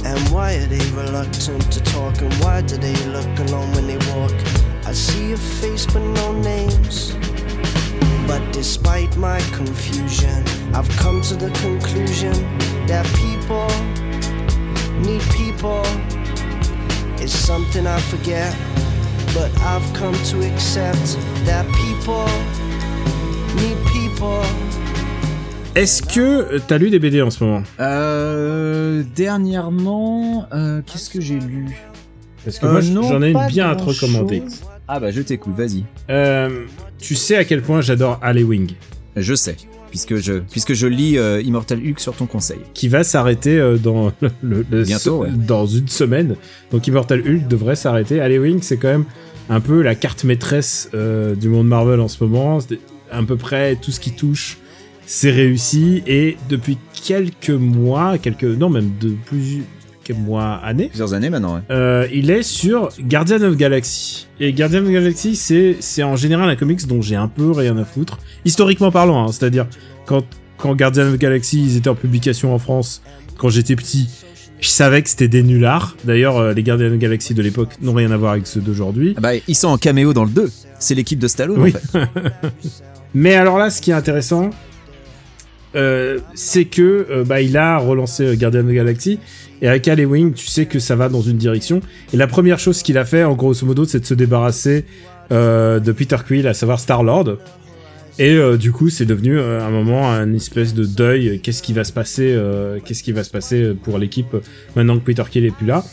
[0.03, 2.21] And why are they reluctant to talk?
[2.21, 4.33] And why do they look alone when they walk?
[4.85, 7.13] I see a face but no names.
[8.27, 10.43] But despite my confusion,
[10.73, 12.33] I've come to the conclusion
[12.87, 13.69] that people
[15.01, 15.83] need people.
[17.21, 18.55] It's something I forget,
[19.33, 22.25] but I've come to accept that people
[23.61, 24.43] need people.
[25.75, 26.19] Est-ce que
[26.55, 27.63] euh, t'as lu des BD en ce moment?
[27.79, 31.67] Euh, dernièrement, euh, qu'est-ce que j'ai lu?
[32.43, 34.43] Parce que moi, j'en ai une bien à te recommander.
[34.87, 35.83] Ah bah je t'écoute, vas-y.
[36.99, 38.71] Tu sais à quel point j'adore Wing,
[39.15, 39.55] Je sais,
[39.89, 42.59] puisque je, puisque je lis euh, Immortal Hulk sur ton conseil.
[42.73, 45.29] qui va s'arrêter euh, dans le, le- le- Bientôt, ouais.
[45.31, 46.35] dans une semaine.
[46.71, 48.19] Donc Immortal Hulk devrait s'arrêter.
[48.39, 49.05] Wing, c'est quand même
[49.49, 52.59] un peu la carte maîtresse euh, du monde Marvel en ce moment.
[52.59, 52.79] C'est
[53.11, 54.57] à peu près tout ce qui touche,
[55.11, 56.03] c'est réussi.
[56.07, 59.65] Et depuis quelques mois, quelques non même de plusieurs
[60.15, 61.61] mois, années, Plusieurs années maintenant, ouais.
[61.69, 64.27] Euh, il est sur Guardian of Galaxy.
[64.39, 67.77] Et Guardian of Galaxy, c'est, c'est en général un comics dont j'ai un peu rien
[67.77, 68.19] à foutre.
[68.45, 69.67] Historiquement parlant, hein, c'est-à-dire,
[70.05, 70.23] quand,
[70.57, 73.01] quand Guardian of Galaxy, ils étaient en publication en France,
[73.37, 74.09] quand j'étais petit,
[74.59, 75.95] je savais que c'était des nullards.
[76.05, 79.13] D'ailleurs, euh, les Guardians of Galaxy de l'époque n'ont rien à voir avec ceux d'aujourd'hui.
[79.17, 80.49] Ah bah ils sont en caméo dans le 2.
[80.79, 81.73] C'est l'équipe de Stallone Oui.
[81.75, 82.09] en fait.
[83.13, 84.51] Mais alors là, ce qui est intéressant,
[85.75, 89.19] euh, c'est que euh, bah, il a relancé euh, Guardian of the Galaxy
[89.61, 91.81] et avec Wing, tu sais que ça va dans une direction.
[92.13, 94.85] Et la première chose qu'il a fait, en grosso modo, c'est de se débarrasser
[95.29, 97.37] de Peter Quill, à savoir Star Lord.
[98.19, 101.39] Et du coup, c'est devenu euh, un moment un espèce de deuil.
[101.41, 102.37] Qu'est-ce qui va se passer
[102.83, 104.35] Qu'est-ce qui va se passer pour l'équipe
[104.75, 105.83] maintenant que Peter Quill est plus là?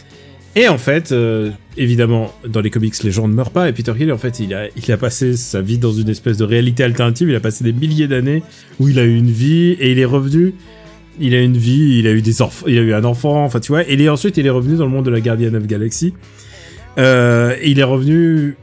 [0.59, 3.69] Et en fait, euh, évidemment, dans les comics, les gens ne meurent pas.
[3.69, 6.83] Et Peter Quill, en fait, il a, passé sa vie dans une espèce de réalité
[6.83, 7.29] alternative.
[7.29, 8.43] Il a passé des milliers d'années
[8.81, 10.55] où il a eu une vie et il est revenu.
[11.21, 13.61] Il a une vie, il a eu des enfants, il a eu un enfant, enfin
[13.61, 13.89] tu vois.
[13.89, 16.13] Et ensuite, il est revenu dans le monde de la Guardian of Galaxy.
[16.99, 18.57] Euh, il est revenu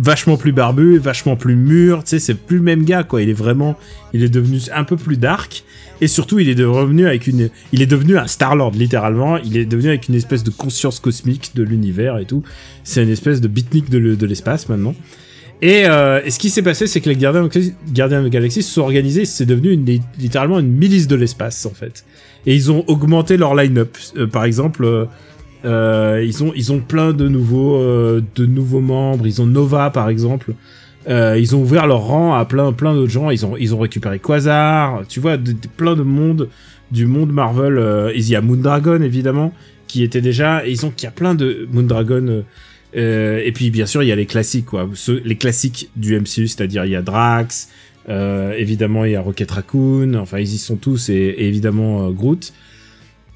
[0.00, 2.02] vachement plus barbu, vachement plus mûr.
[2.04, 3.22] Tu sais, c'est plus le même gars, quoi.
[3.22, 3.76] Il est vraiment,
[4.12, 5.64] il est devenu un peu plus dark.
[6.00, 9.36] Et surtout, il est de- revenu avec une, il est devenu un Star Lord littéralement.
[9.38, 12.42] Il est devenu avec une espèce de conscience cosmique de l'univers et tout.
[12.84, 14.94] C'est une espèce de beatnik de le- de l'espace maintenant.
[15.60, 17.48] Et, euh, et ce qui s'est passé, c'est que les Gardiens
[17.92, 19.84] Gardiens of the Galaxy se sont organisés, c'est devenu une,
[20.20, 22.04] littéralement une milice de l'espace en fait.
[22.46, 23.98] Et ils ont augmenté leur line-up.
[24.16, 24.84] Euh, par exemple,
[25.64, 29.26] euh, ils ont ils ont plein de nouveaux euh, de nouveaux membres.
[29.26, 30.54] Ils ont Nova par exemple.
[31.08, 33.30] Euh, ils ont ouvert leur rang à plein plein d'autres gens.
[33.30, 35.02] Ils ont ils ont récupéré Quasar.
[35.08, 35.36] Tu vois,
[35.76, 36.48] plein de monde
[36.90, 37.78] du monde Marvel.
[37.78, 39.52] Euh, il y a Moondragon évidemment
[39.86, 40.66] qui était déjà.
[40.66, 42.26] Ils ont qu'il y a plein de Moondragon.
[42.28, 42.42] euh,
[42.96, 46.18] euh, et puis bien sûr il y a les classiques quoi, Ceux- les classiques du
[46.18, 47.68] MCU, c'est-à-dire il y a Drax,
[48.56, 52.52] évidemment il y a Rocket Raccoon, enfin ils y sont tous et, évidemment Groot.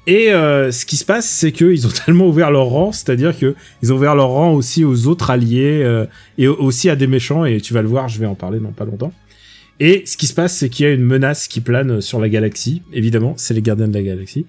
[0.05, 3.55] Et euh, ce qui se passe, c'est qu'ils ont tellement ouvert leur rang, c'est-à-dire que
[3.81, 6.05] ils ont ouvert leur rang aussi aux autres alliés euh,
[6.37, 7.45] et au- aussi à des méchants.
[7.45, 9.13] Et tu vas le voir, je vais en parler dans pas longtemps.
[9.79, 12.29] Et ce qui se passe, c'est qu'il y a une menace qui plane sur la
[12.29, 12.81] galaxie.
[12.93, 14.45] Évidemment, c'est les gardiens de la galaxie.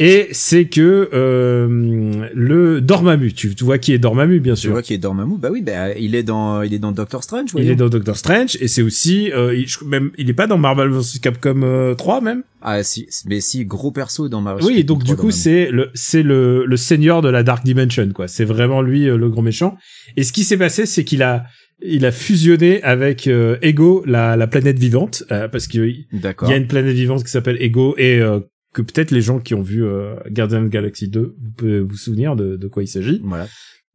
[0.00, 4.70] Et c'est que euh, le Dormammu, tu, tu vois qui est Dormammu, bien Tu sûr.
[4.72, 7.46] vois qu'il est Dormammu Bah oui, bah il est dans, il est dans Doctor Strange.
[7.48, 7.72] Il voyons.
[7.72, 10.58] est dans Doctor Strange et c'est aussi, euh, il, je- même, il est pas dans
[10.58, 12.42] Marvel vs Capcom euh, 3 même?
[12.62, 14.64] Ah si, mais si gros perso dans Marvel.
[14.64, 18.08] Oui, donc du 3, coup c'est le c'est le le seigneur de la Dark Dimension
[18.14, 18.28] quoi.
[18.28, 19.76] C'est vraiment lui euh, le grand méchant.
[20.16, 21.44] Et ce qui s'est passé, c'est qu'il a
[21.80, 26.52] il a fusionné avec euh, Ego, la la planète vivante, euh, parce qu'il il y
[26.52, 28.40] a une planète vivante qui s'appelle Ego et euh,
[28.78, 31.80] que peut-être les gens qui ont vu euh, Guardian of the Galaxy 2 vous pouvez
[31.80, 33.20] vous souvenir de, de quoi il s'agit.
[33.24, 33.48] Voilà.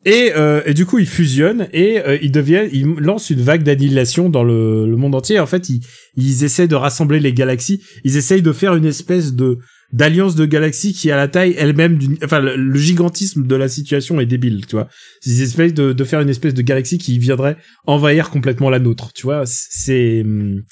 [0.06, 3.64] Et, euh, et du coup, ils fusionnent et euh, ils deviennent, ils lancent une vague
[3.64, 5.40] d'annihilation dans le, le monde entier.
[5.40, 5.80] En fait, ils,
[6.18, 7.82] ils essaient de rassembler les galaxies.
[8.04, 9.60] Ils essayent de faire une espèce de
[9.94, 13.68] d'alliance de galaxies qui a la taille elle-même d'une, enfin, le, le gigantisme de la
[13.68, 14.90] situation est débile, tu vois.
[15.24, 19.14] Ils essayent de, de faire une espèce de galaxie qui viendrait envahir complètement la nôtre,
[19.14, 19.44] tu vois.
[19.46, 20.64] C'est hum,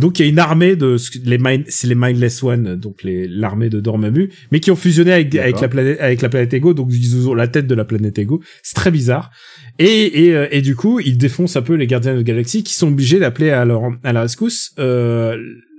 [0.00, 3.28] donc il y a une armée de les mind, c'est les mindless one, donc les
[3.28, 6.74] l'armée de Dormammu, mais qui ont fusionné avec avec la planète avec la planète Ego,
[6.74, 8.42] donc ils ont la tête de la planète Ego.
[8.62, 9.30] C'est très bizarre.
[9.78, 12.62] Et et euh, et du coup ils défoncent un peu les Gardiens de la Galaxie
[12.62, 15.36] qui sont obligés d'appeler à leur à la rescousse euh,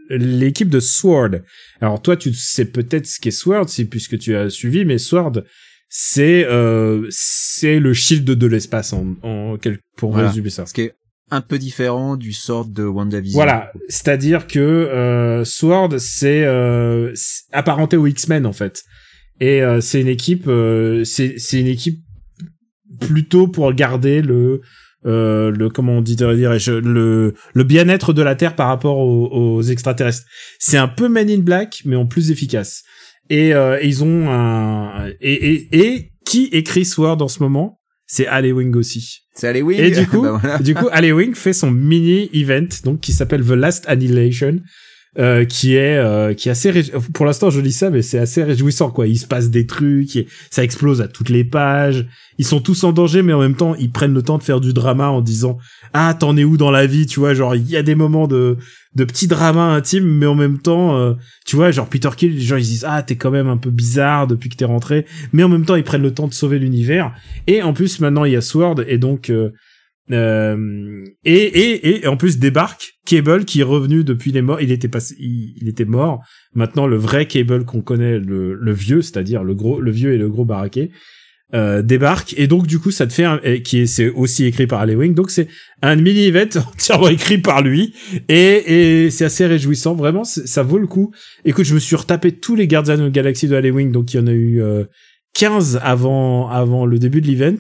[0.10, 1.42] l'équipe de Sword.
[1.82, 5.44] Alors toi tu sais peut-être ce qu'est Sword, c'est puisque tu as suivi, mais Sword
[5.90, 10.30] c'est euh, c'est le shield de l'espace en, en quel- pour Voilà.
[10.30, 10.66] résumer ça.
[10.66, 10.94] Ce qui est
[11.32, 13.38] un peu différent du sort de WandaVision.
[13.38, 17.14] Voilà, c'est-à-dire que euh, Sword c'est euh,
[17.52, 18.84] apparenté aux X-Men en fait,
[19.40, 22.00] et euh, c'est une équipe, euh, c'est une équipe
[23.00, 24.62] plutôt pour garder le
[25.08, 29.62] euh, le comment on dit le le bien-être de la Terre par rapport aux, aux
[29.64, 30.28] extraterrestres.
[30.60, 32.84] C'est un peu Men in Black mais en plus efficace.
[33.30, 37.81] Et, euh, ils ont un et, et et qui écrit Sword en ce moment?
[38.14, 39.22] C'est Halloween aussi.
[39.34, 39.80] C'est Halloween.
[39.80, 40.60] Et du coup, Bah voilà.
[40.60, 44.60] du coup, Halloween fait son mini event, donc qui s'appelle The Last Annihilation,
[45.20, 46.72] euh, qui est euh, qui est assez
[47.14, 49.08] pour l'instant je lis ça mais c'est assez réjouissant quoi.
[49.08, 52.08] Il se passe des trucs et ça explose à toutes les pages.
[52.38, 54.62] Ils sont tous en danger mais en même temps ils prennent le temps de faire
[54.62, 55.58] du drama en disant
[55.94, 57.08] ah t'en es où dans la vie?
[57.08, 58.58] Tu vois genre il y a des moments de
[58.96, 61.16] de petits dramas intimes mais en même temps euh,
[61.46, 63.70] tu vois genre Peter Kill les gens ils disent ah t'es quand même un peu
[63.70, 66.58] bizarre depuis que t'es rentré mais en même temps ils prennent le temps de sauver
[66.58, 67.14] l'univers.
[67.48, 69.30] Et en plus maintenant il y a Sword et donc
[70.10, 74.62] euh, et, et, et en plus débarque Cable qui est revenu depuis les morts.
[74.62, 76.22] Il était passé, il, était mort.
[76.54, 80.18] Maintenant le vrai Cable qu'on connaît, le, le vieux, c'est-à-dire le gros, le vieux et
[80.18, 80.92] le gros baraquet,
[81.54, 82.34] euh, débarque.
[82.38, 84.82] Et donc du coup ça te fait un, et qui est c'est aussi écrit par
[84.82, 85.14] Halloween.
[85.14, 85.48] Donc c'est
[85.82, 87.94] un mini event entièrement écrit par lui
[88.28, 89.96] et, et c'est assez réjouissant.
[89.96, 91.12] Vraiment ça vaut le coup.
[91.46, 93.92] Écoute je me suis retapé tous les Guardians of the Galaxy de Halloween.
[93.92, 94.86] Donc il y en a eu euh,
[95.34, 97.60] 15 avant avant le début de l'event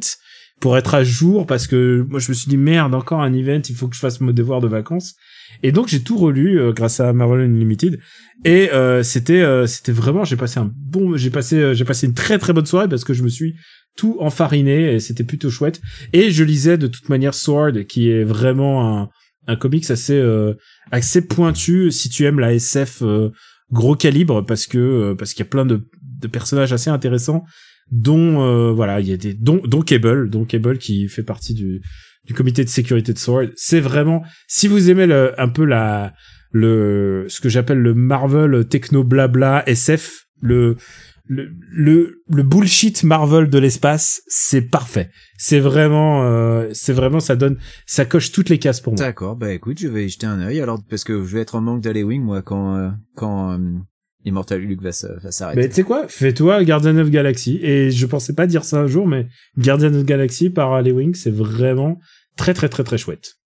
[0.62, 3.62] pour être à jour parce que moi je me suis dit merde encore un event
[3.68, 5.16] il faut que je fasse mon devoir de vacances.
[5.64, 8.00] Et donc j'ai tout relu euh, grâce à Marvel Unlimited.
[8.46, 12.08] Et euh, c'était euh, c'était vraiment j'ai passé un bon j'ai passé euh, j'ai passé
[12.08, 13.56] une très très bonne soirée parce que je me suis
[13.98, 15.82] tout enfariné et c'était plutôt chouette.
[16.14, 19.10] Et je lisais de toute manière Sword qui est vraiment un
[19.48, 20.54] un comics assez euh,
[20.92, 23.32] assez pointu si tu aimes la SF euh,
[23.72, 27.44] gros calibre parce que parce qu'il y a plein de de personnages assez intéressants
[27.92, 31.54] dont euh, voilà il y a des dont dont Cable dont Cable qui fait partie
[31.54, 31.82] du
[32.26, 33.50] du comité de sécurité de Sword.
[33.56, 36.14] C'est vraiment si vous aimez le, un peu la
[36.52, 40.78] le ce que j'appelle le Marvel techno blabla SF le
[41.34, 45.12] le, le bullshit Marvel de l'espace c'est parfait.
[45.38, 49.06] C'est vraiment euh, c'est vraiment ça donne ça coche toutes les cases pour moi.
[49.06, 50.60] D'accord, bah écoute, je vais jeter un œil.
[50.60, 53.58] Alors parce que je vais être en manque d'Halloween moi quand euh, quand euh,
[54.26, 55.60] Immortal Hulk va, s'arrêter.
[55.60, 57.60] Mais tu sais quoi, fais-toi Guardian of Galaxy.
[57.62, 59.28] Et je pensais pas dire ça un jour, mais
[59.58, 62.00] Guardian of Galaxy par Halloween, c'est vraiment
[62.36, 63.38] très très très très chouette.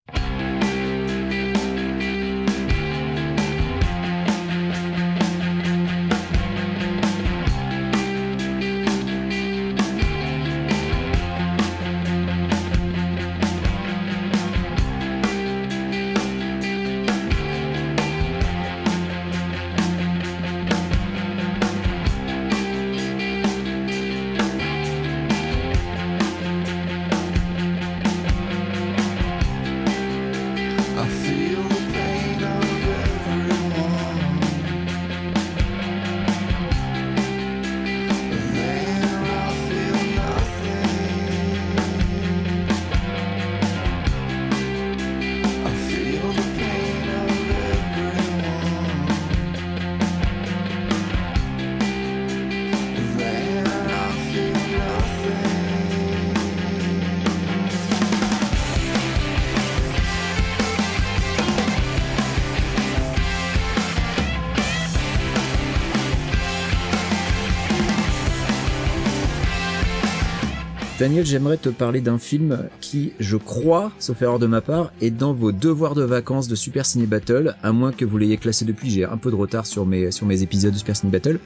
[71.06, 75.12] Daniel, j'aimerais te parler d'un film qui, je crois, sauf erreur de ma part, est
[75.12, 78.66] dans vos devoirs de vacances de Super Ciné Battle, à moins que vous l'ayez classé
[78.66, 81.38] depuis, j'ai un peu de retard sur mes, sur mes épisodes de Super Ciné Battle.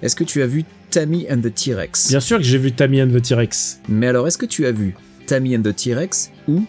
[0.00, 2.08] Est-ce que tu as vu Tammy and the T-Rex?
[2.08, 3.80] Bien sûr que j'ai vu Tammy and the T-Rex.
[3.90, 4.94] Mais alors, est-ce que tu as vu
[5.26, 6.64] Tammy and the T-Rex ou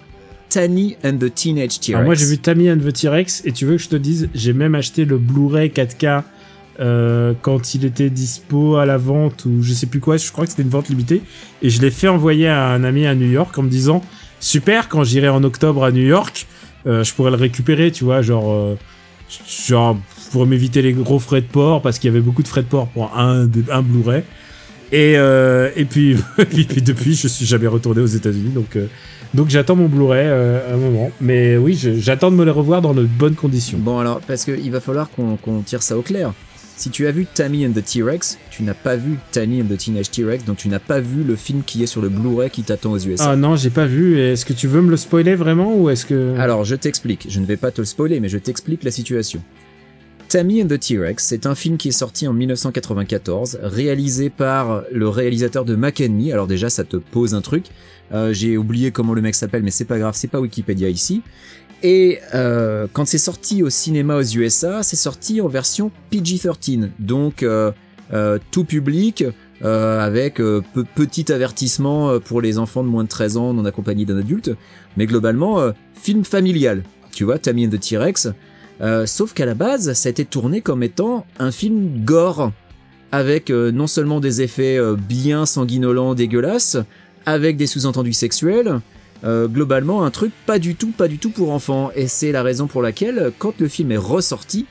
[0.49, 2.03] Tanny and the Teenage T-Rex?
[2.03, 4.51] Moi j'ai vu Tammy and the T-Rex et tu veux que je te dise, j'ai
[4.51, 6.23] même acheté le Blu-ray 4K
[6.79, 10.45] euh, quand il était dispo à la vente ou je sais plus quoi, je crois
[10.45, 11.21] que c'était une vente limitée
[11.61, 14.01] et je l'ai fait envoyer à un ami à New York en me disant
[14.39, 16.47] super quand j'irai en octobre à New York,
[16.87, 18.75] euh, je pourrais le récupérer, tu vois, genre euh,
[19.47, 19.97] genre
[20.31, 22.67] pour m'éviter les gros frais de port parce qu'il y avait beaucoup de frais de
[22.67, 24.23] port pour un un Blu-ray.
[24.91, 28.75] Et, euh, et puis, et puis, puis depuis, je suis jamais retourné aux États-Unis, donc
[28.75, 28.87] euh,
[29.33, 31.11] donc j'attends mon Blu-ray euh, un moment.
[31.21, 33.77] Mais oui, j'attends de me les revoir dans de bonnes conditions.
[33.77, 36.33] Bon alors, parce qu'il va falloir qu'on qu'on tire ça au clair.
[36.79, 39.75] Si tu as vu Tammy and the T-Rex, tu n'as pas vu Tanny and the
[39.75, 42.63] Teenage T-Rex, donc tu n'as pas vu le film qui est sur le Blu-ray qui
[42.63, 43.31] t'attend aux USA.
[43.31, 44.17] Ah non, j'ai pas vu.
[44.17, 47.27] Est-ce que tu veux me le spoiler vraiment ou est-ce que Alors, je t'explique.
[47.29, 49.43] Je ne vais pas te le spoiler, mais je t'explique la situation.
[50.29, 55.09] Tammy and the T-Rex, c'est un film qui est sorti en 1994, réalisé par le
[55.09, 56.31] réalisateur de Me.
[56.31, 57.65] Alors déjà, ça te pose un truc.
[58.13, 61.23] Euh, J'ai oublié comment le mec s'appelle, mais c'est pas grave, c'est pas Wikipédia ici.
[61.83, 67.41] Et euh, quand c'est sorti au cinéma aux USA, c'est sorti en version PG-13, donc
[67.41, 67.71] euh,
[68.13, 69.23] euh, tout public,
[69.63, 73.53] euh, avec euh, pe- petit avertissement euh, pour les enfants de moins de 13 ans
[73.53, 74.51] non accompagnés d'un adulte,
[74.97, 75.59] mais globalement
[75.93, 76.83] film familial.
[77.13, 78.29] Tu vois, Tammy and the T-Rex.
[79.05, 82.51] Sauf qu'à la base, ça a été tourné comme étant un film gore,
[83.11, 84.77] avec non seulement des effets
[85.07, 86.77] bien sanguinolents, dégueulasses,
[87.25, 88.79] avec des sous-entendus sexuels.
[89.23, 91.91] Euh, globalement, un truc pas du tout, pas du tout pour enfants.
[91.95, 94.65] Et c'est la raison pour laquelle, quand le film est ressorti,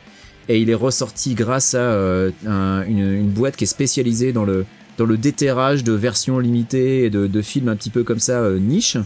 [0.48, 4.64] et il est ressorti grâce à euh, un- une, boîte qui est spécialisée dans le
[4.96, 8.58] dans le déterrage de versions limitées et de, films un petit peu comme ça euh,
[8.58, 8.96] niche,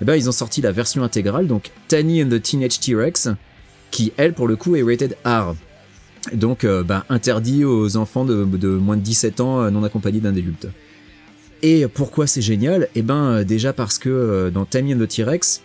[0.00, 3.30] eh ben ils ont sorti la version intégrale, donc Tiny and the Teenage T-Rex,
[3.90, 5.54] qui elle pour le coup est rated R.
[6.34, 10.30] Donc euh, ben, interdit aux enfants de, de moins de 17 ans non accompagnés d'un
[10.30, 10.68] adulte.
[11.62, 12.88] Et pourquoi c'est génial?
[12.94, 15.62] Eh ben euh, déjà parce que euh, dans Tammy and the T-Rex,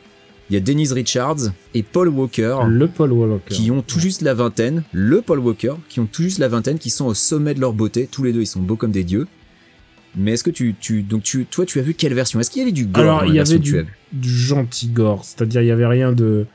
[0.50, 3.54] il y a Denise Richards et Paul Walker Le Paul Walker.
[3.54, 6.78] qui ont tout juste la vingtaine, le Paul Walker, qui ont tout juste la vingtaine,
[6.78, 8.08] qui sont au sommet de leur beauté.
[8.12, 9.28] Tous les deux, ils sont beaux comme des dieux.
[10.18, 12.40] Mais est-ce que tu, tu, donc tu, toi, tu as vu quelle version?
[12.40, 15.26] Est-ce qu'il y avait du gore Alors, il y avait du, du gentil gore.
[15.26, 16.46] C'est-à-dire, il y avait rien de,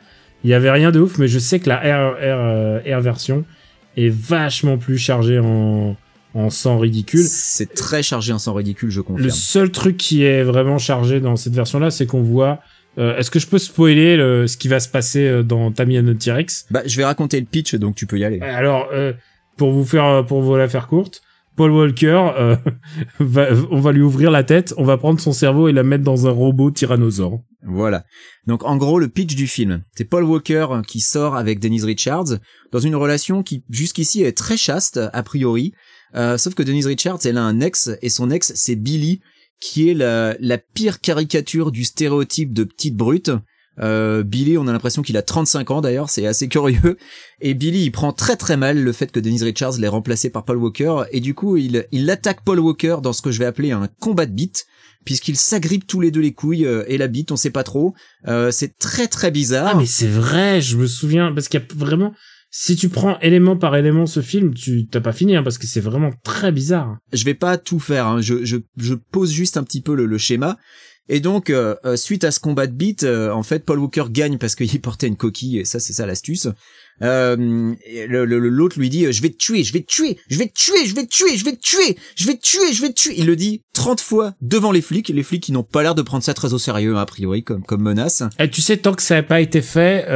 [0.45, 3.01] il y avait rien de ouf, mais je sais que la R, R, euh, R
[3.01, 3.45] version
[3.97, 5.97] est vachement plus chargée en,
[6.35, 7.25] en sang ridicule.
[7.27, 9.25] C'est très chargé en sang ridicule, je confirme.
[9.27, 12.61] Le seul truc qui est vraiment chargé dans cette version-là, c'est qu'on voit.
[12.99, 16.19] euh, Est-ce que je peux spoiler le- ce qui va se passer euh, dans the
[16.19, 16.67] T-Rex?
[16.71, 18.41] Bah, je vais raconter le pitch, donc tu peux y aller.
[18.41, 19.13] Alors, euh,
[19.57, 21.23] pour vous faire, pour vous la faire courte,
[21.57, 22.57] Paul Walker, euh,
[23.21, 26.05] va, on va lui ouvrir la tête, on va prendre son cerveau et la mettre
[26.05, 27.41] dans un robot tyrannosaure.
[27.67, 28.05] Voilà.
[28.47, 32.39] Donc en gros, le pitch du film, c'est Paul Walker qui sort avec Denise Richards
[32.73, 35.75] dans une relation qui jusqu'ici est très chaste a priori,
[36.15, 39.21] Euh, sauf que Denise Richards, elle a un ex et son ex c'est Billy
[39.61, 43.31] qui est la, la pire caricature du stéréotype de petite brute.
[43.79, 46.97] Euh, Billy, on a l'impression qu'il a 35 ans d'ailleurs, c'est assez curieux.
[47.41, 50.45] Et Billy, il prend très très mal le fait que Denise Richards l'ait remplacé par
[50.45, 53.47] Paul Walker, et du coup, il, il attaque Paul Walker dans ce que je vais
[53.47, 54.67] appeler un combat de bite,
[55.05, 57.95] puisqu'ils s'agrippent tous les deux les couilles euh, et la bite, on sait pas trop.
[58.29, 59.73] Euh, c'est très très bizarre.
[59.75, 62.13] Ah, mais c'est vrai, je me souviens, parce qu'il y a vraiment,
[62.51, 65.67] si tu prends élément par élément ce film, tu t'as pas fini, hein, parce que
[65.67, 66.99] c'est vraiment très bizarre.
[67.13, 68.21] je vais pas tout faire, hein.
[68.21, 70.59] je, je, je pose juste un petit peu le, le schéma.
[71.13, 74.05] Et donc, euh, euh, suite à ce combat de beat, euh, en fait, Paul Walker
[74.11, 76.49] gagne parce qu'il portait une coquille, et ça, c'est ça l'astuce.
[77.03, 77.75] Euh,
[78.09, 80.53] L'autre lui dit, euh, je vais te tuer, je vais te tuer, je vais te
[80.53, 82.89] tuer, je vais te tuer, je vais te tuer, je vais te tuer, je vais
[82.89, 83.15] te tuer.
[83.17, 86.03] Il le dit 30 fois devant les flics, les flics qui n'ont pas l'air de
[86.03, 88.23] prendre ça très au sérieux, a priori, comme, comme menace.
[88.39, 90.07] Et tu sais, tant que ça n'a pas été fait,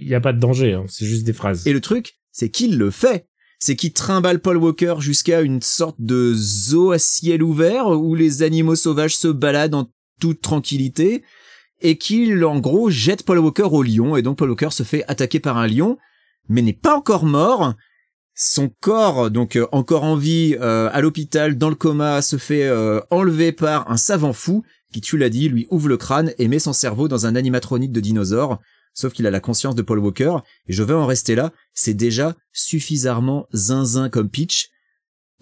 [0.00, 1.66] il y a pas de danger, hein, c'est juste des phrases.
[1.66, 3.26] Et le truc, c'est qu'il le fait.
[3.58, 8.42] C'est qu'il trimballe Paul Walker jusqu'à une sorte de zoo à ciel ouvert où les
[8.42, 9.88] animaux sauvages se baladent en
[10.20, 11.22] toute tranquillité
[11.82, 15.04] et qu'il, en gros, jette Paul Walker au lion et donc Paul Walker se fait
[15.08, 15.98] attaquer par un lion
[16.48, 17.74] mais n'est pas encore mort.
[18.34, 22.64] Son corps, donc euh, encore en vie, euh, à l'hôpital, dans le coma, se fait
[22.64, 26.48] euh, enlever par un savant fou qui, tu l'as dit, lui ouvre le crâne et
[26.48, 28.58] met son cerveau dans un animatronique de dinosaure.
[28.94, 30.36] Sauf qu'il a la conscience de Paul Walker,
[30.66, 34.68] et je vais en rester là, c'est déjà suffisamment zinzin comme pitch.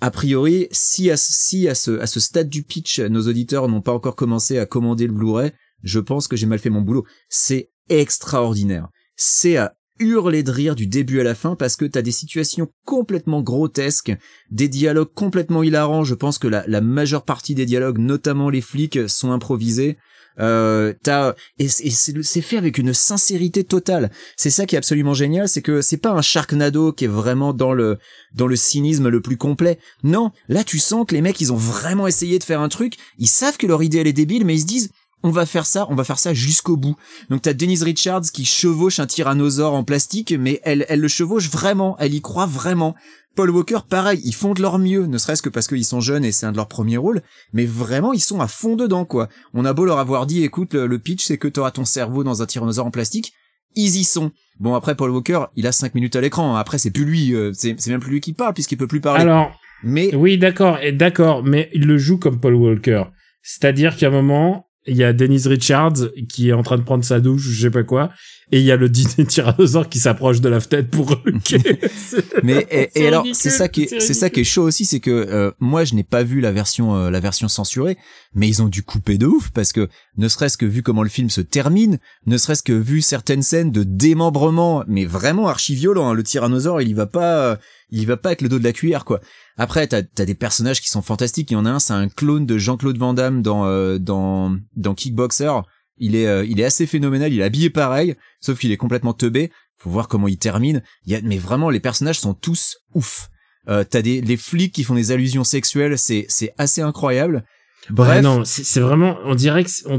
[0.00, 3.82] A priori, si à, si à ce, à ce stade du pitch, nos auditeurs n'ont
[3.82, 7.04] pas encore commencé à commander le Blu-ray, je pense que j'ai mal fait mon boulot.
[7.28, 8.88] C'est extraordinaire.
[9.16, 12.68] C'est à hurler de rire du début à la fin parce que t'as des situations
[12.86, 14.12] complètement grotesques,
[14.50, 16.04] des dialogues complètement hilarants.
[16.04, 19.98] Je pense que la, la majeure partie des dialogues, notamment les flics, sont improvisés.
[20.38, 24.10] Euh, t'as et, c'est- fait avec une sincérité totale.
[24.36, 27.52] C'est ça qui est absolument génial, c'est que c'est pas un Sharknado qui est vraiment
[27.52, 27.98] dans le
[28.32, 29.78] dans le cynisme le plus complet.
[30.02, 32.94] Non, là tu sens que les mecs ils ont vraiment essayé de faire un truc.
[33.18, 34.90] Ils savent que leur idée elle est débile, mais ils se disent
[35.22, 36.96] on va faire ça, on va faire ça jusqu'au bout.
[37.28, 41.50] Donc t'as Denise Richards qui chevauche un tyrannosaure en plastique, mais elle, elle le chevauche
[41.50, 42.94] vraiment, elle y croit vraiment.
[43.36, 46.24] Paul Walker, pareil, ils font de leur mieux, ne serait-ce que parce qu'ils sont jeunes
[46.24, 47.22] et c'est un de leurs premiers rôles,
[47.52, 49.28] mais vraiment ils sont à fond dedans quoi.
[49.54, 52.24] On a beau leur avoir dit, écoute, le, le pitch c'est que t'auras ton cerveau
[52.24, 53.32] dans un tyrannosaure en plastique,
[53.76, 54.32] ils y sont.
[54.58, 57.52] Bon après Paul Walker, il a 5 minutes à l'écran, après c'est plus lui, euh,
[57.54, 59.22] c'est même plus lui qui parle puisqu'il peut plus parler.
[59.22, 59.52] Alors,
[59.82, 63.04] mais oui, d'accord, d'accord, mais il le joue comme Paul Walker.
[63.42, 67.04] C'est-à-dire qu'à un moment, il y a Denise Richards qui est en train de prendre
[67.04, 68.10] sa douche, je sais pas quoi,
[68.52, 71.10] et il y a le dîner tyrannosaure qui s'approche de la fenêtre pour
[72.42, 75.00] mais et, et alors c'est ça qui est c'est ça qui est chaud aussi c'est
[75.00, 77.96] que euh, moi je n'ai pas vu la version euh, la version censurée
[78.34, 81.08] mais ils ont dû couper de ouf parce que ne serait-ce que vu comment le
[81.08, 86.08] film se termine ne serait-ce que vu certaines scènes de démembrement mais vraiment archi violent
[86.08, 86.14] hein.
[86.14, 87.56] le tyrannosaure il y va pas euh,
[87.90, 89.20] il va pas avec le dos de la cuillère quoi.
[89.56, 91.50] Après t'as as des personnages qui sont fantastiques.
[91.50, 94.56] Il y en a un c'est un clone de Jean-Claude Van Damme dans euh, dans
[94.76, 95.52] dans Kickboxer.
[95.98, 99.12] Il est euh, il est assez phénoménal il est habillé pareil sauf qu'il est complètement
[99.12, 99.50] teubé.
[99.76, 100.82] Faut voir comment il termine.
[101.06, 103.28] Il y a mais vraiment les personnages sont tous ouf.
[103.68, 107.44] Euh, t'as des les flics qui font des allusions sexuelles c'est c'est assez incroyable.
[107.88, 108.16] Bref.
[108.16, 109.98] Ouais, non, c'est vraiment, on dirait que on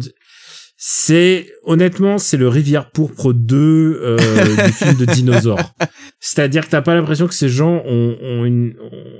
[0.84, 4.18] c'est honnêtement, c'est le Rivière pourpre 2 euh,
[4.66, 5.76] du film de dinosaures.
[6.20, 8.74] C'est-à-dire que t'as pas l'impression que ces gens ont, ont une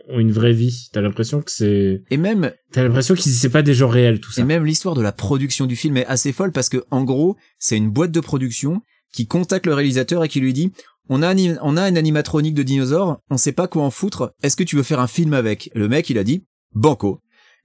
[0.10, 0.88] ont- une vraie vie.
[0.92, 4.32] T'as l'impression que c'est, Et même, t'as l'impression que c'est pas des gens réels tout
[4.32, 4.42] ça.
[4.42, 7.38] et même l'histoire de la production du film est assez folle parce que, en gros,
[7.60, 8.82] c'est une boîte de production
[9.14, 10.72] qui contacte le réalisateur et qui lui dit,
[11.10, 14.32] on a, un, on a une animatronique de dinosaures, on sait pas quoi en foutre,
[14.42, 15.70] est-ce que tu veux faire un film avec?
[15.76, 16.44] Le mec, il a dit,
[16.74, 17.20] banco.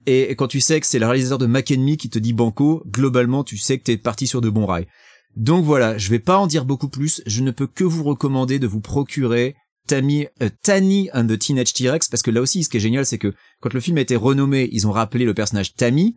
[0.07, 2.81] Et quand tu sais que c'est le réalisateur de Mac Enemy qui te dit banco,
[2.87, 4.87] globalement, tu sais que t'es parti sur de bons rails.
[5.35, 8.57] Donc voilà, je vais pas en dire beaucoup plus, je ne peux que vous recommander
[8.57, 9.55] de vous procurer
[9.87, 10.49] Tammy, euh,
[11.13, 13.73] and the Teenage T-Rex, parce que là aussi, ce qui est génial, c'est que quand
[13.73, 16.15] le film a été renommé, ils ont rappelé le personnage Tammy.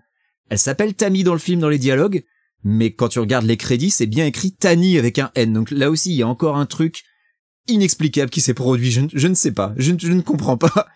[0.49, 2.23] Elle s'appelle Tammy dans le film, dans les dialogues,
[2.63, 5.53] mais quand tu regardes les crédits, c'est bien écrit Tanny avec un N.
[5.53, 7.03] Donc là aussi, il y a encore un truc
[7.67, 8.91] inexplicable qui s'est produit.
[8.91, 10.87] Je, ne- sais pas, je ne comprends pas.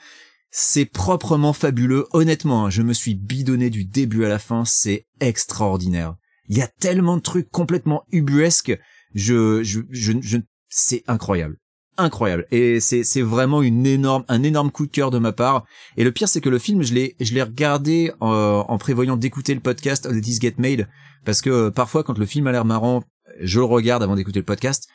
[0.56, 2.06] C'est proprement fabuleux.
[2.12, 4.64] Honnêtement, hein, je me suis bidonné du début à la fin.
[4.64, 6.14] C'est extraordinaire.
[6.48, 8.78] Il y a tellement de trucs complètement ubuesques.
[9.16, 11.56] Je, je, je, c'est incroyable.
[11.96, 12.46] Incroyable.
[12.52, 15.64] Et c'est, c'est vraiment une énorme, un énorme coup de cœur de ma part.
[15.96, 19.54] Et le pire, c'est que le film, je l'ai, je regardé en, en prévoyant d'écouter
[19.54, 20.86] le podcast de This Get Made.
[21.24, 23.02] Parce que euh, parfois, quand le film a l'air marrant,
[23.40, 24.88] je le regarde avant d'écouter le podcast.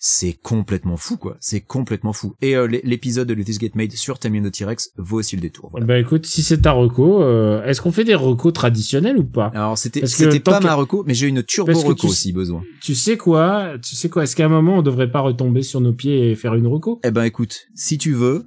[0.00, 1.36] C'est complètement fou, quoi.
[1.40, 2.34] C'est complètement fou.
[2.40, 5.70] Et euh, l'é- l'épisode de This Get Made sur the T-Rex vaut aussi le détour.
[5.72, 5.86] Voilà.
[5.86, 9.50] Bah écoute, si c'est ta reco, euh, est-ce qu'on fait des recos traditionnels ou pas?
[9.54, 10.00] Alors c'était,
[10.38, 12.62] pas ma reco, mais j'ai une turbo reco tu- si besoin.
[12.80, 13.72] Tu sais quoi?
[13.82, 14.22] Tu sais quoi?
[14.22, 17.00] Est-ce qu'à un moment on devrait pas retomber sur nos pieds et faire une reco?
[17.02, 18.46] Eh ben écoute, si tu veux,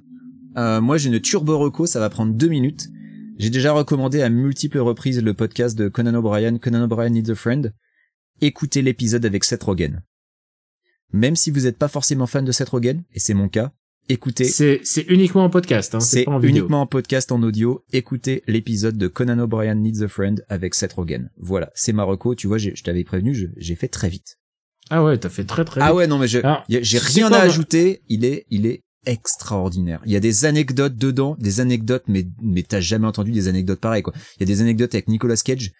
[0.56, 2.88] euh, moi j'ai une turbo reco, ça va prendre deux minutes.
[3.38, 7.34] J'ai déjà recommandé à multiples reprises le podcast de Conan O'Brien, Conan O'Brien Needs a
[7.34, 7.74] Friend.
[8.40, 10.00] Écoutez l'épisode avec Seth Rogen.
[11.12, 13.72] Même si vous n'êtes pas forcément fan de Seth Rogen, et c'est mon cas,
[14.08, 16.40] écoutez, C'est uniquement en podcast, hein, c'est vidéo.
[16.42, 20.94] uniquement en podcast en audio, écoutez l'épisode de Conan O'Brien Needs a Friend avec Seth
[20.94, 21.30] Rogen.
[21.38, 24.38] Voilà, c'est ma reco, tu vois, je t'avais prévenu, j'ai fait très vite.
[24.90, 25.96] Ah ouais, t'as fait très très Ah vite.
[25.96, 28.02] ouais, non mais j'ai rien quoi, à ajouter.
[28.08, 30.00] Il est, il est extraordinaire.
[30.04, 33.80] Il y a des anecdotes dedans, des anecdotes, mais mais t'as jamais entendu des anecdotes
[33.80, 34.12] pareilles quoi.
[34.36, 35.72] Il y a des anecdotes avec Nicolas Cage,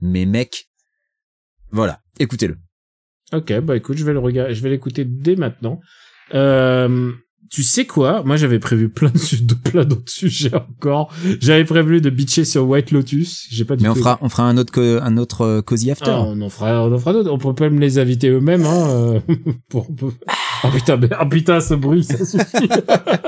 [0.00, 0.68] mais mec,
[1.72, 2.58] voilà, écoutez-le.
[3.32, 5.80] Ok, bah écoute, je vais le regarder, je vais l'écouter dès maintenant.
[6.34, 7.12] Euh,
[7.50, 8.22] tu sais quoi?
[8.24, 11.12] Moi, j'avais prévu plein de, de plein d'autres sujets encore.
[11.40, 13.46] J'avais prévu de bitcher sur White Lotus.
[13.50, 13.98] J'ai pas du Mais on tout.
[14.00, 16.10] fera, on fera un autre, co- un autre euh, cozy after.
[16.10, 17.32] Ah, on en fera, on en fera d'autres.
[17.32, 18.88] On peut pas me les inviter eux-mêmes, hein.
[18.90, 19.20] euh,
[19.68, 20.12] pour, pour-
[20.62, 22.68] Oh putain, mais- oh putain, ce bruit, ça suffit.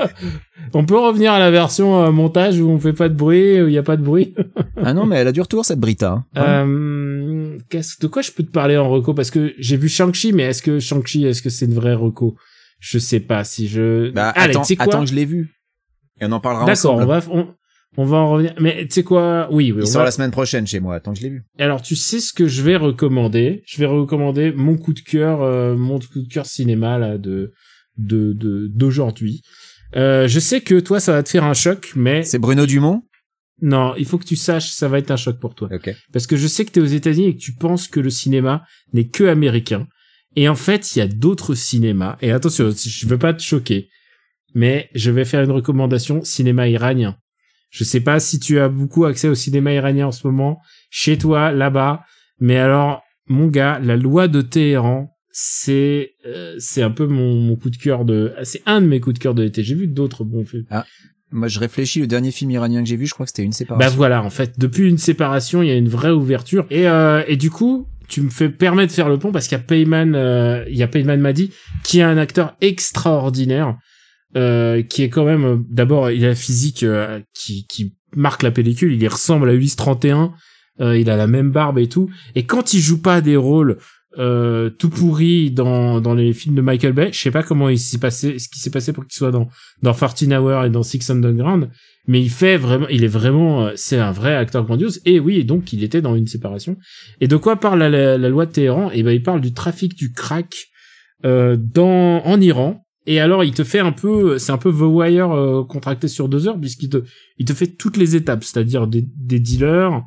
[0.73, 3.67] on peut revenir à la version euh, montage où on fait pas de bruit, où
[3.67, 4.35] il y a pas de bruit.
[4.81, 6.23] Ah non, mais elle a du retour cette Brita.
[6.35, 6.41] hein.
[6.41, 7.22] Euh,
[7.69, 9.13] qu'est-ce, de quoi je peux te parler en reco?
[9.13, 12.35] Parce que j'ai vu Shang-Chi, mais est-ce que Shang-Chi, est-ce que c'est une vraie reco?
[12.79, 14.11] Je sais pas si je.
[14.11, 14.75] bah Allez, attends, quoi?
[14.79, 15.51] attends que je l'ai vu.
[16.21, 17.47] Et on en parlera D'accord, on va, on,
[17.97, 18.53] on va en revenir.
[18.59, 19.47] Mais tu sais quoi?
[19.51, 19.79] Oui, oui.
[19.79, 20.95] Il on sort va- la semaine prochaine chez moi.
[20.95, 21.43] Attends que je l'ai vu.
[21.57, 23.63] Alors, tu sais ce que je vais recommander?
[23.65, 27.53] Je vais recommander mon coup de cœur, euh, mon coup de cœur cinéma là de
[27.97, 29.41] de de d'aujourd'hui.
[29.95, 33.03] Euh, je sais que toi, ça va te faire un choc, mais C'est Bruno Dumont?
[33.65, 35.69] Non, il faut que tu saches, ça va être un choc pour toi.
[36.11, 38.09] Parce que je sais que tu es aux États-Unis et que tu penses que le
[38.09, 39.87] cinéma n'est que américain.
[40.35, 42.17] Et en fait, il y a d'autres cinémas.
[42.21, 43.87] Et attention, je veux pas te choquer,
[44.53, 47.15] mais je vais faire une recommandation cinéma iranien.
[47.69, 50.59] Je sais pas si tu as beaucoup accès au cinéma iranien en ce moment,
[50.89, 52.03] chez toi, là-bas.
[52.41, 57.55] Mais alors, mon gars, la loi de Téhéran, c'est euh, c'est un peu mon, mon
[57.55, 59.63] coup de cœur de c'est un de mes coups de cœur de l'été.
[59.63, 60.65] J'ai vu d'autres bons films.
[61.33, 61.99] Moi, je réfléchis.
[61.99, 63.89] Le dernier film iranien que j'ai vu, je crois que c'était une séparation.
[63.89, 66.65] Bah voilà, en fait, depuis une séparation, il y a une vraie ouverture.
[66.69, 69.57] Et, euh, et du coup, tu me fais permettre de faire le pont parce qu'il
[69.57, 71.51] y a Payman, euh, il y a Payman Madi,
[71.83, 73.77] qui est un acteur extraordinaire,
[74.35, 78.51] euh, qui est quand même, d'abord, il a la physique euh, qui, qui marque la
[78.51, 80.33] pellicule, il ressemble à Ulysse 31,
[80.81, 82.09] euh, il a la même barbe et tout.
[82.35, 83.77] Et quand il joue pas des rôles
[84.17, 87.79] euh, tout pourris dans, dans les films de Michael Bay, je sais pas comment il
[87.79, 89.49] s'est passé, ce qui s'est passé pour qu'il soit dans,
[89.81, 91.69] dans 14 Hour et dans Six Underground,
[92.07, 95.01] mais il fait vraiment, il est vraiment, euh, c'est un vrai acteur grandiose.
[95.05, 96.77] Et oui, donc il était dans une séparation.
[97.21, 98.91] Et de quoi parle la, loi de Téhéran?
[98.91, 100.67] Et ben il parle du trafic du crack
[101.25, 102.83] euh, dans en Iran.
[103.05, 106.29] Et alors il te fait un peu, c'est un peu The Wire euh, contracté sur
[106.29, 106.97] deux heures puisqu'il te,
[107.37, 110.03] il te fait toutes les étapes, c'est-à-dire des, des dealers,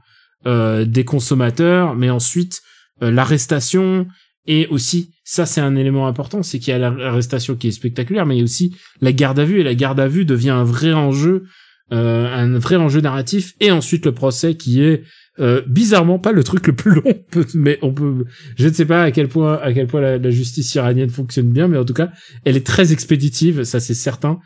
[0.47, 2.62] euh, des consommateurs, mais ensuite
[3.01, 4.06] l'arrestation
[4.47, 8.27] et aussi ça c'est un élément important, c'est qu'il y a l'arrestation qui est spectaculaire,
[8.27, 10.51] mais il y a aussi la garde à vue et la garde à vue devient
[10.51, 11.44] un vrai enjeu
[11.93, 15.05] euh, un vrai enjeu narratif et ensuite le procès qui est
[15.39, 17.24] euh, bizarrement pas le truc le plus long
[17.55, 18.24] mais on peut
[18.56, 21.51] je ne sais pas à quel point à quel point la, la justice iranienne fonctionne
[21.51, 22.10] bien mais en tout cas
[22.44, 24.40] elle est très expéditive ça c'est certain.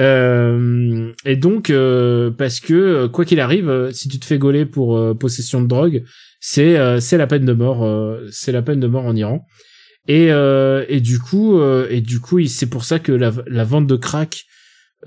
[0.00, 4.38] Euh, et donc euh, parce que euh, quoi qu'il arrive euh, si tu te fais
[4.38, 6.04] gauler pour euh, possession de drogue
[6.40, 9.46] c'est euh, c'est la peine de mort euh, c'est la peine de mort en Iran
[10.08, 13.86] et euh, et du coup et du coup c'est pour ça que la, la vente
[13.86, 14.46] de crack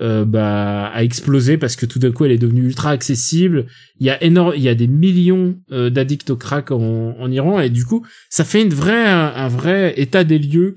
[0.00, 3.66] euh, bah a explosé parce que tout d'un coup elle est devenue ultra accessible.
[4.00, 7.30] Il y a énorme, il y a des millions euh, d'addicts au crack en, en
[7.30, 10.74] Iran et du coup ça fait une vraie un, vrai état des lieux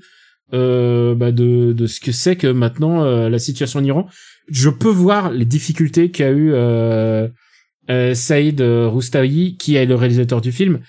[0.54, 4.08] euh, bah, de de ce que c'est que maintenant la situation en Iran.
[4.50, 6.52] Je peux voir les difficultés qu'a eu
[7.90, 10.80] euh, Saïd euh, Roustawi qui est le réalisateur du film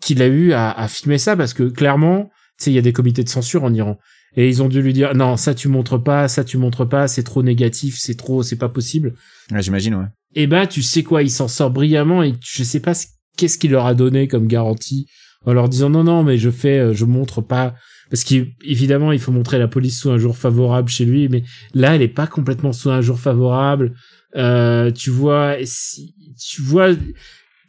[0.00, 2.82] qu'il a eu à, à filmer ça parce que clairement tu sais il y a
[2.82, 3.98] des comités de censure en Iran.
[4.36, 7.08] Et ils ont dû lui dire non ça tu montres pas ça tu montres pas
[7.08, 9.14] c'est trop négatif c'est trop c'est pas possible.
[9.50, 10.06] Ouais, j'imagine, ouais.
[10.34, 13.06] et ben tu sais quoi il s'en sort brillamment et je sais pas ce-
[13.36, 15.06] qu'est-ce qu'il leur a donné comme garantie
[15.46, 17.74] en leur disant non non mais je fais euh, je montre pas.
[18.10, 21.42] Parce qu'évidemment il faut montrer la police sous un jour favorable chez lui mais
[21.74, 23.94] là elle est pas complètement sous un jour favorable.
[24.36, 26.94] Euh, tu vois si- tu vois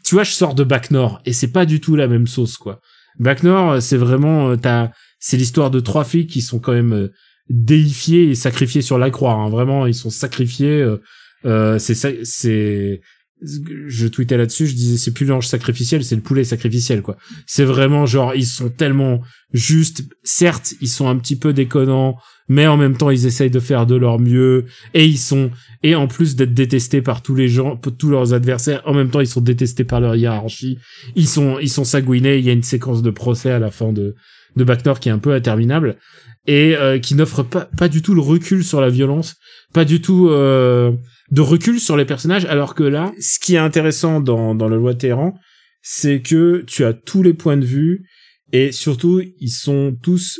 [0.04, 0.90] tu vois je sors de Bac
[1.26, 2.82] et c'est pas du tout la même sauce quoi
[3.20, 6.94] Bac euh, c'est vraiment euh, t'as c'est l'histoire de trois filles qui sont quand même
[6.94, 7.14] euh,
[7.50, 9.50] déifiées et sacrifiées sur la croix hein.
[9.50, 10.86] vraiment ils sont sacrifiés
[11.46, 13.02] euh, c'est c'est
[13.42, 17.18] je tweetais là-dessus je disais c'est plus l'ange sacrificiel c'est le poulet sacrificiel quoi.
[17.46, 19.22] C'est vraiment genre ils sont tellement
[19.54, 20.04] justes.
[20.24, 22.18] Certes ils sont un petit peu déconnants
[22.50, 24.66] mais en même temps ils essayent de faire de leur mieux.
[24.94, 25.52] Et ils sont
[25.84, 29.22] et en plus d'être détestés par tous les gens tous leurs adversaires en même temps
[29.22, 30.78] ils sont détestés par leur hiérarchie.
[31.16, 33.94] Ils sont ils sont sanguinés il y a une séquence de procès à la fin
[33.94, 34.16] de
[34.56, 35.98] de Bac Nord qui est un peu interminable.
[36.48, 39.36] Et euh, qui n'offre pas pas du tout le recul sur la violence.
[39.74, 40.92] Pas du tout euh,
[41.32, 44.78] de recul sur les personnages alors que là ce qui est intéressant dans dans la
[44.78, 45.34] loi Téhéran
[45.82, 48.06] c'est que tu as tous les points de vue
[48.52, 50.40] et surtout ils sont tous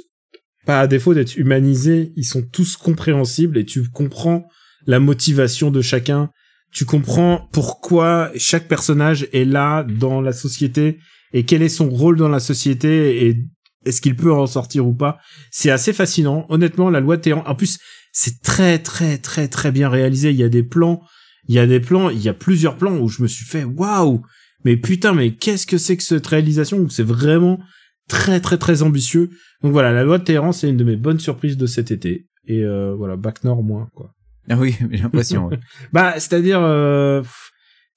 [0.66, 4.48] pas à défaut d'être humanisés ils sont tous compréhensibles et tu comprends
[4.86, 6.32] la motivation de chacun.
[6.72, 11.00] Tu comprends pourquoi chaque personnage est là dans la société
[11.34, 13.38] et quel est son rôle dans la société et
[13.86, 15.18] est-ce qu'il peut en sortir ou pas.
[15.52, 16.46] C'est assez fascinant.
[16.50, 17.80] Honnêtement la loi Téhéran en plus
[18.12, 21.02] c'est très très très très bien réalisé il y a des plans
[21.48, 23.64] il y a des plans il y a plusieurs plans où je me suis fait
[23.64, 24.22] waouh
[24.66, 27.60] mais putain mais qu'est-ce que c'est que cette réalisation c'est vraiment
[28.08, 29.30] très très très ambitieux
[29.62, 32.30] donc voilà la loi de Téhéran c'est une de mes bonnes surprises de cet été
[32.50, 34.14] et euh, voilà Bac Nord moins quoi
[34.50, 35.48] Ah oui, j'ai l'impression.
[35.48, 35.60] ouais.
[35.94, 37.24] bah, c'est-à-dire, euh,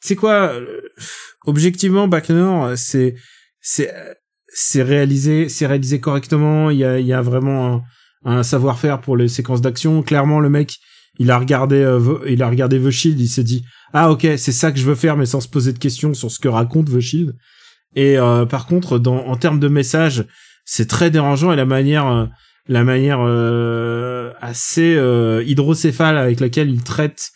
[0.00, 0.80] c'est quoi euh,
[1.46, 3.16] Objectivement, Bac Nord, c'est
[3.60, 3.92] c'est
[4.46, 6.70] c'est réalisé, c'est réalisé correctement.
[6.70, 7.82] Il y a il y a vraiment un,
[8.24, 10.02] un savoir-faire pour les séquences d'action.
[10.02, 10.78] Clairement, le mec,
[11.18, 14.52] il a regardé euh, il a regardé The Shield, il s'est dit ah ok c'est
[14.52, 16.90] ça que je veux faire, mais sans se poser de questions sur ce que raconte
[16.90, 17.36] The Shield.
[17.94, 20.24] Et euh, par contre, dans en termes de message,
[20.64, 22.26] c'est très dérangeant et la manière euh,
[22.68, 27.30] la manière euh, assez euh, hydrocéphale avec laquelle il traite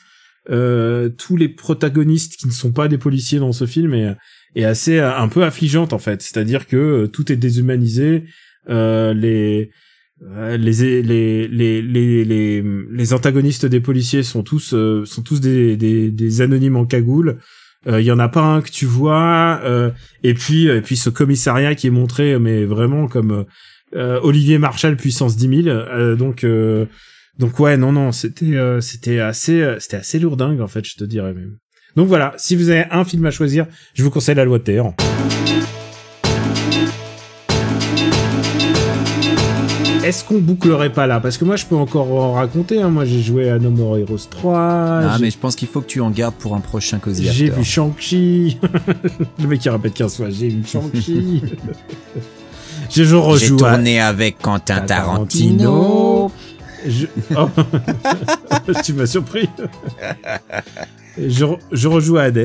[0.49, 4.15] tous les protagonistes qui ne sont pas des policiers dans ce film est,
[4.55, 6.23] est assez un peu affligeante en fait.
[6.23, 8.27] C'est-à-dire que tout est déshumanisé,
[8.69, 9.73] les
[10.21, 16.11] les, les, les, les, les, antagonistes des policiers sont tous, euh, sont tous des, des,
[16.11, 17.39] des anonymes en cagoule.
[17.89, 19.61] Il y en a pas un que tu vois.
[19.63, 19.91] euh,
[20.25, 23.45] et puis, et puis ce commissariat qui est montré, mais vraiment comme
[23.95, 25.69] euh, Olivier Marchal puissance 10 000.
[25.77, 26.87] euh, donc, euh,
[27.39, 30.97] donc ouais, non, non, c'était, euh, c'était assez, euh, c'était assez lourdingue en fait, je
[30.97, 31.59] te dirais même.
[31.95, 34.95] Donc voilà, si vous avez un film à choisir, je vous conseille La Loi de.
[40.07, 41.20] Est-ce qu'on bouclerait pas là?
[41.20, 42.81] Parce que moi, je peux encore en raconter.
[42.81, 42.91] Hein.
[42.91, 44.59] Moi, j'ai joué à No More Heroes 3.
[44.59, 47.28] Ah, j'ai- mais je pense qu'il faut que tu en gardes pour un prochain Cozy
[47.33, 48.59] j'ai vu Shang-Chi.
[49.41, 51.43] Le mec qui répète 15 fois, j'ai vu Shang-Chi.
[52.91, 53.73] je, je rejoue à-
[54.07, 56.31] avec Quentin Tarantino.
[56.87, 57.07] Je...
[57.37, 57.49] Oh.
[58.85, 59.49] tu m'as surpris.
[61.19, 62.39] je, re- je rejoue à Hades.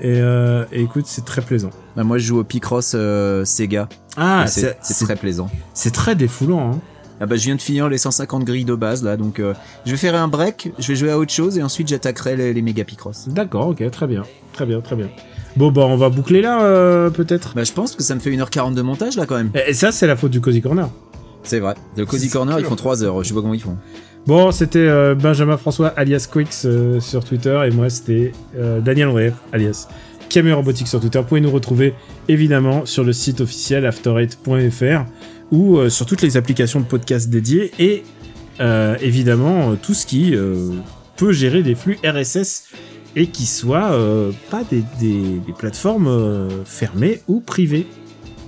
[0.00, 1.70] Et, euh, et écoute, c'est très plaisant.
[1.96, 3.88] Bah, moi, je joue au Picross euh, Sega.
[4.16, 5.50] Ah, c'est- très plaisant.
[5.74, 6.72] c'est très défoulant.
[6.72, 6.78] Hein.
[7.20, 9.54] Ah bah, je viens de finir les 150 grilles de base là, donc euh,
[9.86, 12.52] je vais faire un break, je vais jouer à autre chose et ensuite j'attaquerai les,
[12.52, 13.28] les méga Picross.
[13.28, 14.24] D'accord, ok, très bien.
[14.52, 15.08] Très bien, très bien.
[15.56, 17.54] Bon, bah, on va boucler là, euh, peut-être?
[17.54, 19.50] Bah je pense que ça me fait 1h40 de montage là quand même.
[19.68, 20.88] Et ça, c'est la faute du Cozy Corner.
[21.44, 21.74] C'est vrai.
[21.96, 23.76] Le Cozy Corner ils font 3 heures, je sais pas comment ils font.
[24.26, 26.28] Bon, c'était euh, Benjamin François alias
[26.64, 28.32] euh, sur Twitter et moi c'était
[28.82, 29.86] Daniel Andreev alias
[30.28, 31.18] Camé Robotique sur Twitter.
[31.18, 31.94] Vous pouvez nous retrouver
[32.28, 35.04] évidemment sur le site officiel after8.fr
[35.52, 38.02] ou euh, sur toutes les applications de podcast dédiées et
[38.60, 40.34] euh, évidemment euh, tout ce qui
[41.16, 42.64] peut gérer des flux RSS
[43.16, 43.96] et qui soit
[44.50, 47.86] pas des, des- des plateformes fermées ou privées.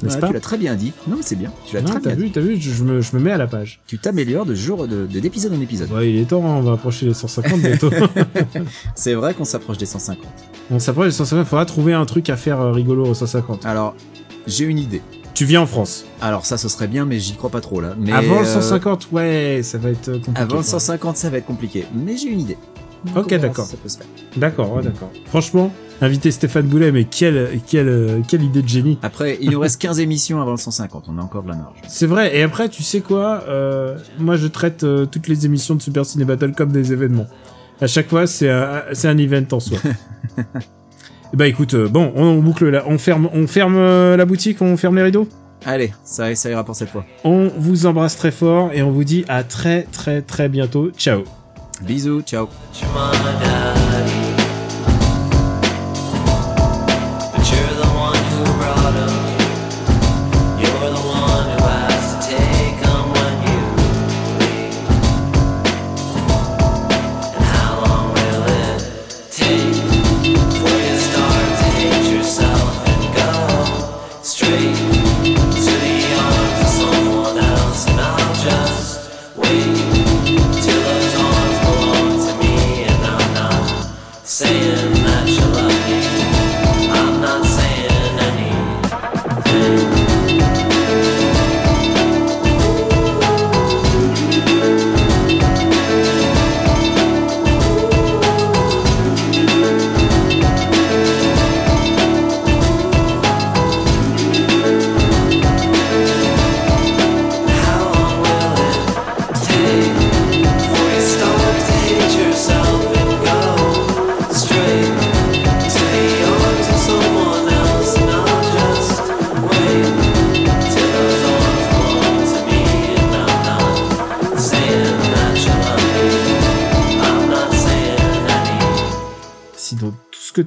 [0.03, 0.93] N'est-ce Ouais, pas tu l'as très bien dit.
[1.09, 1.51] Non mais c'est bien.
[1.67, 2.23] Tu l'as très bien dit.
[2.25, 3.81] vu, t'as vu, je, je me, je me mets à la page.
[3.87, 5.91] Tu t'améliores de jour de de- d'épisode en épisode.
[5.91, 7.91] Ouais, il est temps, on va approcher les 150 bientôt.
[8.95, 10.23] C'est vrai qu'on s'approche des 150.
[10.71, 13.65] On s'approche des 150, il faudra trouver un truc à faire rigolo aux 150.
[13.65, 13.95] Alors
[14.47, 15.01] j'ai une idée.
[15.37, 16.05] Tu viens en France.
[16.21, 17.95] Alors ça ce serait bien mais j'y crois pas trop là.
[17.99, 20.41] Mais, Avant le euh, 150, ouais, ça va être euh, compliqué.
[20.41, 20.81] Avant le quoi.
[20.81, 21.85] 150 ça va être compliqué.
[21.95, 22.59] Mais j'ai une idée.
[23.15, 23.67] Ok, d'accord.
[23.67, 23.99] si.
[24.37, 25.11] D'accord, ouais, d'accord.
[25.27, 28.99] Franchement, inviter Stéphane Boulet, mais quelle, quelle, euh, quelle idée de génie.
[29.03, 31.05] Après, il nous reste 15 émissions avant le 150.
[31.09, 31.79] On a encore de la marge.
[31.89, 32.37] C'est vrai.
[32.37, 36.05] Et après, tu sais quoi euh, Moi, je traite euh, toutes les émissions de Super
[36.05, 37.27] Ciné Battle comme des événements.
[37.81, 39.79] À chaque fois, c'est un, c'est un event en soi.
[41.35, 44.63] bah écoute, euh, bon, on, on boucle là, on ferme, on ferme euh, la boutique,
[44.63, 45.29] on ferme les rideaux?
[45.65, 47.05] Allez, ça, ça ira pour cette fois.
[47.25, 50.91] On vous embrasse très fort et on vous dit à très très très bientôt.
[50.97, 51.25] Ciao.
[51.83, 52.49] Bisous, ciao.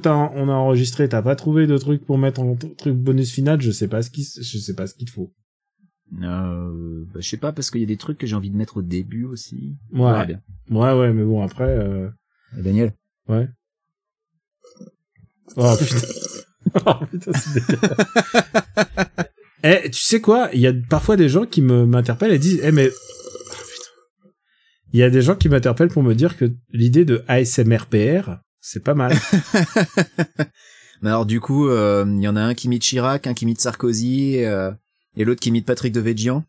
[0.00, 3.60] T'as, on a enregistré, t'as pas trouvé de truc pour mettre en truc bonus final,
[3.60, 5.32] je sais pas ce qui, je sais pas ce qu'il te faut.
[6.22, 8.56] Euh, bah, je sais pas, parce qu'il y a des trucs que j'ai envie de
[8.56, 9.76] mettre au début aussi.
[9.92, 10.10] Ouais.
[10.10, 10.40] verra bien.
[10.70, 11.68] Ouais, ouais, mais bon après.
[11.68, 12.08] Euh...
[12.58, 12.94] Et Daniel
[13.28, 13.48] Ouais.
[15.56, 15.96] Oh putain.
[16.86, 17.96] oh putain, c'est dégueulasse.
[19.62, 20.48] Eh, tu sais quoi?
[20.54, 23.20] Il y a parfois des gens qui me m'interpellent et disent Eh mais oh.
[24.92, 28.82] Il y a des gens qui m'interpellent pour me dire que l'idée de ASMRPR, c'est
[28.82, 29.12] pas mal.
[31.02, 33.44] Mais alors du coup, euh, il y en a un qui imite Chirac, un qui
[33.44, 34.70] imite Sarkozy, euh,
[35.16, 36.44] et l'autre qui imite Patrick de Végian.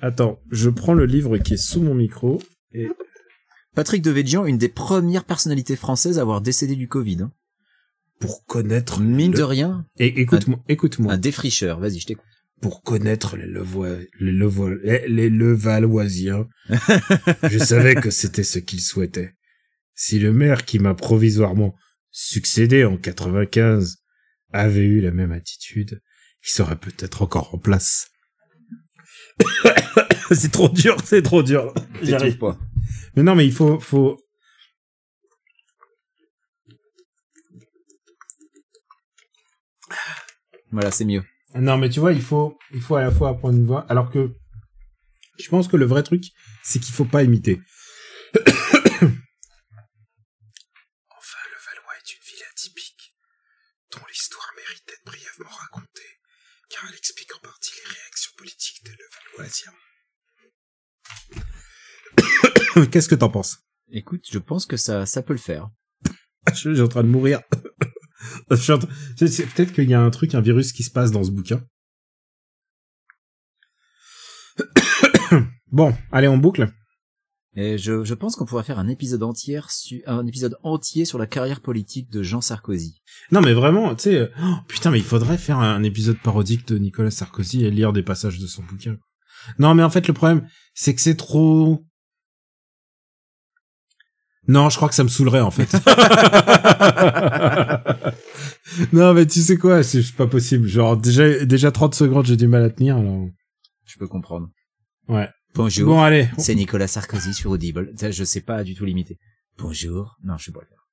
[0.00, 2.40] Attends, je prends le livre qui est sous mon micro
[2.72, 2.88] et
[3.74, 7.22] Patrick de Végian, une des premières personnalités françaises à avoir décédé du Covid.
[7.22, 7.32] hein.
[8.20, 11.12] pour connaître Mine le- de rien, Et écoute-moi, écoute-moi.
[11.12, 11.78] un défricheur.
[11.80, 12.24] Vas-y, je t'écoute.
[12.60, 16.48] pour connaître les, Levo- les, Levo- les, les Levalloisiens,
[17.48, 19.34] je savais que c'était ce qu'ils souhaitaient.
[20.00, 21.74] Si le maire qui m'a provisoirement
[22.10, 23.96] succédé en 95
[24.52, 26.00] avait eu la même attitude,
[26.44, 28.08] il serait peut-être encore en place.
[30.30, 31.74] c'est trop dur, c'est trop dur.
[32.02, 32.58] J'y arrive pas.
[33.16, 34.18] Mais non, mais il faut, faut,
[40.70, 41.24] Voilà, c'est mieux.
[41.54, 44.10] Non, mais tu vois, il faut, il faut à la fois apprendre une voix, alors
[44.10, 44.30] que
[45.38, 46.24] je pense que le vrai truc,
[46.62, 47.60] c'est qu'il faut pas imiter.
[48.34, 48.44] enfin,
[51.46, 53.14] le Valois est une ville atypique,
[53.92, 56.18] dont l'histoire mérite d'être brièvement racontée,
[56.78, 59.72] car elle explique en partie les réactions politiques des Levalloisiens.
[62.90, 63.58] Qu'est-ce que t'en penses?
[63.90, 65.70] Écoute, je pense que ça, ça peut le faire.
[66.48, 67.40] Je suis en train de mourir.
[68.50, 71.64] Train- Peut-être qu'il y a un truc, un virus qui se passe dans ce bouquin.
[75.72, 76.72] bon, allez, on boucle.
[77.56, 81.18] Et je, je pense qu'on pourrait faire un épisode entier, su, un épisode entier sur
[81.18, 83.00] la carrière politique de Jean Sarkozy.
[83.32, 86.78] Non, mais vraiment, tu sais, oh, putain, mais il faudrait faire un épisode parodique de
[86.78, 88.96] Nicolas Sarkozy et lire des passages de son bouquin.
[89.58, 91.84] Non, mais en fait, le problème, c'est que c'est trop...
[94.46, 95.74] Non, je crois que ça me saoulerait, en fait.
[98.92, 100.66] non, mais tu sais quoi, c'est pas possible.
[100.66, 103.26] Genre, déjà, déjà 30 secondes, j'ai du mal à tenir, alors...
[103.84, 104.48] Je peux comprendre.
[105.08, 105.28] Ouais.
[105.54, 105.86] Bonjour.
[105.94, 106.28] Bon, allez.
[106.38, 107.92] C'est Nicolas Sarkozy sur Audible.
[108.00, 109.18] Je sais pas du tout l'imiter.
[109.58, 110.16] Bonjour.
[110.22, 110.86] Non, je sais pas le faire.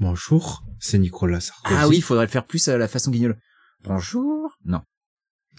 [0.00, 1.76] Bonjour, c'est Nicolas Sarkozy.
[1.78, 3.36] Ah oui, il faudrait le faire plus à la façon guignol.
[3.84, 4.56] Bonjour.
[4.64, 4.80] Non.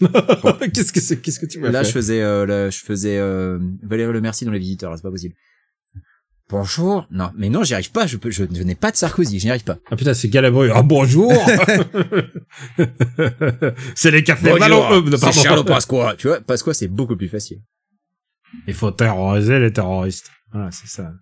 [0.00, 3.16] qu'est-ce que c'est Qu'est-ce que tu m'as Là, fait je faisais, euh, là, je faisais
[3.18, 4.90] euh, Valérie Le Merci dans Les Visiteurs.
[4.90, 5.34] là, C'est pas possible.
[6.50, 7.06] Bonjour.
[7.10, 8.06] Non, mais non, j'y arrive pas.
[8.06, 9.38] Je peux, je, je n'ai pas de Sarkozy.
[9.38, 9.78] Je n'y arrive pas.
[9.90, 10.70] Ah putain, c'est Galabru.
[10.72, 11.32] Ah bonjour
[13.94, 15.32] C'est les cafés Valo- euh, c'est.
[15.32, 16.16] Charles Pasqua.
[16.16, 17.60] Tu vois, Pasqua, c'est beaucoup plus facile.
[18.66, 20.30] Il faut terroriser les terroristes.
[20.52, 21.12] Voilà, c'est ça.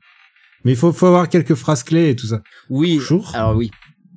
[0.65, 2.43] Mais il faut, faut avoir quelques phrases clés et tout ça.
[2.71, 2.97] Oui.
[2.97, 3.35] Bonjour.
[3.35, 3.71] Alors oui,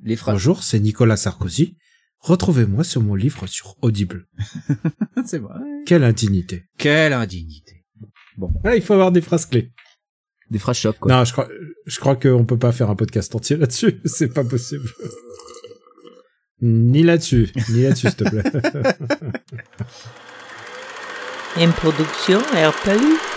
[0.04, 0.34] les phrases.
[0.34, 1.76] Bonjour, c'est Nicolas Sarkozy.
[2.20, 4.26] Retrouvez-moi sur mon livre sur Audible.
[5.26, 5.58] c'est vrai.
[5.86, 6.64] Quelle indignité.
[6.78, 7.84] Quelle indignité.
[8.64, 9.72] Ah, il faut avoir des phrases clés.
[10.50, 11.10] des phrases chocs quoi.
[11.12, 11.48] Non, je crois,
[11.86, 14.00] je crois qu'on peut pas faire un podcast entier là-dessus.
[14.04, 14.88] C'est pas possible.
[16.60, 18.42] Ni là-dessus, ni là-dessus, s'il te plaît.
[21.58, 23.35] Une production RPU.